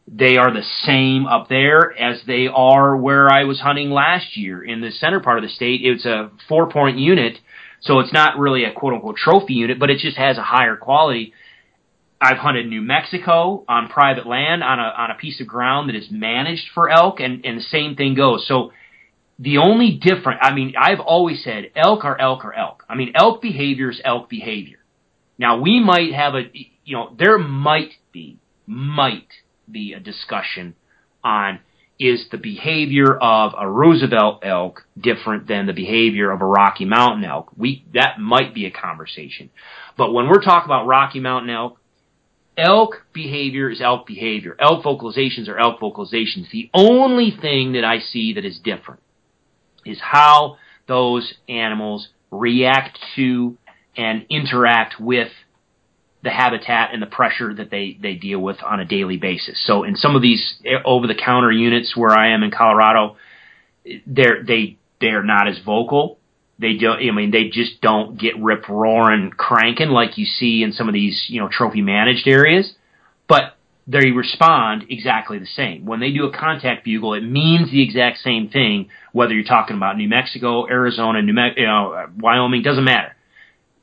They 0.07 0.37
are 0.37 0.53
the 0.53 0.67
same 0.85 1.25
up 1.27 1.49
there 1.49 1.99
as 1.99 2.21
they 2.27 2.47
are 2.47 2.95
where 2.95 3.31
I 3.31 3.45
was 3.45 3.59
hunting 3.59 3.91
last 3.91 4.37
year 4.37 4.63
in 4.63 4.83
the 4.83 4.91
center 4.91 5.21
part 5.21 5.39
of 5.39 5.43
the 5.43 5.49
state. 5.49 5.81
It's 5.83 6.05
a 6.05 6.31
four 6.47 6.69
point 6.69 6.99
unit, 6.99 7.39
so 7.81 8.01
it's 8.01 8.13
not 8.13 8.39
really 8.39 8.65
a 8.65 8.73
quote 8.73 8.93
unquote 8.93 9.17
trophy 9.17 9.55
unit, 9.55 9.79
but 9.79 9.89
it 9.89 10.01
just 10.01 10.19
has 10.19 10.37
a 10.37 10.43
higher 10.43 10.77
quality. 10.77 11.33
I've 12.21 12.37
hunted 12.37 12.67
New 12.67 12.83
Mexico 12.83 13.65
on 13.67 13.89
private 13.89 14.27
land 14.27 14.63
on 14.63 14.79
a 14.79 14.93
on 14.95 15.11
a 15.11 15.15
piece 15.15 15.41
of 15.41 15.47
ground 15.47 15.89
that 15.89 15.97
is 15.97 16.09
managed 16.11 16.67
for 16.75 16.91
elk, 16.91 17.19
and 17.19 17.47
and 17.47 17.57
the 17.57 17.63
same 17.63 17.97
thing 17.97 18.15
goes. 18.15 18.47
So 18.47 18.73
the 19.41 19.57
only 19.57 19.93
different, 19.93 20.41
I 20.43 20.53
mean, 20.53 20.75
I've 20.79 21.01
always 21.01 21.43
said 21.43 21.71
elk 21.75 22.05
are 22.05 22.21
elk 22.21 22.45
are 22.45 22.53
elk. 22.53 22.85
I 22.89 22.95
mean, 22.95 23.13
elk 23.15 23.41
behavior 23.41 23.91
is 23.91 24.01
elk 24.05 24.29
behavior. 24.29 24.77
Now 25.39 25.59
we 25.63 25.81
might 25.81 26.13
have 26.13 26.35
a, 26.35 26.43
you 26.85 26.97
know, 26.97 27.17
there 27.19 27.39
might 27.39 27.93
be, 28.13 28.39
might 28.67 29.33
be 29.69 29.95
a 29.95 30.01
discussion 30.01 30.75
on 31.25 31.61
is 31.99 32.27
the 32.31 32.37
behavior 32.37 33.17
of 33.17 33.53
a 33.59 33.67
Roosevelt 33.67 34.41
elk 34.43 34.87
different 34.99 35.49
than 35.49 35.67
the 35.67 35.73
behavior 35.73 36.31
of 36.31 36.43
a 36.43 36.47
Rocky 36.47 36.85
Mountain 36.85 37.25
elk? 37.25 37.51
We, 37.57 37.87
that 37.95 38.19
might 38.19 38.55
be 38.55 38.67
a 38.67 38.71
conversation. 38.71 39.49
But 39.97 40.13
when 40.13 40.29
we're 40.29 40.43
talking 40.43 40.67
about 40.67 40.87
Rocky 40.87 41.21
Mountain 41.21 41.51
elk, 41.51 41.79
elk 42.59 43.07
behavior 43.15 43.71
is 43.71 43.81
elk 43.81 44.07
behavior. 44.07 44.55
Elk 44.59 44.85
vocalizations 44.85 45.49
are 45.49 45.59
elk 45.59 45.81
vocalizations. 45.81 46.51
The 46.51 46.71
only 46.75 47.35
thing 47.41 47.73
that 47.73 47.85
I 47.85 48.01
see 48.01 48.35
that 48.35 48.45
is 48.45 48.59
different 48.63 49.01
is 49.85 49.99
how 50.01 50.57
those 50.87 51.35
animals 51.49 52.09
react 52.31 52.99
to 53.17 53.57
and 53.97 54.27
interact 54.31 55.01
with 55.01 55.31
the 56.23 56.31
habitat 56.31 56.93
and 56.93 57.03
the 57.03 57.07
pressure 57.07 57.55
that 57.55 57.71
they, 57.71 57.99
they 58.01 58.15
deal 58.15 58.39
with 58.39 58.63
on 58.63 58.81
a 58.81 58.85
daily 58.85 59.17
basis. 59.17 59.59
So 59.67 59.85
in 59.85 59.97
some 59.97 60.17
of 60.17 60.23
these 60.23 60.55
eh, 60.65 60.75
over 60.85 61.07
the 61.07 61.15
counter 61.15 61.51
units 61.51 61.97
where 61.97 62.11
I 62.11 62.35
am 62.35 62.43
in 62.43 62.51
Colorado, 62.51 63.17
they're, 64.07 64.45
they, 64.45 64.77
they're 65.01 65.23
not 65.23 65.49
as 65.49 65.59
vocal. 65.65 66.19
They 66.59 66.75
don't, 66.75 66.99
I 66.99 67.11
mean, 67.13 67.31
they 67.31 67.49
just 67.49 67.81
don't 67.81 68.21
get 68.21 68.39
rip 68.39 68.69
roaring 68.69 69.31
cranking 69.31 69.89
like 69.89 70.19
you 70.19 70.27
see 70.27 70.63
in 70.63 70.73
some 70.73 70.89
of 70.89 70.93
these, 70.95 71.25
you 71.29 71.41
know, 71.41 71.49
trophy 71.51 71.81
managed 71.81 72.29
areas. 72.29 72.71
But 73.27 73.57
they 73.91 74.11
respond 74.11 74.85
exactly 74.89 75.39
the 75.39 75.47
same. 75.47 75.85
When 75.85 75.99
they 75.99 76.13
do 76.13 76.25
a 76.25 76.33
contact 76.33 76.85
bugle, 76.85 77.15
it 77.15 77.23
means 77.23 77.71
the 77.71 77.83
exact 77.83 78.19
same 78.19 78.49
thing, 78.49 78.89
whether 79.13 79.35
you're 79.35 79.45
talking 79.45 79.77
about 79.77 79.97
New 79.97 80.09
Mexico, 80.09 80.69
Arizona, 80.69 81.23
New 81.23 81.33
Me- 81.33 81.55
you 81.57 81.67
know, 81.67 82.07
Wyoming, 82.17 82.63
doesn't 82.63 82.85
matter. 82.85 83.17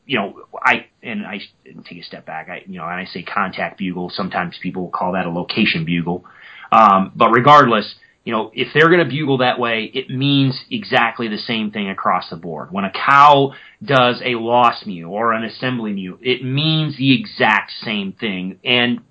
You 0.05 0.19
know, 0.19 0.41
I, 0.55 0.85
and 1.03 1.25
I 1.25 1.39
take 1.83 1.99
a 1.99 2.03
step 2.03 2.25
back, 2.25 2.47
I, 2.49 2.63
you 2.65 2.77
know, 2.77 2.85
and 2.85 2.93
I 2.93 3.05
say 3.05 3.23
contact 3.23 3.77
bugle, 3.79 4.09
sometimes 4.09 4.57
people 4.61 4.89
call 4.89 5.13
that 5.13 5.25
a 5.25 5.29
location 5.29 5.83
bugle. 5.83 6.23
Um, 6.71 7.11
but 7.13 7.31
regardless, 7.31 7.95
you 8.23 8.31
know, 8.31 8.51
if 8.53 8.69
they're 8.73 8.89
going 8.89 9.03
to 9.03 9.09
bugle 9.09 9.39
that 9.39 9.59
way, 9.59 9.91
it 9.93 10.09
means 10.09 10.57
exactly 10.71 11.27
the 11.27 11.37
same 11.37 11.71
thing 11.71 11.89
across 11.89 12.29
the 12.29 12.37
board. 12.37 12.71
When 12.71 12.85
a 12.85 12.91
cow 12.91 13.53
does 13.83 14.21
a 14.23 14.35
loss 14.35 14.85
mew 14.85 15.09
or 15.09 15.33
an 15.33 15.43
assembly 15.43 15.91
mew, 15.91 16.17
it 16.21 16.43
means 16.43 16.97
the 16.97 17.13
exact 17.19 17.71
same 17.83 18.13
thing. 18.13 18.59
And 18.63 19.01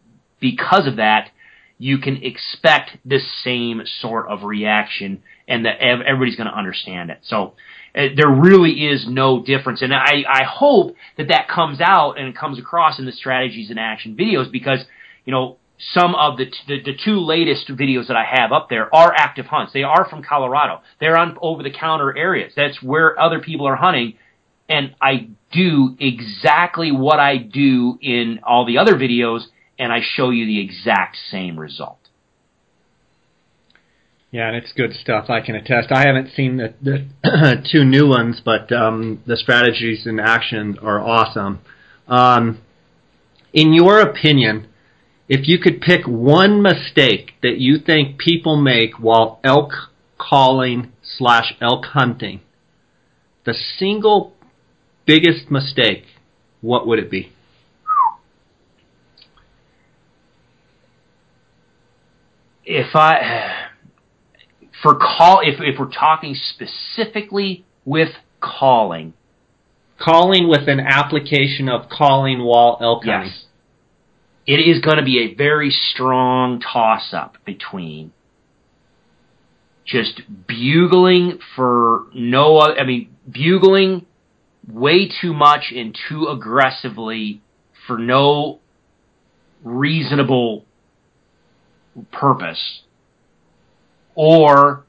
because 0.40 0.86
of 0.86 0.96
that, 0.96 1.30
you 1.78 1.98
can 1.98 2.22
expect 2.22 2.96
the 3.04 3.20
same 3.44 3.82
sort 4.00 4.28
of 4.28 4.42
reaction 4.42 5.22
and 5.46 5.66
that 5.66 5.78
everybody's 5.80 6.36
going 6.36 6.48
to 6.48 6.56
understand 6.56 7.10
it. 7.10 7.18
So 7.22 7.54
uh, 7.94 8.08
there 8.16 8.30
really 8.30 8.86
is 8.86 9.06
no 9.08 9.42
difference. 9.42 9.82
And 9.82 9.92
I, 9.94 10.24
I 10.28 10.44
hope 10.44 10.96
that 11.18 11.28
that 11.28 11.48
comes 11.48 11.80
out 11.80 12.18
and 12.18 12.36
comes 12.36 12.58
across 12.58 12.98
in 12.98 13.04
the 13.04 13.12
strategies 13.12 13.70
and 13.70 13.78
action 13.78 14.16
videos 14.16 14.50
because, 14.50 14.84
you 15.24 15.32
know, 15.32 15.58
some 15.78 16.14
of 16.14 16.38
the, 16.38 16.46
the, 16.66 16.82
the 16.82 16.98
two 17.04 17.20
latest 17.20 17.68
videos 17.68 18.08
that 18.08 18.16
I 18.16 18.24
have 18.24 18.52
up 18.52 18.68
there 18.70 18.94
are 18.94 19.12
active 19.14 19.46
hunts. 19.46 19.72
They 19.72 19.82
are 19.82 20.06
from 20.08 20.22
Colorado. 20.22 20.80
They're 21.00 21.16
on 21.16 21.36
over 21.40 21.62
the 21.62 21.70
counter 21.70 22.16
areas. 22.16 22.52
That's 22.56 22.82
where 22.82 23.18
other 23.20 23.40
people 23.40 23.66
are 23.68 23.76
hunting, 23.76 24.14
and 24.68 24.94
I 25.00 25.28
do 25.52 25.96
exactly 26.00 26.92
what 26.92 27.20
I 27.20 27.36
do 27.36 27.98
in 28.00 28.40
all 28.42 28.64
the 28.64 28.78
other 28.78 28.94
videos, 28.94 29.42
and 29.78 29.92
I 29.92 30.00
show 30.02 30.30
you 30.30 30.46
the 30.46 30.60
exact 30.60 31.16
same 31.30 31.58
result. 31.58 31.98
Yeah, 34.30 34.48
and 34.48 34.56
it's 34.56 34.72
good 34.72 34.92
stuff. 34.92 35.30
I 35.30 35.40
can 35.40 35.54
attest. 35.54 35.92
I 35.92 36.06
haven't 36.06 36.30
seen 36.34 36.56
the, 36.56 36.74
the 36.82 37.62
two 37.72 37.84
new 37.84 38.08
ones, 38.08 38.42
but 38.44 38.70
um, 38.72 39.22
the 39.26 39.36
strategies 39.36 40.06
in 40.06 40.18
action 40.20 40.78
are 40.82 41.00
awesome. 41.00 41.60
Um, 42.08 42.60
in 43.52 43.72
your 43.72 44.00
opinion, 44.00 44.68
if 45.28 45.48
you 45.48 45.58
could 45.58 45.80
pick 45.80 46.06
one 46.06 46.60
mistake 46.60 47.32
that 47.42 47.58
you 47.58 47.78
think 47.78 48.18
people 48.18 48.60
make 48.60 48.98
while 48.98 49.40
elk 49.42 49.72
calling 50.18 50.92
slash 51.02 51.54
elk 51.60 51.86
hunting, 51.86 52.40
the 53.44 53.54
single 53.54 54.34
biggest 55.06 55.50
mistake, 55.50 56.04
what 56.60 56.86
would 56.86 56.98
it 56.98 57.10
be? 57.10 57.32
If 62.66 62.94
I 62.94 63.68
for 64.82 64.96
call 64.96 65.40
if 65.42 65.60
if 65.60 65.78
we're 65.78 65.90
talking 65.90 66.34
specifically 66.34 67.64
with 67.86 68.10
calling, 68.40 69.14
calling 69.98 70.48
with 70.48 70.68
an 70.68 70.80
application 70.80 71.70
of 71.70 71.88
calling 71.88 72.40
while 72.44 72.76
elk 72.82 73.04
hunting. 73.04 73.30
Yes 73.30 73.46
it 74.46 74.60
is 74.60 74.80
going 74.80 74.96
to 74.96 75.02
be 75.02 75.18
a 75.18 75.34
very 75.34 75.70
strong 75.70 76.60
toss 76.60 77.12
up 77.12 77.36
between 77.44 78.12
just 79.84 80.22
bugling 80.46 81.38
for 81.54 82.06
no, 82.14 82.60
I 82.60 82.84
mean, 82.84 83.16
bugling 83.30 84.06
way 84.68 85.08
too 85.08 85.32
much 85.32 85.72
and 85.74 85.96
too 86.08 86.26
aggressively 86.26 87.40
for 87.86 87.98
no 87.98 88.60
reasonable 89.62 90.64
purpose, 92.12 92.82
or 94.14 94.84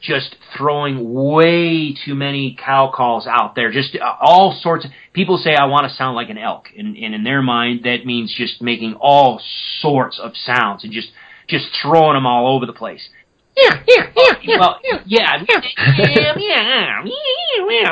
just 0.00 0.36
throwing 0.56 1.12
way 1.12 1.94
too 2.04 2.14
many 2.14 2.56
cow 2.62 2.92
calls 2.94 3.26
out 3.26 3.54
there. 3.54 3.72
Just 3.72 3.96
uh, 3.96 4.14
all 4.20 4.58
sorts 4.60 4.84
of 4.84 4.90
people 5.12 5.38
say 5.38 5.54
I 5.54 5.64
want 5.66 5.88
to 5.88 5.94
sound 5.94 6.16
like 6.16 6.30
an 6.30 6.38
elk, 6.38 6.68
and, 6.76 6.96
and 6.96 7.14
in 7.14 7.24
their 7.24 7.42
mind 7.42 7.84
that 7.84 8.04
means 8.04 8.34
just 8.36 8.62
making 8.62 8.94
all 8.94 9.40
sorts 9.80 10.18
of 10.18 10.36
sounds 10.36 10.84
and 10.84 10.92
just 10.92 11.08
just 11.48 11.66
throwing 11.82 12.14
them 12.14 12.26
all 12.26 12.54
over 12.54 12.66
the 12.66 12.72
place. 12.72 13.08
Yeah, 13.56 13.82
yeah, 13.88 14.10
yeah, 14.42 14.58
well, 14.58 14.80
yeah, 14.84 15.02
yeah, 15.06 15.42
yeah, 15.46 15.52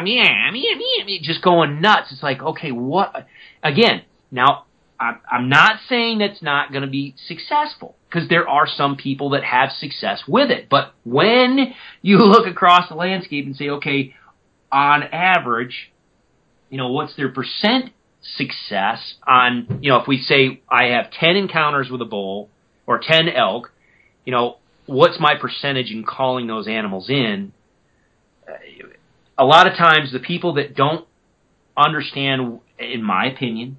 yeah, 0.05 1.05
yeah, 1.07 1.19
just 1.23 1.43
going 1.43 1.81
nuts. 1.81 2.13
It's 2.13 2.23
like, 2.23 2.43
okay, 2.43 2.71
what? 2.71 3.27
Again, 3.63 4.03
now 4.31 4.67
I'm 5.01 5.49
not 5.49 5.81
saying 5.89 6.19
that's 6.19 6.41
not 6.43 6.71
going 6.71 6.83
to 6.83 6.91
be 6.91 7.15
successful 7.27 7.97
because 8.09 8.29
there 8.29 8.49
are 8.49 8.67
some 8.67 8.97
people 8.97 9.31
that 9.31 9.43
have 9.43 9.71
success 9.71 10.23
with 10.27 10.51
it. 10.51 10.69
But 10.69 10.95
when 11.05 11.75
you 12.01 12.19
look 12.25 12.47
across 12.47 12.89
the 12.89 12.95
landscape 12.95 13.45
and 13.47 13.57
say, 13.57 13.71
okay, 13.71 14.15
on 14.71 15.03
average, 15.03 15.93
you 16.71 16.79
know, 16.79 16.91
what's 16.91 17.17
their 17.17 17.29
percent 17.29 17.91
success 18.37 19.15
on, 19.27 19.81
you 19.83 19.91
know, 19.91 20.01
if 20.01 20.09
we 20.09 20.19
say 20.19 20.63
I 20.69 20.87
have 20.87 21.11
10 21.11 21.37
encounters 21.37 21.91
with 21.91 22.01
a 22.01 22.07
bull 22.07 22.49
or 22.87 23.01
10 23.03 23.29
elk, 23.29 23.73
you 24.25 24.33
know, 24.33 24.59
what's 24.87 25.19
my 25.21 25.35
percentage 25.41 25.91
in 25.91 26.05
calling 26.05 26.47
those 26.47 26.69
animals 26.69 27.11
in? 27.11 27.53
A 29.37 29.45
lot 29.45 29.67
of 29.67 29.77
times 29.77 30.13
the 30.13 30.21
people 30.21 30.55
that 30.55 30.75
don't 30.75 31.07
understand, 31.77 32.61
in 32.79 33.03
my 33.03 33.27
opinion, 33.27 33.79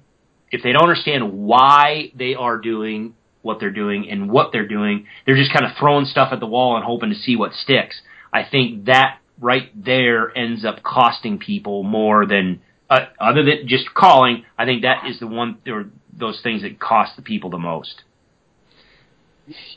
if 0.50 0.62
they 0.62 0.72
don't 0.72 0.82
understand 0.82 1.32
why 1.32 2.12
they 2.14 2.34
are 2.34 2.58
doing 2.58 3.14
what 3.42 3.60
they're 3.60 3.70
doing 3.70 4.10
and 4.10 4.30
what 4.30 4.50
they're 4.52 4.68
doing, 4.68 5.06
they're 5.24 5.36
just 5.36 5.52
kind 5.52 5.64
of 5.64 5.72
throwing 5.78 6.04
stuff 6.04 6.30
at 6.32 6.40
the 6.40 6.46
wall 6.46 6.76
and 6.76 6.84
hoping 6.84 7.10
to 7.10 7.14
see 7.14 7.36
what 7.36 7.52
sticks. 7.52 8.00
I 8.32 8.42
think 8.48 8.86
that 8.86 9.18
right 9.40 9.70
there 9.74 10.36
ends 10.36 10.64
up 10.64 10.82
costing 10.82 11.38
people 11.38 11.82
more 11.82 12.26
than 12.26 12.60
uh, 12.90 13.06
other 13.20 13.44
than 13.44 13.66
just 13.66 13.94
calling. 13.94 14.44
I 14.58 14.64
think 14.64 14.82
that 14.82 15.06
is 15.08 15.20
the 15.20 15.26
one 15.26 15.58
or 15.66 15.86
those 16.12 16.40
things 16.42 16.62
that 16.62 16.78
cost 16.78 17.16
the 17.16 17.22
people 17.22 17.50
the 17.50 17.58
most. 17.58 18.02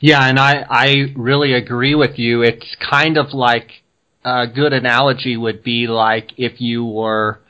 Yeah, 0.00 0.26
and 0.26 0.38
I 0.38 0.64
I 0.68 1.12
really 1.16 1.52
agree 1.52 1.94
with 1.94 2.18
you. 2.18 2.42
It's 2.42 2.76
kind 2.90 3.16
of 3.16 3.32
like 3.32 3.70
a 4.24 4.46
good 4.46 4.72
analogy 4.72 5.36
would 5.36 5.62
be 5.62 5.86
like 5.86 6.32
if 6.36 6.60
you 6.60 6.84
were 6.84 7.40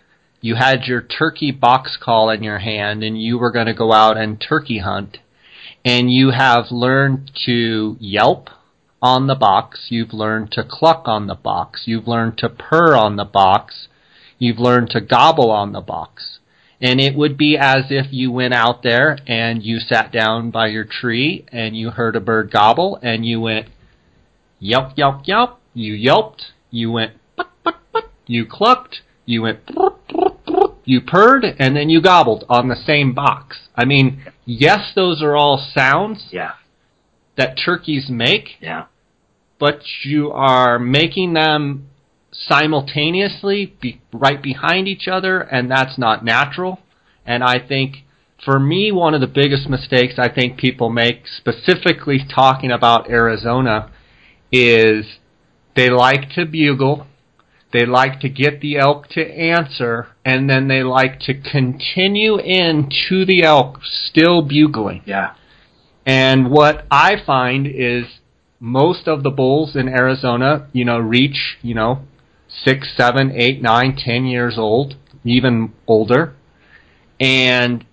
you 0.40 0.54
had 0.54 0.84
your 0.84 1.02
turkey 1.02 1.50
box 1.50 1.98
call 2.00 2.30
in 2.30 2.42
your 2.42 2.58
hand 2.58 3.02
and 3.02 3.20
you 3.20 3.38
were 3.38 3.52
going 3.52 3.66
to 3.66 3.74
go 3.74 3.92
out 3.92 4.16
and 4.16 4.40
turkey 4.40 4.78
hunt. 4.78 5.18
And 5.84 6.12
you 6.12 6.30
have 6.30 6.66
learned 6.70 7.30
to 7.46 7.96
yelp 8.00 8.50
on 9.02 9.26
the 9.26 9.34
box, 9.34 9.86
you've 9.88 10.12
learned 10.12 10.52
to 10.52 10.62
cluck 10.62 11.04
on 11.06 11.26
the 11.26 11.34
box, 11.34 11.82
you've 11.86 12.06
learned 12.06 12.36
to 12.38 12.50
purr 12.50 12.94
on 12.94 13.16
the 13.16 13.24
box, 13.24 13.88
you've 14.38 14.58
learned 14.58 14.90
to 14.90 15.00
gobble 15.00 15.50
on 15.50 15.72
the 15.72 15.80
box. 15.80 16.38
And 16.82 17.00
it 17.00 17.14
would 17.14 17.36
be 17.36 17.58
as 17.58 17.86
if 17.90 18.06
you 18.10 18.32
went 18.32 18.54
out 18.54 18.82
there 18.82 19.18
and 19.26 19.62
you 19.62 19.78
sat 19.80 20.12
down 20.12 20.50
by 20.50 20.68
your 20.68 20.84
tree 20.84 21.44
and 21.52 21.76
you 21.76 21.90
heard 21.90 22.16
a 22.16 22.20
bird 22.20 22.50
gobble 22.50 22.98
and 23.02 23.24
you 23.24 23.40
went 23.40 23.68
yelp, 24.58 24.96
yelp, 24.96 25.22
yelp, 25.26 25.60
you 25.74 25.92
yelped, 25.92 26.52
you 26.70 26.90
went 26.90 27.12
but, 27.36 27.50
but, 27.64 27.76
but, 27.92 28.10
you 28.26 28.46
clucked, 28.46 29.02
you 29.26 29.42
went 29.42 29.60
you 30.90 31.00
purred, 31.00 31.44
and 31.44 31.76
then 31.76 31.88
you 31.88 32.02
gobbled 32.02 32.44
on 32.48 32.66
the 32.66 32.74
same 32.74 33.14
box. 33.14 33.58
I 33.76 33.84
mean, 33.84 34.24
yes, 34.44 34.90
those 34.96 35.22
are 35.22 35.36
all 35.36 35.64
sounds 35.72 36.26
yeah. 36.32 36.54
that 37.36 37.56
turkeys 37.64 38.08
make. 38.10 38.56
Yeah. 38.60 38.86
But 39.60 39.82
you 40.02 40.32
are 40.32 40.80
making 40.80 41.34
them 41.34 41.88
simultaneously, 42.32 43.76
be, 43.80 44.00
right 44.12 44.42
behind 44.42 44.88
each 44.88 45.06
other, 45.06 45.40
and 45.40 45.70
that's 45.70 45.96
not 45.96 46.24
natural. 46.24 46.80
And 47.24 47.44
I 47.44 47.60
think, 47.60 47.98
for 48.44 48.58
me, 48.58 48.90
one 48.90 49.14
of 49.14 49.20
the 49.20 49.28
biggest 49.28 49.68
mistakes 49.68 50.14
I 50.18 50.28
think 50.28 50.58
people 50.58 50.90
make, 50.90 51.28
specifically 51.28 52.18
talking 52.34 52.72
about 52.72 53.08
Arizona, 53.08 53.92
is 54.50 55.06
they 55.76 55.88
like 55.88 56.30
to 56.30 56.46
bugle 56.46 57.06
they 57.72 57.86
like 57.86 58.20
to 58.20 58.28
get 58.28 58.60
the 58.60 58.78
elk 58.78 59.08
to 59.10 59.22
answer, 59.22 60.08
and 60.24 60.50
then 60.50 60.68
they 60.68 60.82
like 60.82 61.20
to 61.20 61.34
continue 61.34 62.38
in 62.38 62.90
to 63.08 63.24
the 63.24 63.44
elk 63.44 63.80
still 63.82 64.42
bugling. 64.42 65.02
Yeah. 65.06 65.34
And 66.04 66.50
what 66.50 66.86
I 66.90 67.16
find 67.24 67.66
is 67.66 68.06
most 68.58 69.06
of 69.06 69.22
the 69.22 69.30
bulls 69.30 69.76
in 69.76 69.88
Arizona, 69.88 70.68
you 70.72 70.84
know, 70.84 70.98
reach, 70.98 71.58
you 71.62 71.74
know, 71.74 72.02
six, 72.48 72.88
seven, 72.96 73.32
eight, 73.34 73.62
nine, 73.62 73.96
ten 73.96 74.26
years 74.26 74.58
old, 74.58 74.96
even 75.24 75.72
older. 75.86 76.34
And 77.20 77.86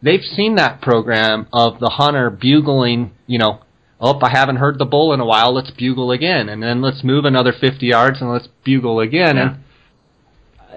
they've 0.00 0.22
seen 0.22 0.54
that 0.56 0.80
program 0.80 1.48
of 1.52 1.80
the 1.80 1.90
hunter 1.90 2.30
bugling, 2.30 3.12
you 3.26 3.38
know, 3.38 3.60
oh, 4.00 4.18
I 4.22 4.30
haven't 4.30 4.56
heard 4.56 4.78
the 4.78 4.84
bull 4.84 5.12
in 5.12 5.20
a 5.20 5.24
while, 5.24 5.54
let's 5.54 5.70
bugle 5.70 6.10
again. 6.10 6.48
And 6.48 6.62
then 6.62 6.82
let's 6.82 7.02
move 7.02 7.24
another 7.24 7.52
50 7.58 7.86
yards 7.86 8.20
and 8.20 8.30
let's 8.30 8.48
bugle 8.64 9.00
again. 9.00 9.36
Yeah. 9.36 9.54
And 9.54 9.64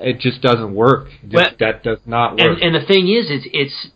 it 0.02 0.20
just 0.20 0.42
doesn't 0.42 0.74
work. 0.74 1.10
Just, 1.24 1.34
well, 1.34 1.50
that 1.60 1.84
does 1.84 2.00
not 2.06 2.32
work. 2.32 2.42
And, 2.42 2.62
and 2.62 2.76
the 2.76 2.86
thing 2.86 3.08
is, 3.10 3.28
it's, 3.30 3.48
it's, 3.52 3.88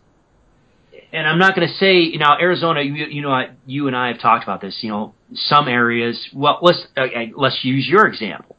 and 1.14 1.28
I'm 1.28 1.38
not 1.38 1.56
going 1.56 1.68
to 1.68 1.74
say, 1.76 2.00
you 2.00 2.20
know, 2.20 2.36
Arizona, 2.40 2.82
you, 2.82 2.94
you 2.94 3.22
know, 3.22 3.44
you 3.66 3.88
and 3.88 3.96
I 3.96 4.08
have 4.08 4.20
talked 4.20 4.44
about 4.44 4.62
this, 4.62 4.80
you 4.82 4.90
know, 4.90 5.14
some 5.36 5.68
areas, 5.68 6.28
well, 6.34 6.60
let's, 6.62 6.80
uh, 6.98 7.06
let's 7.36 7.60
use 7.64 7.88
your 7.88 8.08
example. 8.08 8.58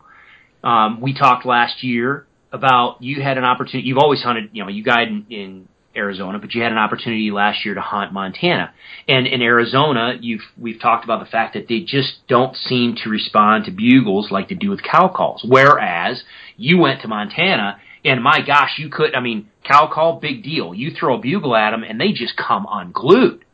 Um, 0.62 1.00
we 1.00 1.14
talked 1.14 1.44
last 1.44 1.82
year 1.82 2.26
about 2.52 3.02
you 3.02 3.20
had 3.20 3.36
an 3.36 3.44
opportunity, 3.44 3.88
you've 3.88 3.98
always 3.98 4.22
hunted, 4.22 4.50
you 4.52 4.62
know, 4.62 4.70
you 4.70 4.82
guide 4.84 5.08
in, 5.08 5.26
in 5.28 5.68
Arizona, 5.96 6.38
but 6.38 6.54
you 6.54 6.62
had 6.62 6.72
an 6.72 6.78
opportunity 6.78 7.30
last 7.30 7.64
year 7.64 7.74
to 7.74 7.80
hunt 7.80 8.12
Montana. 8.12 8.72
And 9.08 9.26
in 9.26 9.42
Arizona, 9.42 10.14
you've 10.20 10.42
we've 10.58 10.80
talked 10.80 11.04
about 11.04 11.20
the 11.20 11.30
fact 11.30 11.54
that 11.54 11.68
they 11.68 11.80
just 11.80 12.26
don't 12.28 12.56
seem 12.56 12.96
to 13.02 13.10
respond 13.10 13.64
to 13.64 13.70
bugles 13.70 14.30
like 14.30 14.48
they 14.48 14.54
do 14.54 14.70
with 14.70 14.82
cow 14.82 15.08
calls. 15.08 15.44
Whereas 15.46 16.22
you 16.56 16.78
went 16.78 17.02
to 17.02 17.08
Montana, 17.08 17.78
and 18.04 18.22
my 18.22 18.40
gosh, 18.46 18.78
you 18.78 18.88
could. 18.90 19.14
I 19.14 19.20
mean, 19.20 19.48
cow 19.64 19.90
call, 19.92 20.20
big 20.20 20.42
deal. 20.42 20.74
You 20.74 20.90
throw 20.90 21.16
a 21.16 21.20
bugle 21.20 21.56
at 21.56 21.70
them, 21.70 21.82
and 21.82 22.00
they 22.00 22.12
just 22.12 22.36
come 22.36 22.66
unglued. 22.70 23.44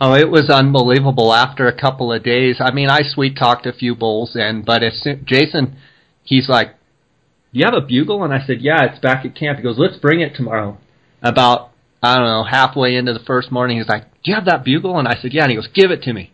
Oh, 0.00 0.14
it 0.14 0.28
was 0.28 0.50
unbelievable 0.50 1.32
after 1.32 1.68
a 1.68 1.78
couple 1.78 2.12
of 2.12 2.22
days. 2.22 2.56
I 2.60 2.70
mean, 2.70 2.90
I 2.90 3.00
sweet 3.02 3.36
talked 3.36 3.64
a 3.64 3.72
few 3.72 3.94
bulls, 3.94 4.32
and 4.34 4.64
but 4.64 4.82
as 4.82 5.00
soon, 5.00 5.24
Jason, 5.24 5.76
he's 6.22 6.48
like, 6.48 6.74
"You 7.52 7.64
have 7.64 7.74
a 7.74 7.80
bugle?" 7.80 8.22
And 8.22 8.34
I 8.34 8.44
said, 8.44 8.60
"Yeah, 8.60 8.84
it's 8.84 8.98
back 8.98 9.24
at 9.24 9.34
camp." 9.34 9.58
He 9.58 9.62
goes, 9.62 9.78
"Let's 9.78 9.96
bring 9.96 10.20
it 10.20 10.34
tomorrow." 10.34 10.78
About 11.22 11.70
I 12.02 12.16
don't 12.16 12.26
know 12.26 12.44
halfway 12.44 12.96
into 12.96 13.12
the 13.12 13.24
first 13.26 13.50
morning, 13.50 13.78
he's 13.78 13.88
like, 13.88 14.04
"Do 14.22 14.30
you 14.30 14.34
have 14.34 14.46
that 14.46 14.64
bugle?" 14.64 14.98
And 14.98 15.08
I 15.08 15.16
said, 15.16 15.32
"Yeah." 15.32 15.42
And 15.42 15.50
he 15.50 15.56
goes, 15.56 15.68
"Give 15.68 15.90
it 15.90 16.02
to 16.02 16.12
me." 16.12 16.32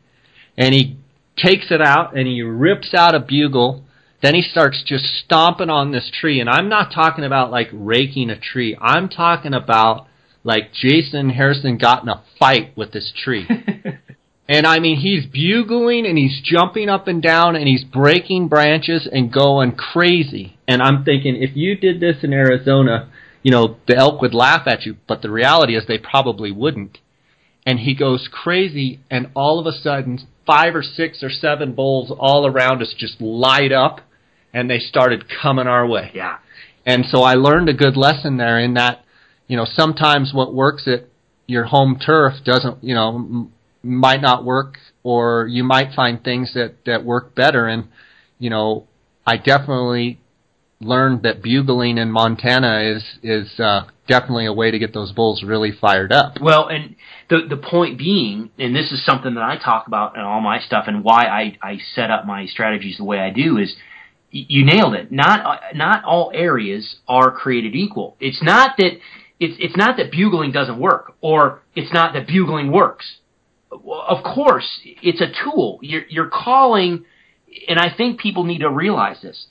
And 0.56 0.74
he 0.74 0.96
takes 1.36 1.70
it 1.70 1.80
out 1.80 2.16
and 2.16 2.26
he 2.26 2.42
rips 2.42 2.92
out 2.94 3.14
a 3.14 3.20
bugle. 3.20 3.84
Then 4.22 4.34
he 4.34 4.42
starts 4.42 4.82
just 4.86 5.04
stomping 5.04 5.70
on 5.70 5.90
this 5.90 6.10
tree, 6.12 6.40
and 6.40 6.48
I'm 6.48 6.68
not 6.68 6.92
talking 6.92 7.24
about 7.24 7.50
like 7.50 7.68
raking 7.72 8.30
a 8.30 8.38
tree. 8.38 8.76
I'm 8.80 9.08
talking 9.08 9.54
about 9.54 10.06
like 10.44 10.72
Jason 10.72 11.30
Harrison 11.30 11.78
got 11.78 12.02
in 12.02 12.08
a 12.08 12.22
fight 12.38 12.76
with 12.76 12.92
this 12.92 13.12
tree. 13.24 13.46
and 14.48 14.66
I 14.66 14.78
mean, 14.80 14.98
he's 14.98 15.26
bugling 15.26 16.06
and 16.06 16.18
he's 16.18 16.40
jumping 16.42 16.88
up 16.88 17.08
and 17.08 17.22
down 17.22 17.56
and 17.56 17.66
he's 17.68 17.84
breaking 17.84 18.48
branches 18.48 19.08
and 19.10 19.32
going 19.32 19.72
crazy. 19.72 20.58
And 20.66 20.82
I'm 20.82 21.04
thinking, 21.04 21.36
if 21.36 21.56
you 21.56 21.76
did 21.76 22.00
this 22.00 22.22
in 22.22 22.32
Arizona, 22.32 23.10
you 23.42 23.50
know, 23.50 23.76
the 23.86 23.96
elk 23.96 24.20
would 24.20 24.34
laugh 24.34 24.66
at 24.66 24.84
you, 24.84 24.96
but 25.06 25.22
the 25.22 25.30
reality 25.30 25.76
is 25.76 25.86
they 25.86 25.98
probably 25.98 26.52
wouldn't. 26.52 26.98
And 27.64 27.80
he 27.80 27.94
goes 27.94 28.28
crazy, 28.30 29.00
and 29.10 29.30
all 29.34 29.60
of 29.60 29.66
a 29.66 29.72
sudden, 29.72 30.18
five 30.46 30.74
or 30.74 30.82
six 30.82 31.22
or 31.22 31.30
seven 31.30 31.74
bulls 31.74 32.12
all 32.16 32.46
around 32.46 32.82
us 32.82 32.94
just 32.96 33.20
light 33.20 33.72
up, 33.72 34.00
and 34.52 34.68
they 34.68 34.78
started 34.78 35.24
coming 35.42 35.66
our 35.66 35.86
way. 35.86 36.10
Yeah. 36.14 36.38
And 36.84 37.04
so 37.06 37.22
I 37.22 37.34
learned 37.34 37.68
a 37.68 37.74
good 37.74 37.96
lesson 37.96 38.36
there 38.36 38.58
in 38.58 38.74
that 38.74 39.04
you 39.52 39.58
know, 39.58 39.66
sometimes 39.66 40.32
what 40.32 40.54
works 40.54 40.88
at 40.88 41.04
your 41.46 41.64
home 41.64 41.98
turf 41.98 42.32
doesn't, 42.42 42.82
you 42.82 42.94
know, 42.94 43.16
m- 43.16 43.52
might 43.82 44.22
not 44.22 44.46
work, 44.46 44.78
or 45.02 45.46
you 45.46 45.62
might 45.62 45.94
find 45.94 46.24
things 46.24 46.54
that 46.54 46.76
that 46.86 47.04
work 47.04 47.34
better. 47.34 47.66
And 47.66 47.88
you 48.38 48.48
know, 48.48 48.86
I 49.26 49.36
definitely 49.36 50.20
learned 50.84 51.22
that 51.22 51.42
bugling 51.42 51.98
in 51.98 52.10
Montana 52.10 52.80
is 52.80 53.04
is 53.22 53.58
uh, 53.60 53.84
definitely 54.06 54.46
a 54.46 54.52
way 54.52 54.70
to 54.70 54.78
get 54.78 54.92
those 54.92 55.12
bulls 55.12 55.42
really 55.42 55.72
fired 55.72 56.12
up. 56.12 56.38
Well, 56.40 56.68
and 56.68 56.96
the 57.28 57.46
the 57.48 57.56
point 57.56 57.98
being, 57.98 58.50
and 58.58 58.74
this 58.74 58.92
is 58.92 59.04
something 59.04 59.34
that 59.34 59.44
I 59.44 59.56
talk 59.56 59.86
about 59.86 60.16
in 60.16 60.22
all 60.22 60.40
my 60.40 60.60
stuff, 60.60 60.84
and 60.86 61.04
why 61.04 61.24
I 61.24 61.58
I 61.62 61.78
set 61.94 62.10
up 62.10 62.26
my 62.26 62.46
strategies 62.46 62.98
the 62.98 63.04
way 63.04 63.18
I 63.18 63.30
do 63.30 63.58
is. 63.58 63.74
You 64.34 64.64
nailed 64.64 64.94
it. 64.94 65.12
Not 65.12 65.60
not 65.74 66.04
all 66.04 66.32
areas 66.32 66.96
are 67.06 67.30
created 67.30 67.74
equal. 67.74 68.16
It's 68.18 68.42
not 68.42 68.78
that 68.78 68.92
it's 69.38 69.56
it's 69.58 69.76
not 69.76 69.96
that 69.96 70.10
bugling 70.10 70.52
doesn't 70.52 70.78
work 70.78 71.14
or 71.20 71.60
it's 71.74 71.92
not 71.92 72.14
that 72.14 72.26
bugling 72.26 72.70
works. 72.72 73.16
Of 73.70 74.22
course, 74.22 74.80
it's 74.84 75.20
a 75.20 75.32
tool. 75.44 75.78
You're, 75.82 76.04
you're 76.08 76.28
calling, 76.28 77.04
and 77.68 77.78
I 77.78 77.94
think 77.94 78.20
people 78.20 78.44
need 78.44 78.58
to 78.58 78.70
realize 78.70 79.20
this, 79.22 79.46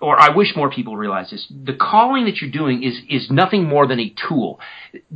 or 0.00 0.20
I 0.20 0.34
wish 0.34 0.56
more 0.56 0.70
people 0.70 0.96
realize 0.96 1.30
this. 1.30 1.46
The 1.50 1.74
calling 1.74 2.24
that 2.24 2.40
you're 2.40 2.50
doing 2.50 2.82
is 2.82 3.00
is 3.08 3.30
nothing 3.30 3.64
more 3.64 3.86
than 3.86 4.00
a 4.00 4.14
tool. 4.28 4.60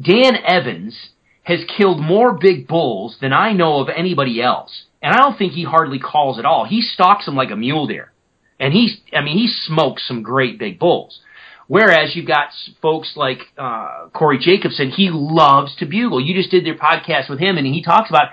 Dan 0.00 0.36
Evans 0.46 1.10
has 1.42 1.60
killed 1.76 2.00
more 2.00 2.32
big 2.38 2.66
bulls 2.66 3.16
than 3.20 3.32
I 3.32 3.52
know 3.52 3.80
of 3.80 3.88
anybody 3.88 4.42
else, 4.42 4.84
and 5.02 5.14
I 5.14 5.18
don't 5.18 5.36
think 5.36 5.52
he 5.52 5.64
hardly 5.64 5.98
calls 5.98 6.38
at 6.38 6.44
all. 6.44 6.64
He 6.66 6.82
stalks 6.82 7.26
them 7.26 7.36
like 7.36 7.50
a 7.50 7.56
mule 7.56 7.86
deer, 7.86 8.12
and 8.60 8.72
he's 8.72 8.98
I 9.12 9.22
mean 9.22 9.36
he 9.36 9.48
smokes 9.48 10.06
some 10.06 10.22
great 10.22 10.58
big 10.58 10.78
bulls. 10.78 11.20
Whereas 11.66 12.14
you've 12.14 12.26
got 12.26 12.48
folks 12.82 13.14
like 13.16 13.38
uh, 13.56 14.08
Corey 14.12 14.38
Jacobsen, 14.38 14.90
he 14.90 15.08
loves 15.10 15.74
to 15.76 15.86
bugle. 15.86 16.20
You 16.20 16.34
just 16.34 16.50
did 16.50 16.66
their 16.66 16.76
podcast 16.76 17.30
with 17.30 17.38
him, 17.38 17.56
and 17.56 17.66
he 17.66 17.82
talks 17.82 18.10
about 18.10 18.28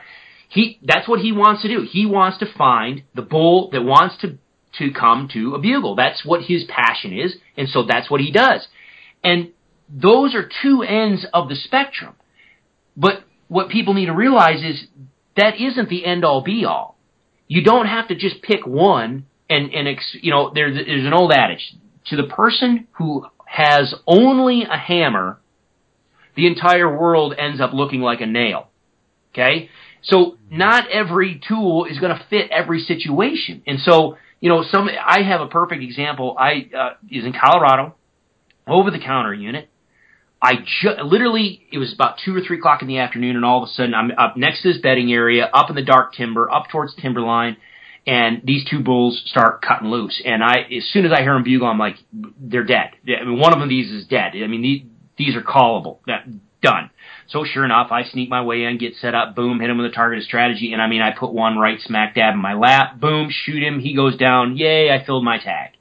he 0.49 0.79
that's 0.83 1.07
what 1.07 1.21
he 1.21 1.31
wants 1.31 1.61
to 1.61 1.69
do. 1.69 1.87
He 1.89 2.05
wants 2.05 2.39
to 2.39 2.45
find 2.57 3.03
the 3.15 3.21
bull 3.21 3.69
that 3.71 3.83
wants 3.83 4.17
to 4.21 4.37
to 4.77 4.91
come 4.91 5.29
to 5.33 5.55
a 5.55 5.59
bugle. 5.59 5.95
That's 5.95 6.23
what 6.25 6.41
his 6.43 6.63
passion 6.65 7.17
is, 7.17 7.35
and 7.57 7.67
so 7.69 7.83
that's 7.83 8.09
what 8.09 8.21
he 8.21 8.31
does. 8.31 8.67
And 9.23 9.51
those 9.89 10.35
are 10.35 10.49
two 10.61 10.83
ends 10.83 11.25
of 11.33 11.49
the 11.49 11.55
spectrum. 11.55 12.15
But 12.95 13.23
what 13.47 13.69
people 13.69 13.93
need 13.93 14.05
to 14.05 14.13
realize 14.13 14.63
is 14.63 14.85
that 15.35 15.59
isn't 15.59 15.89
the 15.89 16.05
end 16.05 16.23
all 16.23 16.41
be 16.41 16.65
all. 16.65 16.97
You 17.47 17.63
don't 17.63 17.87
have 17.87 18.07
to 18.07 18.15
just 18.15 18.41
pick 18.41 18.65
one 18.65 19.25
and 19.49 19.73
and 19.73 19.99
you 20.21 20.31
know 20.31 20.51
there's 20.53 20.75
there's 20.75 21.05
an 21.05 21.13
old 21.13 21.31
adage 21.31 21.75
to 22.07 22.15
the 22.15 22.23
person 22.23 22.87
who 22.93 23.25
has 23.45 23.93
only 24.07 24.63
a 24.63 24.77
hammer, 24.77 25.39
the 26.35 26.47
entire 26.47 26.97
world 26.97 27.33
ends 27.37 27.59
up 27.59 27.73
looking 27.73 28.01
like 28.01 28.21
a 28.21 28.25
nail. 28.25 28.69
Okay? 29.33 29.69
So 30.03 30.37
not 30.49 30.89
every 30.89 31.41
tool 31.47 31.85
is 31.85 31.99
going 31.99 32.17
to 32.17 32.25
fit 32.29 32.49
every 32.49 32.79
situation. 32.79 33.61
And 33.67 33.79
so, 33.79 34.17
you 34.41 34.49
know, 34.49 34.63
some 34.69 34.89
I 34.89 35.21
have 35.21 35.39
a 35.39 35.47
perfect 35.47 35.81
example. 35.81 36.35
I 36.37 36.69
uh, 36.77 36.89
is 37.09 37.23
in 37.23 37.33
Colorado, 37.33 37.95
over 38.67 38.91
the 38.91 38.99
counter 38.99 39.33
unit. 39.33 39.69
I 40.41 40.55
ju- 40.55 41.03
literally 41.03 41.67
it 41.71 41.77
was 41.77 41.93
about 41.93 42.17
two 42.25 42.35
or 42.35 42.41
three 42.41 42.57
o'clock 42.57 42.81
in 42.81 42.87
the 42.87 42.97
afternoon, 42.97 43.35
and 43.35 43.45
all 43.45 43.63
of 43.63 43.69
a 43.69 43.71
sudden 43.71 43.93
I'm 43.93 44.11
up 44.17 44.35
next 44.35 44.63
to 44.63 44.73
this 44.73 44.81
bedding 44.81 45.13
area, 45.13 45.45
up 45.45 45.69
in 45.69 45.75
the 45.75 45.83
dark 45.83 46.13
timber, 46.13 46.51
up 46.51 46.65
towards 46.71 46.95
timberline, 46.95 47.57
and 48.07 48.41
these 48.43 48.67
two 48.67 48.79
bulls 48.79 49.21
start 49.27 49.61
cutting 49.61 49.89
loose. 49.89 50.19
And 50.25 50.43
I, 50.43 50.61
as 50.75 50.89
soon 50.91 51.05
as 51.05 51.11
I 51.11 51.21
hear 51.21 51.33
them 51.33 51.43
bugle, 51.43 51.67
I'm 51.67 51.77
like, 51.77 51.97
they're 52.11 52.63
dead. 52.63 52.91
I 53.05 53.23
mean, 53.23 53.39
one 53.39 53.53
of 53.53 53.59
them 53.59 53.69
these 53.69 53.91
is 53.91 54.07
dead. 54.07 54.31
I 54.33 54.47
mean, 54.47 54.63
these, 54.63 54.81
these 55.17 55.35
are 55.35 55.43
callable. 55.43 55.99
That 56.07 56.25
done. 56.61 56.89
So 57.31 57.45
sure 57.45 57.63
enough, 57.63 57.91
I 57.91 58.03
sneak 58.03 58.29
my 58.29 58.43
way 58.43 58.63
in, 58.63 58.77
get 58.77 58.95
set 58.95 59.15
up, 59.15 59.35
boom, 59.35 59.61
hit 59.61 59.69
him 59.69 59.77
with 59.77 59.89
a 59.89 59.95
targeted 59.95 60.25
strategy, 60.25 60.73
and 60.73 60.81
I 60.81 60.87
mean, 60.87 61.01
I 61.01 61.11
put 61.17 61.31
one 61.31 61.57
right 61.57 61.79
smack 61.79 62.15
dab 62.15 62.33
in 62.33 62.41
my 62.41 62.55
lap, 62.55 62.99
boom, 62.99 63.29
shoot 63.31 63.63
him, 63.63 63.79
he 63.79 63.95
goes 63.95 64.17
down, 64.17 64.57
yay, 64.57 64.91
I 64.91 65.05
filled 65.05 65.23
my 65.23 65.37
tag. 65.37 65.71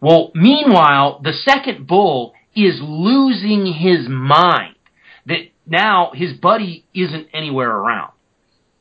Well, 0.00 0.32
meanwhile, 0.34 1.20
the 1.22 1.32
second 1.32 1.86
bull 1.86 2.34
is 2.56 2.80
losing 2.82 3.66
his 3.66 4.08
mind 4.08 4.74
that 5.26 5.50
now 5.66 6.10
his 6.14 6.32
buddy 6.32 6.84
isn't 6.92 7.28
anywhere 7.32 7.70
around. 7.70 8.12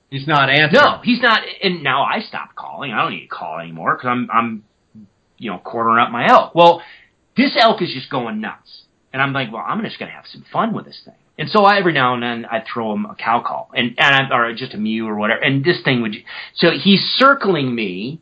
He's 0.10 0.28
not 0.28 0.50
answering. 0.50 0.84
No, 0.84 1.00
he's 1.04 1.22
not. 1.22 1.42
And 1.62 1.84
now 1.84 2.02
I 2.02 2.22
stopped 2.22 2.56
calling. 2.56 2.94
I 2.94 3.02
don't 3.02 3.12
need 3.12 3.28
to 3.28 3.28
call 3.28 3.60
anymore 3.60 3.96
because 3.96 4.08
I'm, 4.08 4.30
I'm, 4.32 4.64
you 5.38 5.52
know, 5.52 5.60
quartering 5.60 6.00
up 6.00 6.12
my 6.12 6.28
elk. 6.28 6.56
Well, 6.56 6.82
this 7.36 7.56
elk 7.60 7.82
is 7.82 7.94
just 7.94 8.10
going 8.10 8.42
nuts, 8.42 8.84
and 9.14 9.22
I'm 9.22 9.34
like, 9.34 9.52
well, 9.52 9.64
I'm 9.68 9.84
just 9.84 10.00
gonna 10.00 10.12
have 10.12 10.26
some 10.26 10.46
fun 10.52 10.74
with 10.74 10.86
this 10.86 11.00
thing. 11.06 11.14
And 11.38 11.50
so 11.50 11.64
I, 11.64 11.78
every 11.78 11.94
now 11.94 12.16
and 12.16 12.24
then 12.24 12.46
I'd 12.46 12.66
throw 12.72 12.94
him 12.94 13.06
a 13.06 13.16
cow 13.16 13.44
call, 13.46 13.70
and 13.74 13.94
and 13.98 14.34
I, 14.34 14.36
or 14.36 14.54
just 14.56 14.74
a 14.74 14.78
mew 14.78 15.08
or 15.08 15.16
whatever. 15.16 15.42
And 15.42 15.64
this 15.64 15.82
thing 15.84 16.02
would. 16.02 16.16
So 16.56 16.72
he's 16.72 17.02
circling 17.18 17.74
me 17.74 18.22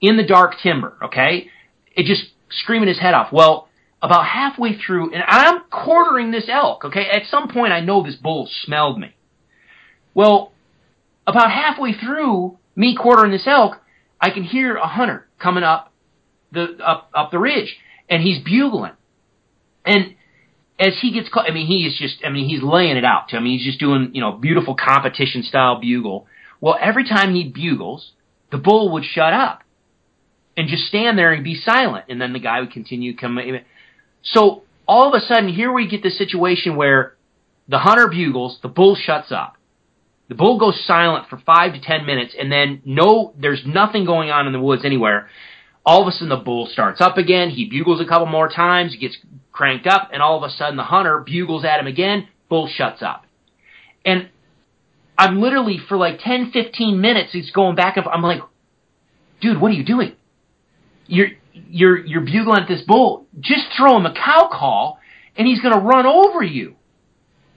in 0.00 0.16
the 0.16 0.26
dark 0.26 0.54
timber. 0.62 0.96
Okay, 1.04 1.50
it 1.94 2.06
just 2.06 2.30
screaming 2.50 2.88
his 2.88 2.98
head 2.98 3.14
off. 3.14 3.32
Well, 3.32 3.68
about 4.02 4.26
halfway 4.26 4.76
through, 4.76 5.12
and 5.12 5.22
I'm 5.26 5.62
quartering 5.70 6.32
this 6.32 6.48
elk. 6.48 6.84
Okay, 6.84 7.06
at 7.08 7.22
some 7.30 7.48
point 7.48 7.72
I 7.72 7.80
know 7.80 8.02
this 8.02 8.16
bull 8.16 8.48
smelled 8.64 8.98
me. 8.98 9.14
Well, 10.14 10.52
about 11.26 11.52
halfway 11.52 11.92
through 11.92 12.58
me 12.74 12.96
quartering 12.96 13.30
this 13.30 13.46
elk, 13.46 13.76
I 14.20 14.30
can 14.30 14.42
hear 14.42 14.76
a 14.76 14.86
hunter 14.86 15.28
coming 15.38 15.62
up 15.62 15.92
the 16.50 16.76
up 16.84 17.10
up 17.14 17.30
the 17.30 17.38
ridge, 17.38 17.76
and 18.08 18.20
he's 18.20 18.42
bugling. 18.42 18.92
And 19.84 20.16
as 20.78 20.94
he 21.00 21.12
gets 21.12 21.28
caught, 21.28 21.50
I 21.50 21.52
mean, 21.52 21.66
he 21.66 21.86
is 21.86 21.98
just, 21.98 22.24
I 22.24 22.30
mean, 22.30 22.48
he's 22.48 22.62
laying 22.62 22.96
it 22.96 23.04
out. 23.04 23.32
I 23.32 23.40
mean, 23.40 23.58
he's 23.58 23.66
just 23.66 23.80
doing, 23.80 24.10
you 24.14 24.20
know, 24.20 24.32
beautiful 24.32 24.76
competition 24.76 25.42
style 25.42 25.80
bugle. 25.80 26.26
Well, 26.60 26.78
every 26.80 27.04
time 27.04 27.34
he 27.34 27.48
bugles, 27.48 28.12
the 28.50 28.58
bull 28.58 28.92
would 28.92 29.04
shut 29.04 29.32
up 29.32 29.62
and 30.56 30.68
just 30.68 30.84
stand 30.84 31.18
there 31.18 31.32
and 31.32 31.44
be 31.44 31.54
silent, 31.54 32.06
and 32.08 32.20
then 32.20 32.32
the 32.32 32.38
guy 32.38 32.60
would 32.60 32.72
continue 32.72 33.16
coming. 33.16 33.60
So 34.22 34.62
all 34.86 35.08
of 35.08 35.20
a 35.20 35.24
sudden, 35.24 35.52
here 35.52 35.72
we 35.72 35.88
get 35.88 36.02
the 36.02 36.10
situation 36.10 36.76
where 36.76 37.16
the 37.68 37.78
hunter 37.78 38.08
bugles, 38.08 38.58
the 38.62 38.68
bull 38.68 38.96
shuts 38.96 39.30
up. 39.30 39.56
The 40.28 40.34
bull 40.34 40.58
goes 40.58 40.84
silent 40.84 41.28
for 41.28 41.38
five 41.38 41.74
to 41.74 41.80
ten 41.80 42.04
minutes, 42.06 42.34
and 42.38 42.52
then 42.52 42.82
no, 42.84 43.34
there's 43.38 43.62
nothing 43.66 44.04
going 44.04 44.30
on 44.30 44.46
in 44.46 44.52
the 44.52 44.60
woods 44.60 44.84
anywhere. 44.84 45.28
All 45.86 46.02
of 46.02 46.08
a 46.08 46.12
sudden, 46.12 46.28
the 46.28 46.36
bull 46.36 46.66
starts 46.70 47.00
up 47.00 47.16
again. 47.16 47.50
He 47.50 47.68
bugles 47.68 48.00
a 48.00 48.04
couple 48.04 48.26
more 48.26 48.48
times, 48.48 48.92
He 48.92 48.98
gets 48.98 49.16
cranked 49.58 49.88
up, 49.88 50.10
and 50.12 50.22
all 50.22 50.36
of 50.36 50.48
a 50.48 50.54
sudden, 50.54 50.76
the 50.76 50.84
hunter 50.84 51.18
bugles 51.18 51.64
at 51.64 51.80
him 51.80 51.88
again. 51.88 52.28
Bull 52.48 52.68
shuts 52.72 53.02
up, 53.02 53.24
and 54.04 54.28
I'm 55.18 55.40
literally 55.40 55.78
for 55.88 55.96
like 55.96 56.20
10, 56.20 56.52
15 56.52 57.00
minutes. 57.00 57.32
He's 57.32 57.50
going 57.50 57.74
back 57.74 57.96
and 57.96 58.06
I'm 58.06 58.22
like, 58.22 58.40
dude, 59.40 59.60
what 59.60 59.72
are 59.72 59.74
you 59.74 59.84
doing? 59.84 60.14
You're 61.08 61.30
you're 61.52 61.98
you're 62.06 62.20
bugling 62.20 62.62
at 62.62 62.68
this 62.68 62.82
bull. 62.86 63.26
Just 63.40 63.64
throw 63.76 63.96
him 63.96 64.06
a 64.06 64.14
cow 64.14 64.48
call, 64.50 65.00
and 65.36 65.46
he's 65.48 65.60
going 65.60 65.74
to 65.74 65.80
run 65.80 66.06
over 66.06 66.40
you. 66.40 66.76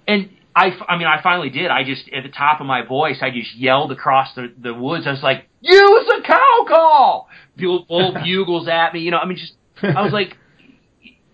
and 0.07 0.31
I, 0.53 0.71
I 0.89 0.97
mean, 0.97 1.07
I 1.07 1.21
finally 1.21 1.49
did. 1.49 1.71
I 1.71 1.85
just, 1.85 2.09
at 2.09 2.23
the 2.23 2.29
top 2.29 2.59
of 2.59 2.67
my 2.67 2.85
voice, 2.85 3.19
I 3.21 3.29
just 3.29 3.55
yelled 3.55 3.93
across 3.93 4.35
the, 4.35 4.51
the 4.61 4.73
woods. 4.73 5.07
I 5.07 5.11
was 5.11 5.23
like, 5.23 5.47
use 5.61 6.11
a 6.19 6.21
cow 6.27 6.65
call! 6.67 7.29
Bull, 7.57 7.85
bull 7.87 8.13
bugles 8.23 8.67
at 8.67 8.93
me, 8.93 8.99
you 8.99 9.11
know, 9.11 9.17
I 9.19 9.25
mean, 9.25 9.37
just, 9.37 9.53
I 9.81 10.01
was 10.01 10.11
like, 10.11 10.35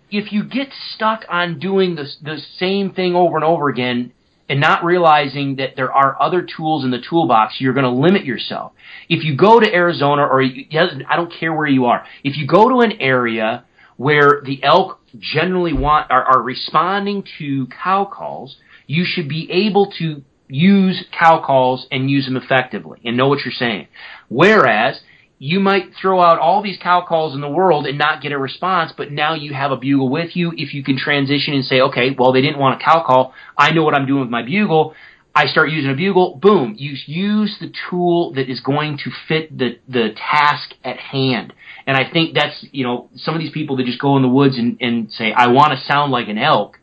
if 0.10 0.32
you 0.32 0.43
get 0.43 0.70
stuck 0.93 1.26
on 1.30 1.60
doing 1.60 1.95
the, 1.95 2.08
the 2.22 2.38
same 2.60 2.93
thing 2.93 3.16
over 3.16 3.36
and 3.36 3.43
over 3.43 3.70
again 3.70 4.14
and 4.49 4.62
not 4.62 4.84
realizing 4.84 5.58
that 5.58 5.76
there 5.76 5.91
are 5.91 6.22
other 6.22 6.41
tools 6.41 6.86
in 6.86 6.91
the 6.91 7.01
toolbox, 7.10 7.55
you're 7.60 7.74
going 7.74 7.84
to 7.84 7.91
limit 7.91 8.24
yourself. 8.24 8.72
If 9.10 9.26
you 9.26 9.36
go 9.36 9.60
to 9.60 9.74
Arizona 9.74 10.24
or, 10.24 10.41
I 10.41 11.16
don't 11.16 11.34
care 11.38 11.53
where 11.53 11.68
you 11.68 11.86
are, 11.86 12.05
if 12.24 12.38
you 12.38 12.47
go 12.47 12.70
to 12.70 12.80
an 12.80 13.01
area 13.01 13.66
where 13.97 14.41
the 14.45 14.64
elk 14.64 14.99
generally 15.20 15.74
want, 15.74 16.10
are, 16.12 16.24
are 16.24 16.41
responding 16.41 17.26
to 17.39 17.68
cow 17.84 18.05
calls, 18.05 18.55
you 18.86 19.03
should 19.05 19.28
be 19.28 19.49
able 19.51 19.91
to 19.99 20.24
use 20.47 21.03
cow 21.18 21.43
calls 21.45 21.86
and 21.91 22.10
use 22.10 22.26
them 22.26 22.38
effectively 22.38 22.99
and 23.03 23.18
know 23.18 23.28
what 23.28 23.39
you're 23.43 23.51
saying. 23.51 23.88
Whereas 24.30 25.01
you 25.40 25.60
might 25.60 25.92
throw 26.02 26.20
out 26.20 26.40
all 26.40 26.64
these 26.64 26.78
cow 26.82 27.06
calls 27.08 27.36
in 27.36 27.42
the 27.42 27.50
world 27.50 27.86
and 27.86 27.98
not 27.98 28.22
get 28.22 28.32
a 28.32 28.38
response, 28.38 28.92
but 28.98 29.12
now 29.12 29.36
you 29.36 29.54
have 29.54 29.72
a 29.72 29.78
bugle 29.78 30.10
with 30.10 30.36
you. 30.36 30.52
If 30.56 30.74
you 30.74 30.84
can 30.84 30.98
transition 30.98 31.54
and 31.54 31.64
say, 31.64 31.80
okay, 31.82 32.16
well, 32.18 32.34
they 32.34 32.42
didn't 32.42 32.60
want 32.60 32.82
a 32.82 32.84
cow 32.84 33.04
call. 33.06 33.34
I 33.58 33.72
know 33.72 33.84
what 33.84 33.94
I'm 33.94 34.08
doing 34.08 34.22
with 34.22 34.30
my 34.30 34.44
bugle. 34.44 34.96
I 35.36 35.46
start 35.46 35.70
using 35.70 35.92
a 35.92 35.96
bugle. 35.96 36.40
Boom. 36.42 36.74
You 36.80 36.96
use 37.06 37.56
the 37.60 37.72
tool 37.90 38.34
that 38.34 38.50
is 38.50 38.60
going 38.60 38.98
to 39.04 39.12
fit 39.28 39.56
the, 39.56 39.78
the 39.88 40.16
task 40.16 40.72
at 40.84 40.98
hand. 40.98 41.54
And 41.86 41.96
I 41.96 42.10
think 42.12 42.34
that's, 42.34 42.66
you 42.72 42.84
know, 42.84 43.10
some 43.18 43.36
of 43.36 43.40
these 43.40 43.52
people 43.52 43.78
that 43.78 43.86
just 43.86 44.02
go 44.02 44.16
in 44.18 44.24
the 44.24 44.30
woods 44.30 44.58
and, 44.58 44.78
and 44.82 45.12
say, 45.12 45.32
I 45.32 45.50
want 45.50 45.74
to 45.74 45.86
sound 45.86 46.12
like 46.12 46.28
an 46.28 46.40
elk. 46.40 46.80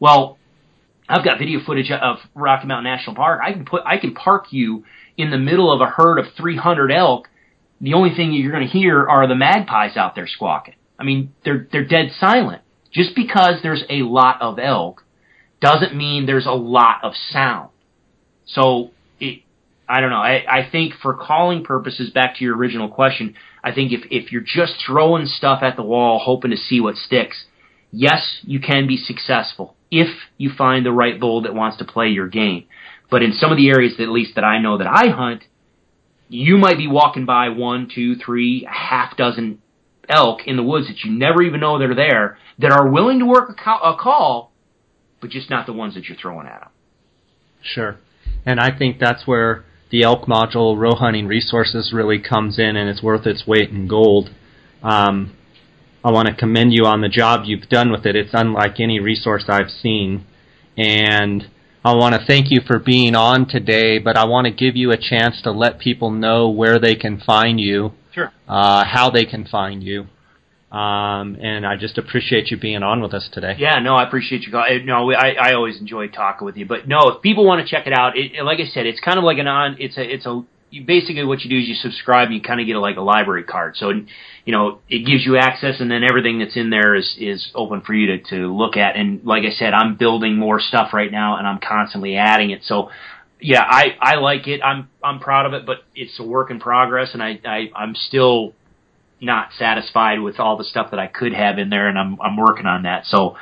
Well, 0.00 0.36
I've 1.08 1.24
got 1.24 1.38
video 1.38 1.60
footage 1.64 1.92
of 1.92 2.16
Rocky 2.34 2.66
Mountain 2.66 2.92
National 2.92 3.14
Park. 3.14 3.40
I 3.44 3.52
can 3.52 3.64
put, 3.64 3.82
I 3.86 3.98
can 3.98 4.14
park 4.14 4.46
you 4.50 4.82
in 5.16 5.30
the 5.30 5.38
middle 5.38 5.72
of 5.72 5.80
a 5.80 5.86
herd 5.86 6.18
of 6.18 6.26
300 6.36 6.90
elk. 6.90 7.28
The 7.82 7.94
only 7.94 8.14
thing 8.14 8.32
you're 8.32 8.52
going 8.52 8.66
to 8.66 8.72
hear 8.72 9.06
are 9.06 9.26
the 9.26 9.34
magpies 9.34 9.96
out 9.96 10.14
there 10.14 10.28
squawking. 10.28 10.76
I 10.98 11.04
mean, 11.04 11.34
they're, 11.44 11.66
they're 11.70 11.84
dead 11.84 12.12
silent. 12.18 12.62
Just 12.92 13.16
because 13.16 13.56
there's 13.62 13.82
a 13.90 14.02
lot 14.02 14.40
of 14.40 14.58
elk 14.58 15.04
doesn't 15.60 15.94
mean 15.94 16.26
there's 16.26 16.46
a 16.46 16.52
lot 16.52 17.00
of 17.02 17.14
sound. 17.30 17.70
So 18.46 18.90
it, 19.18 19.42
I 19.88 20.00
don't 20.00 20.10
know. 20.10 20.16
I, 20.16 20.44
I 20.48 20.68
think 20.70 20.94
for 21.02 21.14
calling 21.14 21.64
purposes, 21.64 22.10
back 22.10 22.36
to 22.36 22.44
your 22.44 22.56
original 22.56 22.88
question, 22.88 23.34
I 23.64 23.72
think 23.72 23.92
if, 23.92 24.02
if 24.10 24.30
you're 24.30 24.42
just 24.42 24.74
throwing 24.86 25.26
stuff 25.26 25.62
at 25.62 25.76
the 25.76 25.82
wall 25.82 26.20
hoping 26.22 26.50
to 26.50 26.56
see 26.56 26.80
what 26.80 26.96
sticks, 26.96 27.44
yes, 27.90 28.38
you 28.42 28.60
can 28.60 28.86
be 28.86 28.96
successful 28.96 29.74
if 29.90 30.08
you 30.38 30.50
find 30.56 30.86
the 30.86 30.92
right 30.92 31.18
bull 31.18 31.42
that 31.42 31.54
wants 31.54 31.78
to 31.78 31.84
play 31.84 32.08
your 32.08 32.28
game. 32.28 32.64
But 33.10 33.22
in 33.22 33.32
some 33.32 33.50
of 33.50 33.56
the 33.56 33.68
areas, 33.68 33.96
that, 33.96 34.04
at 34.04 34.08
least 34.08 34.36
that 34.36 34.44
I 34.44 34.60
know 34.60 34.78
that 34.78 34.86
I 34.86 35.08
hunt, 35.10 35.44
you 36.32 36.56
might 36.56 36.78
be 36.78 36.86
walking 36.86 37.26
by 37.26 37.50
one, 37.50 37.90
two, 37.94 38.16
three, 38.16 38.66
a 38.66 38.72
half 38.72 39.16
dozen 39.16 39.60
elk 40.08 40.40
in 40.46 40.56
the 40.56 40.62
woods 40.62 40.88
that 40.88 41.04
you 41.04 41.12
never 41.12 41.42
even 41.42 41.60
know 41.60 41.78
they're 41.78 41.94
there 41.94 42.38
that 42.58 42.72
are 42.72 42.88
willing 42.88 43.18
to 43.18 43.26
work 43.26 43.50
a, 43.50 43.70
a 43.70 43.96
call, 44.00 44.50
but 45.20 45.30
just 45.30 45.50
not 45.50 45.66
the 45.66 45.72
ones 45.72 45.94
that 45.94 46.04
you're 46.04 46.16
throwing 46.16 46.46
at 46.46 46.60
them. 46.60 46.70
Sure. 47.62 47.98
And 48.46 48.58
I 48.58 48.76
think 48.76 48.98
that's 48.98 49.26
where 49.26 49.64
the 49.90 50.04
elk 50.04 50.22
module 50.22 50.76
Roe 50.76 50.94
hunting 50.94 51.26
resources 51.26 51.92
really 51.94 52.18
comes 52.18 52.58
in 52.58 52.76
and 52.76 52.88
it's 52.88 53.02
worth 53.02 53.26
its 53.26 53.46
weight 53.46 53.68
in 53.68 53.86
gold. 53.86 54.30
Um, 54.82 55.36
I 56.02 56.10
want 56.10 56.28
to 56.28 56.34
commend 56.34 56.72
you 56.72 56.86
on 56.86 57.02
the 57.02 57.08
job 57.08 57.42
you've 57.44 57.68
done 57.68 57.92
with 57.92 58.06
it. 58.06 58.16
It's 58.16 58.32
unlike 58.32 58.80
any 58.80 59.00
resource 59.00 59.44
I've 59.48 59.70
seen. 59.70 60.26
And 60.78 61.48
I 61.84 61.94
want 61.94 62.14
to 62.14 62.24
thank 62.24 62.50
you 62.50 62.60
for 62.64 62.78
being 62.78 63.16
on 63.16 63.48
today, 63.48 63.98
but 63.98 64.16
I 64.16 64.24
want 64.24 64.46
to 64.46 64.52
give 64.52 64.76
you 64.76 64.92
a 64.92 64.96
chance 64.96 65.42
to 65.42 65.50
let 65.50 65.80
people 65.80 66.10
know 66.10 66.48
where 66.48 66.78
they 66.78 66.94
can 66.94 67.18
find 67.18 67.58
you, 67.58 67.92
sure. 68.12 68.32
uh, 68.46 68.84
how 68.84 69.10
they 69.10 69.24
can 69.24 69.44
find 69.44 69.82
you. 69.82 70.06
Um, 70.70 71.36
and 71.40 71.66
I 71.66 71.76
just 71.76 71.98
appreciate 71.98 72.50
you 72.50 72.56
being 72.56 72.82
on 72.82 73.02
with 73.02 73.12
us 73.12 73.28
today. 73.32 73.56
Yeah, 73.58 73.80
no, 73.80 73.94
I 73.94 74.06
appreciate 74.06 74.42
you. 74.42 74.52
No, 74.84 75.12
I, 75.12 75.32
I 75.32 75.52
always 75.54 75.78
enjoy 75.78 76.08
talking 76.08 76.46
with 76.46 76.56
you. 76.56 76.66
But 76.66 76.88
no, 76.88 77.08
if 77.08 77.20
people 77.20 77.44
want 77.44 77.66
to 77.66 77.70
check 77.70 77.86
it 77.86 77.92
out, 77.92 78.16
it, 78.16 78.42
like 78.42 78.58
I 78.58 78.66
said, 78.66 78.86
it's 78.86 79.00
kind 79.00 79.18
of 79.18 79.24
like 79.24 79.38
an 79.38 79.48
on. 79.48 79.76
It's 79.78 79.98
a 79.98 80.02
it's 80.02 80.24
a 80.24 80.42
you 80.70 80.84
basically 80.84 81.24
what 81.24 81.42
you 81.42 81.50
do 81.50 81.58
is 81.58 81.68
you 81.68 81.74
subscribe 81.74 82.28
and 82.28 82.34
you 82.34 82.40
kind 82.40 82.58
of 82.60 82.66
get 82.66 82.76
a, 82.76 82.80
like 82.80 82.96
a 82.96 83.02
library 83.02 83.44
card. 83.44 83.76
So, 83.76 83.92
you 84.44 84.52
know, 84.52 84.80
it 84.88 85.06
gives 85.06 85.24
you 85.24 85.36
access 85.36 85.80
and 85.80 85.90
then 85.90 86.02
everything 86.02 86.38
that's 86.38 86.56
in 86.56 86.70
there 86.70 86.94
is, 86.94 87.14
is 87.18 87.50
open 87.54 87.80
for 87.80 87.94
you 87.94 88.06
to, 88.06 88.18
to 88.30 88.52
look 88.52 88.76
at. 88.76 88.96
And 88.96 89.24
like 89.24 89.44
I 89.44 89.50
said, 89.50 89.72
I'm 89.72 89.96
building 89.96 90.36
more 90.36 90.60
stuff 90.60 90.92
right 90.92 91.10
now 91.10 91.36
and 91.36 91.46
I'm 91.46 91.60
constantly 91.60 92.16
adding 92.16 92.50
it. 92.50 92.62
So 92.64 92.90
yeah, 93.40 93.62
I, 93.62 93.96
I 94.00 94.14
like 94.16 94.48
it. 94.48 94.60
I'm, 94.62 94.88
I'm 95.02 95.20
proud 95.20 95.46
of 95.46 95.54
it, 95.54 95.66
but 95.66 95.78
it's 95.94 96.18
a 96.18 96.24
work 96.24 96.50
in 96.50 96.58
progress 96.58 97.10
and 97.12 97.22
I, 97.22 97.40
I, 97.44 97.70
I'm 97.74 97.94
still 97.94 98.54
not 99.22 99.50
satisfied 99.56 100.20
with 100.20 100.40
all 100.40 100.56
the 100.56 100.64
stuff 100.64 100.90
that 100.90 100.98
I 100.98 101.06
could 101.06 101.32
have 101.32 101.58
in 101.58 101.70
there, 101.70 101.88
and 101.88 101.96
I'm 101.96 102.20
I'm 102.20 102.36
working 102.36 102.66
on 102.66 102.82
that. 102.82 103.06
So, 103.06 103.36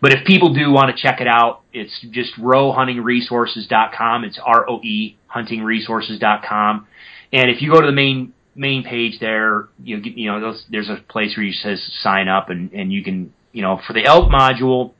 but 0.00 0.12
if 0.12 0.26
people 0.26 0.54
do 0.54 0.72
want 0.72 0.96
to 0.96 1.00
check 1.00 1.20
it 1.20 1.28
out, 1.28 1.60
it's 1.72 1.92
just 2.10 2.34
roehuntingresources.com. 2.40 4.24
It's 4.24 4.40
R 4.42 4.68
O 4.68 4.80
E 4.82 5.16
huntingresources.com, 5.34 6.86
and 7.32 7.50
if 7.50 7.60
you 7.60 7.70
go 7.70 7.80
to 7.80 7.86
the 7.86 7.92
main 7.92 8.32
main 8.56 8.82
page 8.84 9.20
there, 9.20 9.68
you 9.82 9.98
you 9.98 10.30
know 10.30 10.54
there's 10.70 10.88
a 10.88 10.96
place 11.08 11.36
where 11.36 11.44
you 11.44 11.52
says 11.52 11.82
sign 12.02 12.28
up, 12.28 12.50
and 12.50 12.72
and 12.72 12.92
you 12.92 13.02
can 13.04 13.32
you 13.52 13.62
know 13.62 13.80
for 13.86 13.92
the 13.92 14.04
elk 14.04 14.30
module. 14.30 14.92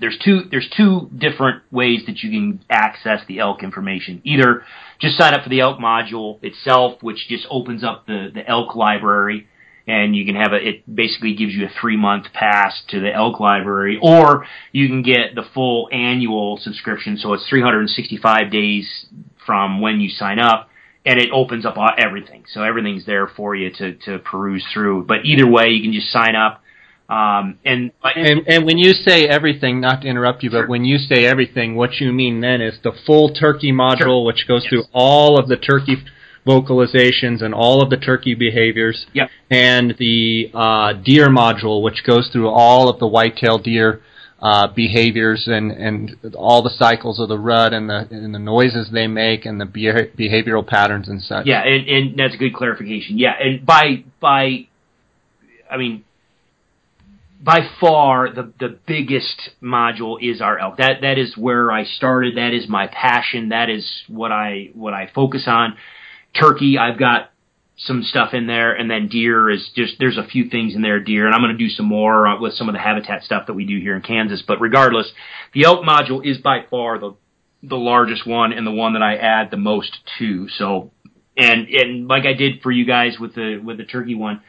There's 0.00 0.18
two 0.22 0.42
there's 0.50 0.68
two 0.76 1.08
different 1.16 1.62
ways 1.70 2.02
that 2.06 2.18
you 2.22 2.30
can 2.30 2.64
access 2.68 3.20
the 3.26 3.38
elk 3.38 3.62
information. 3.62 4.20
Either 4.24 4.64
just 5.00 5.16
sign 5.16 5.34
up 5.34 5.44
for 5.44 5.48
the 5.48 5.60
elk 5.60 5.78
module 5.78 6.42
itself, 6.42 7.02
which 7.02 7.28
just 7.28 7.46
opens 7.48 7.84
up 7.84 8.06
the, 8.06 8.30
the 8.34 8.46
elk 8.48 8.74
library 8.74 9.46
and 9.86 10.16
you 10.16 10.24
can 10.24 10.34
have 10.34 10.52
a, 10.52 10.68
it 10.68 10.94
basically 10.94 11.34
gives 11.34 11.52
you 11.52 11.66
a 11.66 11.70
three 11.80 11.96
month 11.96 12.26
pass 12.32 12.82
to 12.88 13.00
the 13.00 13.12
elk 13.12 13.40
library, 13.40 13.98
or 14.00 14.46
you 14.72 14.88
can 14.88 15.02
get 15.02 15.34
the 15.34 15.44
full 15.54 15.88
annual 15.92 16.58
subscription, 16.60 17.16
so 17.16 17.34
it's 17.34 17.46
365 17.48 18.50
days 18.50 19.06
from 19.44 19.80
when 19.80 20.00
you 20.00 20.08
sign 20.08 20.38
up, 20.38 20.68
and 21.06 21.20
it 21.20 21.30
opens 21.32 21.66
up 21.66 21.76
everything. 21.98 22.44
So 22.52 22.62
everything's 22.62 23.04
there 23.04 23.26
for 23.26 23.54
you 23.54 23.70
to, 23.78 23.94
to 24.06 24.18
peruse 24.18 24.64
through. 24.72 25.04
But 25.04 25.24
either 25.24 25.46
way, 25.46 25.68
you 25.68 25.82
can 25.82 25.92
just 25.92 26.10
sign 26.10 26.34
up. 26.34 26.62
Um, 27.06 27.58
and, 27.66 27.92
and 28.02 28.48
and 28.48 28.64
when 28.64 28.78
you 28.78 28.94
say 28.94 29.26
everything, 29.26 29.78
not 29.78 30.00
to 30.02 30.08
interrupt 30.08 30.42
you, 30.42 30.50
sure. 30.50 30.62
but 30.62 30.70
when 30.70 30.86
you 30.86 30.96
say 30.96 31.26
everything, 31.26 31.76
what 31.76 32.00
you 32.00 32.10
mean 32.12 32.40
then 32.40 32.62
is 32.62 32.78
the 32.82 32.92
full 33.04 33.34
turkey 33.34 33.72
module, 33.72 33.98
sure. 33.98 34.24
which 34.24 34.48
goes 34.48 34.62
yes. 34.64 34.70
through 34.70 34.84
all 34.94 35.38
of 35.38 35.48
the 35.48 35.56
turkey 35.56 35.96
vocalizations 36.46 37.42
and 37.42 37.54
all 37.54 37.82
of 37.82 37.90
the 37.90 37.98
turkey 37.98 38.34
behaviors, 38.34 39.06
yep. 39.12 39.28
and 39.50 39.94
the 39.98 40.50
uh, 40.54 40.94
deer 40.94 41.28
module, 41.28 41.82
which 41.82 42.04
goes 42.06 42.30
through 42.32 42.48
all 42.48 42.88
of 42.88 42.98
the 42.98 43.06
whitetail 43.06 43.58
deer 43.58 44.00
uh, 44.44 44.66
behaviors 44.66 45.48
and, 45.48 45.72
and 45.72 46.34
all 46.36 46.62
the 46.62 46.74
cycles 46.78 47.18
of 47.18 47.28
the 47.30 47.38
rut 47.38 47.72
and 47.72 47.88
the 47.88 48.06
and 48.10 48.34
the 48.34 48.38
noises 48.38 48.90
they 48.92 49.06
make 49.06 49.46
and 49.46 49.58
the 49.58 49.64
behavioral 49.64 50.66
patterns 50.66 51.08
and 51.08 51.22
such. 51.22 51.46
Yeah, 51.46 51.62
and, 51.62 51.88
and 51.88 52.18
that's 52.18 52.34
a 52.34 52.36
good 52.36 52.54
clarification. 52.54 53.18
Yeah, 53.18 53.32
and 53.40 53.64
by 53.64 54.04
by, 54.20 54.68
I 55.70 55.78
mean, 55.78 56.04
by 57.42 57.60
far 57.80 58.34
the 58.34 58.52
the 58.60 58.78
biggest 58.86 59.50
module 59.62 60.18
is 60.20 60.42
our 60.42 60.58
elk. 60.58 60.76
That 60.76 61.00
that 61.00 61.16
is 61.16 61.38
where 61.38 61.72
I 61.72 61.84
started. 61.84 62.36
That 62.36 62.52
is 62.52 62.68
my 62.68 62.86
passion. 62.86 63.48
That 63.48 63.70
is 63.70 63.90
what 64.08 64.30
I 64.30 64.68
what 64.74 64.92
I 64.92 65.10
focus 65.14 65.44
on 65.46 65.78
turkey, 66.34 66.78
I've 66.78 66.98
got 66.98 67.30
some 67.76 68.02
stuff 68.02 68.34
in 68.34 68.46
there, 68.46 68.72
and 68.72 68.90
then 68.90 69.08
deer 69.08 69.50
is 69.50 69.70
just 69.74 69.94
there's 69.98 70.16
a 70.16 70.26
few 70.26 70.48
things 70.48 70.74
in 70.74 70.82
there, 70.82 71.00
deer, 71.00 71.26
and 71.26 71.34
I'm 71.34 71.40
going 71.40 71.56
to 71.56 71.58
do 71.58 71.68
some 71.68 71.86
more 71.86 72.26
uh, 72.26 72.40
with 72.40 72.54
some 72.54 72.68
of 72.68 72.74
the 72.74 72.80
habitat 72.80 73.24
stuff 73.24 73.46
that 73.48 73.54
we 73.54 73.66
do 73.66 73.78
here 73.78 73.96
in 73.96 74.02
Kansas. 74.02 74.42
But 74.46 74.60
regardless, 74.60 75.10
the 75.52 75.64
elk 75.64 75.84
module 75.84 76.24
is 76.24 76.38
by 76.38 76.64
far 76.70 76.98
the 76.98 77.16
the 77.62 77.76
largest 77.76 78.26
one 78.26 78.52
and 78.52 78.66
the 78.66 78.70
one 78.70 78.92
that 78.92 79.02
I 79.02 79.16
add 79.16 79.50
the 79.50 79.56
most 79.56 79.96
to. 80.18 80.48
So, 80.50 80.92
and 81.36 81.68
and 81.68 82.06
like 82.06 82.26
I 82.26 82.34
did 82.34 82.62
for 82.62 82.70
you 82.70 82.84
guys 82.84 83.18
with 83.18 83.34
the 83.34 83.60
with 83.62 83.78
the 83.78 83.84
turkey 83.84 84.14
one, 84.14 84.42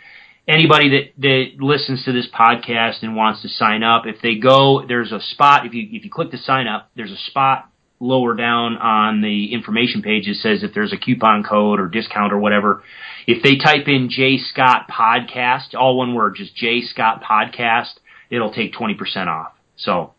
anybody 0.47 0.89
that 0.89 1.21
that 1.21 1.63
listens 1.63 2.05
to 2.05 2.11
this 2.11 2.27
podcast 2.31 3.01
and 3.01 3.15
wants 3.15 3.41
to 3.41 3.49
sign 3.49 3.81
up, 3.81 4.05
if 4.05 4.21
they 4.21 4.35
go, 4.35 4.85
there's 4.87 5.11
a 5.11 5.19
spot. 5.19 5.65
If 5.65 5.73
you 5.73 5.87
if 5.91 6.03
you 6.03 6.11
click 6.11 6.29
to 6.31 6.37
sign 6.37 6.67
up, 6.67 6.91
there's 6.95 7.11
a 7.11 7.17
spot 7.29 7.71
lower 7.99 8.35
down 8.35 8.77
on 8.77 9.21
the 9.21 9.53
information 9.53 10.01
page 10.01 10.27
it 10.27 10.35
says 10.37 10.63
if 10.63 10.73
there's 10.73 10.93
a 10.93 10.97
coupon 10.97 11.43
code 11.43 11.79
or 11.79 11.87
discount 11.87 12.33
or 12.33 12.39
whatever. 12.39 12.83
If 13.27 13.41
they 13.41 13.55
type 13.55 13.87
in 13.87 14.09
J 14.09 14.37
Scott 14.37 14.87
Podcast, 14.89 15.73
all 15.73 15.97
one 15.97 16.13
word, 16.13 16.35
just 16.35 16.55
J 16.55 16.81
Scott 16.81 17.23
Podcast, 17.23 17.93
it'll 18.29 18.53
take 18.53 18.73
20% 18.73 19.27
off. 19.27 19.53
So. 19.77 20.11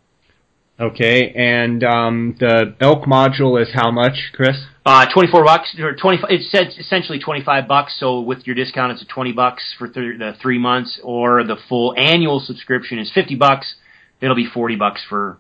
Okay, 0.79 1.33
and 1.35 1.83
um, 1.83 2.37
the 2.39 2.75
elk 2.81 3.05
module 3.05 3.61
is 3.61 3.69
how 3.73 3.91
much, 3.91 4.31
Chris? 4.35 4.57
Uh, 4.85 5.07
24 5.11 5.45
bucks, 5.45 5.75
or 5.81 5.97
20, 5.97 6.19
it's 6.29 6.79
essentially 6.79 7.19
25 7.19 7.67
bucks, 7.67 7.97
so 7.99 8.21
with 8.21 8.47
your 8.47 8.55
discount 8.55 8.93
it's 8.93 9.01
a 9.01 9.07
20 9.07 9.33
bucks 9.33 9.75
for 9.79 9.89
th- 9.89 10.19
the 10.19 10.35
three 10.43 10.59
months, 10.59 11.01
or 11.03 11.45
the 11.45 11.57
full 11.69 11.95
annual 11.97 12.41
subscription 12.41 12.99
is 12.99 13.11
50 13.11 13.37
bucks, 13.37 13.77
it'll 14.21 14.37
be 14.37 14.47
40 14.47 14.77
bucks 14.77 15.03
for 15.09 15.39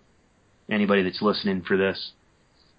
anybody 0.70 1.02
that's 1.02 1.20
listening 1.20 1.62
for 1.62 1.76
this. 1.76 2.12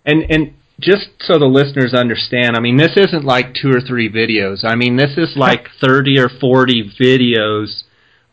And 0.08 0.26
and 0.32 0.53
just 0.80 1.10
so 1.20 1.38
the 1.38 1.45
listeners 1.45 1.93
understand, 1.93 2.55
I 2.55 2.60
mean, 2.60 2.78
this 2.78 2.95
isn't 2.95 3.26
like 3.26 3.53
two 3.53 3.70
or 3.70 3.82
three 3.82 4.10
videos. 4.10 4.64
I 4.64 4.76
mean, 4.76 4.95
this 4.95 5.18
is 5.18 5.36
like 5.36 5.68
30 5.82 6.20
or 6.20 6.30
40 6.30 6.93
videos, 6.99 7.84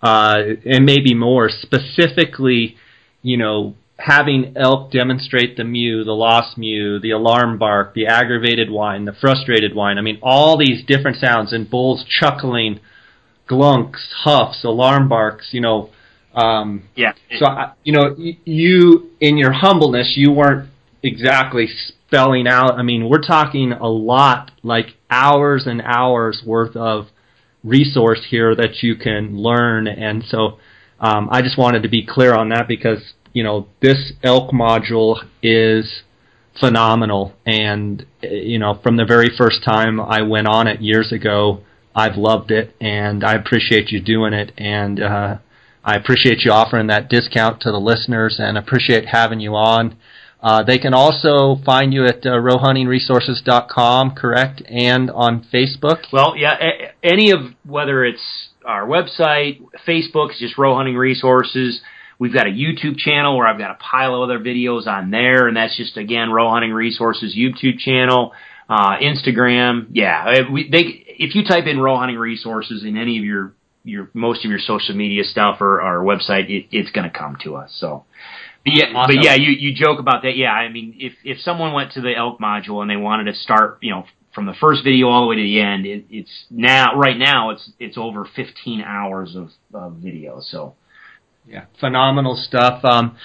uh, 0.03 0.37
and 0.65 0.85
maybe 0.85 1.15
more, 1.15 1.49
specifically, 1.49 2.77
you 3.23 3.39
know, 3.39 3.75
having 3.99 4.55
elk 4.57 4.91
demonstrate 4.91 5.57
the 5.57 5.65
mew, 5.65 6.05
the 6.05 6.13
lost 6.13 6.59
mew, 6.59 6.99
the 6.99 7.11
alarm 7.11 7.59
bark, 7.59 7.95
the 7.95 8.07
aggravated 8.07 8.71
whine, 8.71 9.05
the 9.05 9.13
frustrated 9.13 9.75
whine. 9.75 9.99
I 9.99 10.03
mean, 10.03 10.19
all 10.23 10.59
these 10.59 10.85
different 10.85 11.17
sounds, 11.19 11.53
and 11.53 11.69
bulls 11.69 12.05
chuckling, 12.05 12.81
glunks, 13.49 14.09
huffs, 14.23 14.65
alarm 14.65 15.09
barks, 15.09 15.49
you 15.53 15.61
know. 15.61 15.91
Um, 16.35 16.89
yeah. 16.97 17.13
So, 17.39 17.47
I, 17.47 17.73
you 17.85 17.93
know, 17.93 18.17
you, 18.19 19.11
in 19.21 19.39
your 19.39 19.53
humbleness, 19.53 20.15
you 20.17 20.33
weren't 20.33 20.69
exactly 21.05 21.69
spelling 21.69 22.49
out. 22.49 22.75
I 22.75 22.83
mean, 22.83 23.09
we're 23.09 23.23
talking 23.23 23.73
a 23.73 23.89
lot, 23.89 24.51
like 24.63 24.97
hours 25.11 25.67
and 25.67 25.83
hours 25.83 26.43
worth 26.45 26.75
of 26.75 27.09
resource 27.63 28.27
here 28.31 28.55
that 28.57 28.83
you 28.83 28.97
can 28.97 29.39
learn. 29.39 29.87
And 29.87 30.25
so 30.27 30.59
um, 30.99 31.29
I 31.31 31.43
just 31.43 31.59
wanted 31.59 31.83
to 31.83 31.89
be 31.89 32.05
clear 32.05 32.35
on 32.35 32.49
that 32.49 32.67
because, 32.67 33.13
you 33.33 33.45
know, 33.45 33.69
this 33.81 34.13
elk 34.23 34.53
module 34.53 35.23
is 35.43 36.03
phenomenal. 36.59 37.35
And, 37.45 38.07
you 38.23 38.59
know, 38.59 38.81
from 38.83 38.97
the 38.97 39.05
very 39.05 39.31
first 39.37 39.63
time 39.63 40.01
I 40.01 40.23
went 40.23 40.49
on 40.49 40.67
it 40.67 40.81
years 40.81 41.13
ago, 41.13 41.63
I've 41.95 42.17
loved 42.17 42.51
it 42.51 42.75
and 42.81 43.23
I 43.23 43.35
appreciate 43.35 43.91
you 43.93 44.01
doing 44.01 44.33
it. 44.33 44.53
And, 44.57 45.03
uh, 45.03 45.39
I 45.87 45.97
appreciate 45.97 46.47
you 46.47 46.51
offering 46.51 46.87
that 46.87 47.11
discount 47.11 47.61
to 47.61 47.71
the 47.71 47.79
listeners 47.79 48.37
and 48.39 48.57
appreciate 48.57 49.05
having 49.07 49.39
you 49.41 49.55
on. 49.55 49.99
Uh, 50.45 50.63
they 50.63 50.77
can 50.79 50.93
also 50.93 51.57
find 51.65 51.95
you 51.95 52.05
at 52.05 52.17
uh, 52.27 52.29
roehuntingresources.com, 52.29 54.15
correct, 54.15 54.63
and 54.69 55.11
on 55.11 55.43
Facebook. 55.51 56.05
Well, 56.13 56.37
yeah, 56.37 56.55
a- 56.61 56.93
any 57.03 57.31
of 57.31 57.41
whether 57.65 58.05
it's 58.05 58.51
our 58.63 58.87
website, 58.87 59.63
Facebook 59.89 60.33
is 60.33 60.39
just 60.39 60.59
Roe 60.59 60.77
Hunting 60.77 60.97
Resources. 60.97 61.81
We've 62.19 62.35
got 62.35 62.47
a 62.47 62.51
YouTube 62.51 62.99
channel 62.99 63.39
where 63.39 63.47
I've 63.47 63.59
got 63.59 63.71
a 63.71 63.79
pile 63.83 64.15
of 64.17 64.29
other 64.29 64.39
videos 64.39 64.87
on 64.87 65.11
there, 65.11 65.49
and 65.49 65.57
that's 65.57 65.79
just 65.79 65.97
again 65.97 66.31
Roe 66.31 66.51
Hunting 66.51 66.75
Resources 66.75 67.35
YouTube 67.35 67.79
channel. 67.79 68.33
Uh, 68.69 68.97
Instagram, 68.99 69.89
yeah, 69.93 70.51
we, 70.51 70.69
they 70.71 71.05
if 71.07 71.35
you 71.35 71.45
type 71.47 71.65
in 71.67 71.81
Roe 71.81 71.97
Hunting 71.97 72.19
Resources 72.19 72.85
in 72.85 72.99
any 72.99 73.19
of 73.19 73.25
your 73.25 73.55
your 73.83 74.11
most 74.15 74.45
of 74.45 74.51
your 74.51 74.61
social 74.61 74.95
media 74.95 75.25
stuff 75.25 75.61
or 75.63 75.81
our 75.81 76.05
website, 76.05 76.51
it, 76.51 76.67
it's 76.71 76.91
going 76.91 77.11
to 77.11 77.19
come 77.19 77.37
to 77.45 77.57
us. 77.57 77.75
So 77.79 78.05
yeah, 78.67 78.87
awesome. 78.95 79.17
but 79.17 79.25
yeah, 79.25 79.35
you 79.35 79.51
you 79.51 79.75
joke 79.75 79.99
about 79.99 80.23
that. 80.23 80.37
Yeah, 80.37 80.53
I 80.53 80.71
mean, 80.71 80.97
if 80.99 81.13
if 81.25 81.39
someone 81.41 81.73
went 81.73 81.93
to 81.93 82.01
the 82.01 82.15
elk 82.17 82.41
module 82.41 82.81
and 82.81 82.91
they 82.91 82.97
wanted 82.97 83.25
to 83.25 83.35
start, 83.35 83.79
you 83.83 83.91
know, 83.91 84.05
from 84.35 84.47
the 84.47 84.55
first 84.55 84.83
video 84.83 85.09
all 85.09 85.23
the 85.23 85.29
way 85.29 85.37
to 85.37 85.43
the 85.43 85.61
end, 85.61 85.87
it, 85.87 86.07
it's 86.11 86.47
now 86.51 86.97
right 86.99 87.17
now 87.17 87.51
it's 87.51 87.71
it's 87.79 87.99
over 87.99 88.27
15 88.37 88.81
hours 88.81 89.37
of, 89.37 89.51
of 89.73 89.95
video. 89.95 90.41
So 90.41 90.75
yeah, 91.47 91.67
phenomenal 91.79 92.37
stuff. 92.37 92.85
Um, 92.85 93.17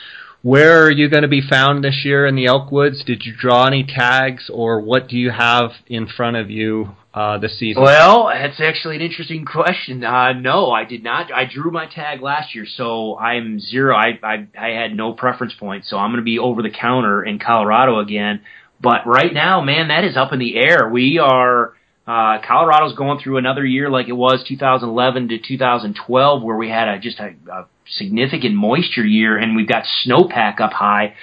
where 0.42 0.84
are 0.84 0.92
you 0.92 1.10
going 1.10 1.24
to 1.24 1.30
be 1.30 1.42
found 1.42 1.84
this 1.84 2.02
year 2.06 2.26
in 2.26 2.36
the 2.36 2.46
elk 2.46 2.72
woods? 2.72 3.04
Did 3.06 3.26
you 3.26 3.34
draw 3.38 3.66
any 3.66 3.84
tags, 3.84 4.50
or 4.54 4.80
what 4.82 5.08
do 5.08 5.18
you 5.18 5.32
have 5.32 5.72
in 5.88 6.08
front 6.08 6.38
of 6.38 6.50
you 6.50 6.96
uh, 7.14 7.38
this 7.40 7.58
season? 7.58 7.82
Well, 7.82 8.30
that's 8.32 8.60
actually 8.62 8.96
an 8.98 9.02
interesting 9.02 9.46
question. 9.46 10.04
Uh, 10.04 10.34
no, 10.34 10.72
I 10.72 10.86
did 10.86 11.04
not. 11.04 11.32
I 11.32 11.46
drew 11.52 11.72
my 11.72 11.88
tag 11.88 12.22
last 12.22 12.54
year, 12.54 12.66
so 12.68 13.18
I'm 13.18 13.60
zero. 13.60 13.96
I 13.96 14.20
I, 14.22 14.48
I 14.60 14.68
had 14.70 14.96
no 14.96 15.14
preference 15.14 15.54
point, 15.60 15.86
so 15.86 15.98
I'm 15.98 16.12
going 16.12 16.22
to 16.22 16.26
be 16.26 16.40
over 16.40 16.62
the 16.62 16.70
counter 16.70 17.24
in 17.24 17.40
Colorado 17.40 18.00
again. 18.00 18.42
But 18.82 19.06
right 19.06 19.34
now, 19.34 19.62
man, 19.62 19.90
that 19.90 20.04
is 20.04 20.16
up 20.16 20.34
in 20.34 20.40
the 20.40 20.58
air. 20.58 20.90
We 20.90 21.20
are. 21.20 21.74
Uh, 22.08 22.42
Colorado's 22.42 22.96
going 22.96 23.20
through 23.20 23.38
another 23.38 23.64
year 23.64 23.88
like 23.88 24.08
it 24.08 24.14
was 24.14 24.44
2011 24.48 25.30
to 25.30 25.38
2012, 25.38 26.42
where 26.42 26.58
we 26.58 26.68
had 26.68 26.88
a, 26.88 26.98
just 26.98 27.20
a, 27.20 27.36
a 27.52 27.68
significant 27.86 28.56
moisture 28.56 29.06
year, 29.06 29.38
and 29.38 29.56
we've 29.56 29.68
got 29.68 29.84
snowpack 30.04 30.60
up 30.60 30.74
high 30.74 31.14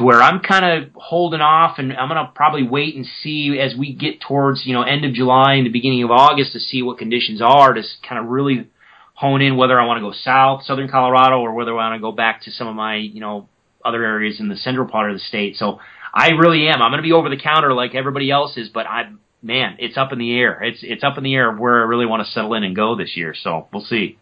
to 0.00 0.04
where 0.04 0.22
I'm 0.22 0.40
kind 0.40 0.64
of 0.64 0.90
holding 0.94 1.42
off 1.42 1.78
and 1.78 1.92
I'm 1.92 2.08
going 2.08 2.24
to 2.24 2.32
probably 2.34 2.62
wait 2.62 2.96
and 2.96 3.06
see 3.22 3.58
as 3.60 3.76
we 3.76 3.92
get 3.92 4.18
towards, 4.18 4.64
you 4.64 4.72
know, 4.72 4.82
end 4.82 5.04
of 5.04 5.12
July 5.12 5.54
and 5.54 5.66
the 5.66 5.70
beginning 5.70 6.02
of 6.02 6.10
August 6.10 6.54
to 6.54 6.58
see 6.58 6.82
what 6.82 6.96
conditions 6.96 7.42
are 7.42 7.74
to 7.74 7.82
kind 8.08 8.18
of 8.18 8.30
really 8.30 8.66
hone 9.12 9.42
in 9.42 9.58
whether 9.58 9.78
I 9.78 9.84
want 9.84 9.98
to 9.98 10.00
go 10.00 10.12
south, 10.12 10.64
southern 10.64 10.88
Colorado, 10.88 11.40
or 11.40 11.52
whether 11.52 11.72
I 11.72 11.90
want 11.90 11.96
to 11.96 12.00
go 12.00 12.12
back 12.12 12.42
to 12.44 12.50
some 12.50 12.66
of 12.66 12.74
my, 12.74 12.96
you 12.96 13.20
know, 13.20 13.46
other 13.84 14.02
areas 14.02 14.40
in 14.40 14.48
the 14.48 14.56
central 14.56 14.88
part 14.88 15.10
of 15.10 15.16
the 15.16 15.20
state. 15.22 15.56
So 15.56 15.80
I 16.14 16.30
really 16.30 16.66
am. 16.68 16.80
I'm 16.80 16.90
going 16.90 17.02
to 17.02 17.06
be 17.06 17.12
over 17.12 17.28
the 17.28 17.36
counter 17.36 17.74
like 17.74 17.94
everybody 17.94 18.30
else 18.30 18.56
is, 18.56 18.70
but 18.70 18.86
I'm, 18.86 19.20
man, 19.42 19.76
it's 19.80 19.98
up 19.98 20.12
in 20.12 20.18
the 20.18 20.34
air. 20.34 20.62
It's, 20.62 20.78
it's 20.82 21.04
up 21.04 21.18
in 21.18 21.24
the 21.24 21.34
air 21.34 21.52
of 21.52 21.58
where 21.58 21.82
I 21.82 21.84
really 21.84 22.06
want 22.06 22.24
to 22.24 22.32
settle 22.32 22.54
in 22.54 22.64
and 22.64 22.74
go 22.74 22.96
this 22.96 23.18
year. 23.18 23.34
So 23.38 23.68
we'll 23.70 23.84
see. 23.84 24.16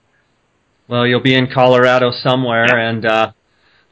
Well, 0.89 1.07
you'll 1.07 1.23
be 1.23 1.35
in 1.35 1.49
Colorado 1.53 2.11
somewhere, 2.11 2.67
yeah. 2.67 2.89
and 2.89 3.07
uh, 3.07 3.33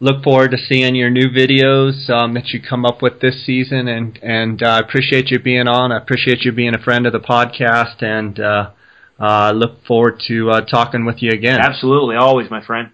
look 0.01 0.23
forward 0.23 0.51
to 0.51 0.59
seeing 0.59 0.95
your 0.95 1.11
new 1.11 1.29
videos 1.29 2.09
um, 2.11 2.35
that 2.35 2.49
you 2.49 2.61
come 2.61 2.85
up 2.85 3.03
with 3.03 3.21
this 3.21 3.45
season. 3.45 3.89
And 3.89 4.19
and 4.23 4.63
uh, 4.63 4.67
I 4.67 4.77
uh, 4.77 4.81
appreciate 4.81 5.31
you 5.31 5.39
being 5.39 5.69
on. 5.69 5.93
I 5.93 5.99
appreciate 5.99 6.43
you 6.43 6.53
being 6.53 6.75
a 6.75 6.83
friend 6.83 7.07
of 7.07 7.13
the 7.13 7.21
podcast, 7.21 8.03
and 8.03 8.39
uh, 8.39 8.71
uh, 9.19 9.53
look 9.55 9.85
forward 9.87 10.21
to 10.29 10.51
uh, 10.51 10.61
talking 10.63 11.05
with 11.05 11.23
you 11.23 11.31
again. 11.31 11.61
Absolutely, 11.61 12.17
always, 12.17 12.51
my 12.51 12.65
friend. 12.65 12.91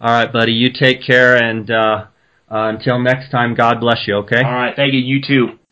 All 0.00 0.10
right, 0.10 0.30
buddy. 0.32 0.52
You 0.52 0.70
take 0.72 1.02
care, 1.06 1.36
and 1.36 1.70
uh, 1.70 2.06
uh, 2.50 2.68
until 2.68 2.98
next 2.98 3.30
time, 3.30 3.54
God 3.54 3.80
bless 3.80 4.06
you. 4.06 4.16
Okay. 4.16 4.42
All 4.42 4.52
right. 4.52 4.74
Thank 4.76 4.92
you. 4.92 5.00
You 5.00 5.20
too. 5.26 5.58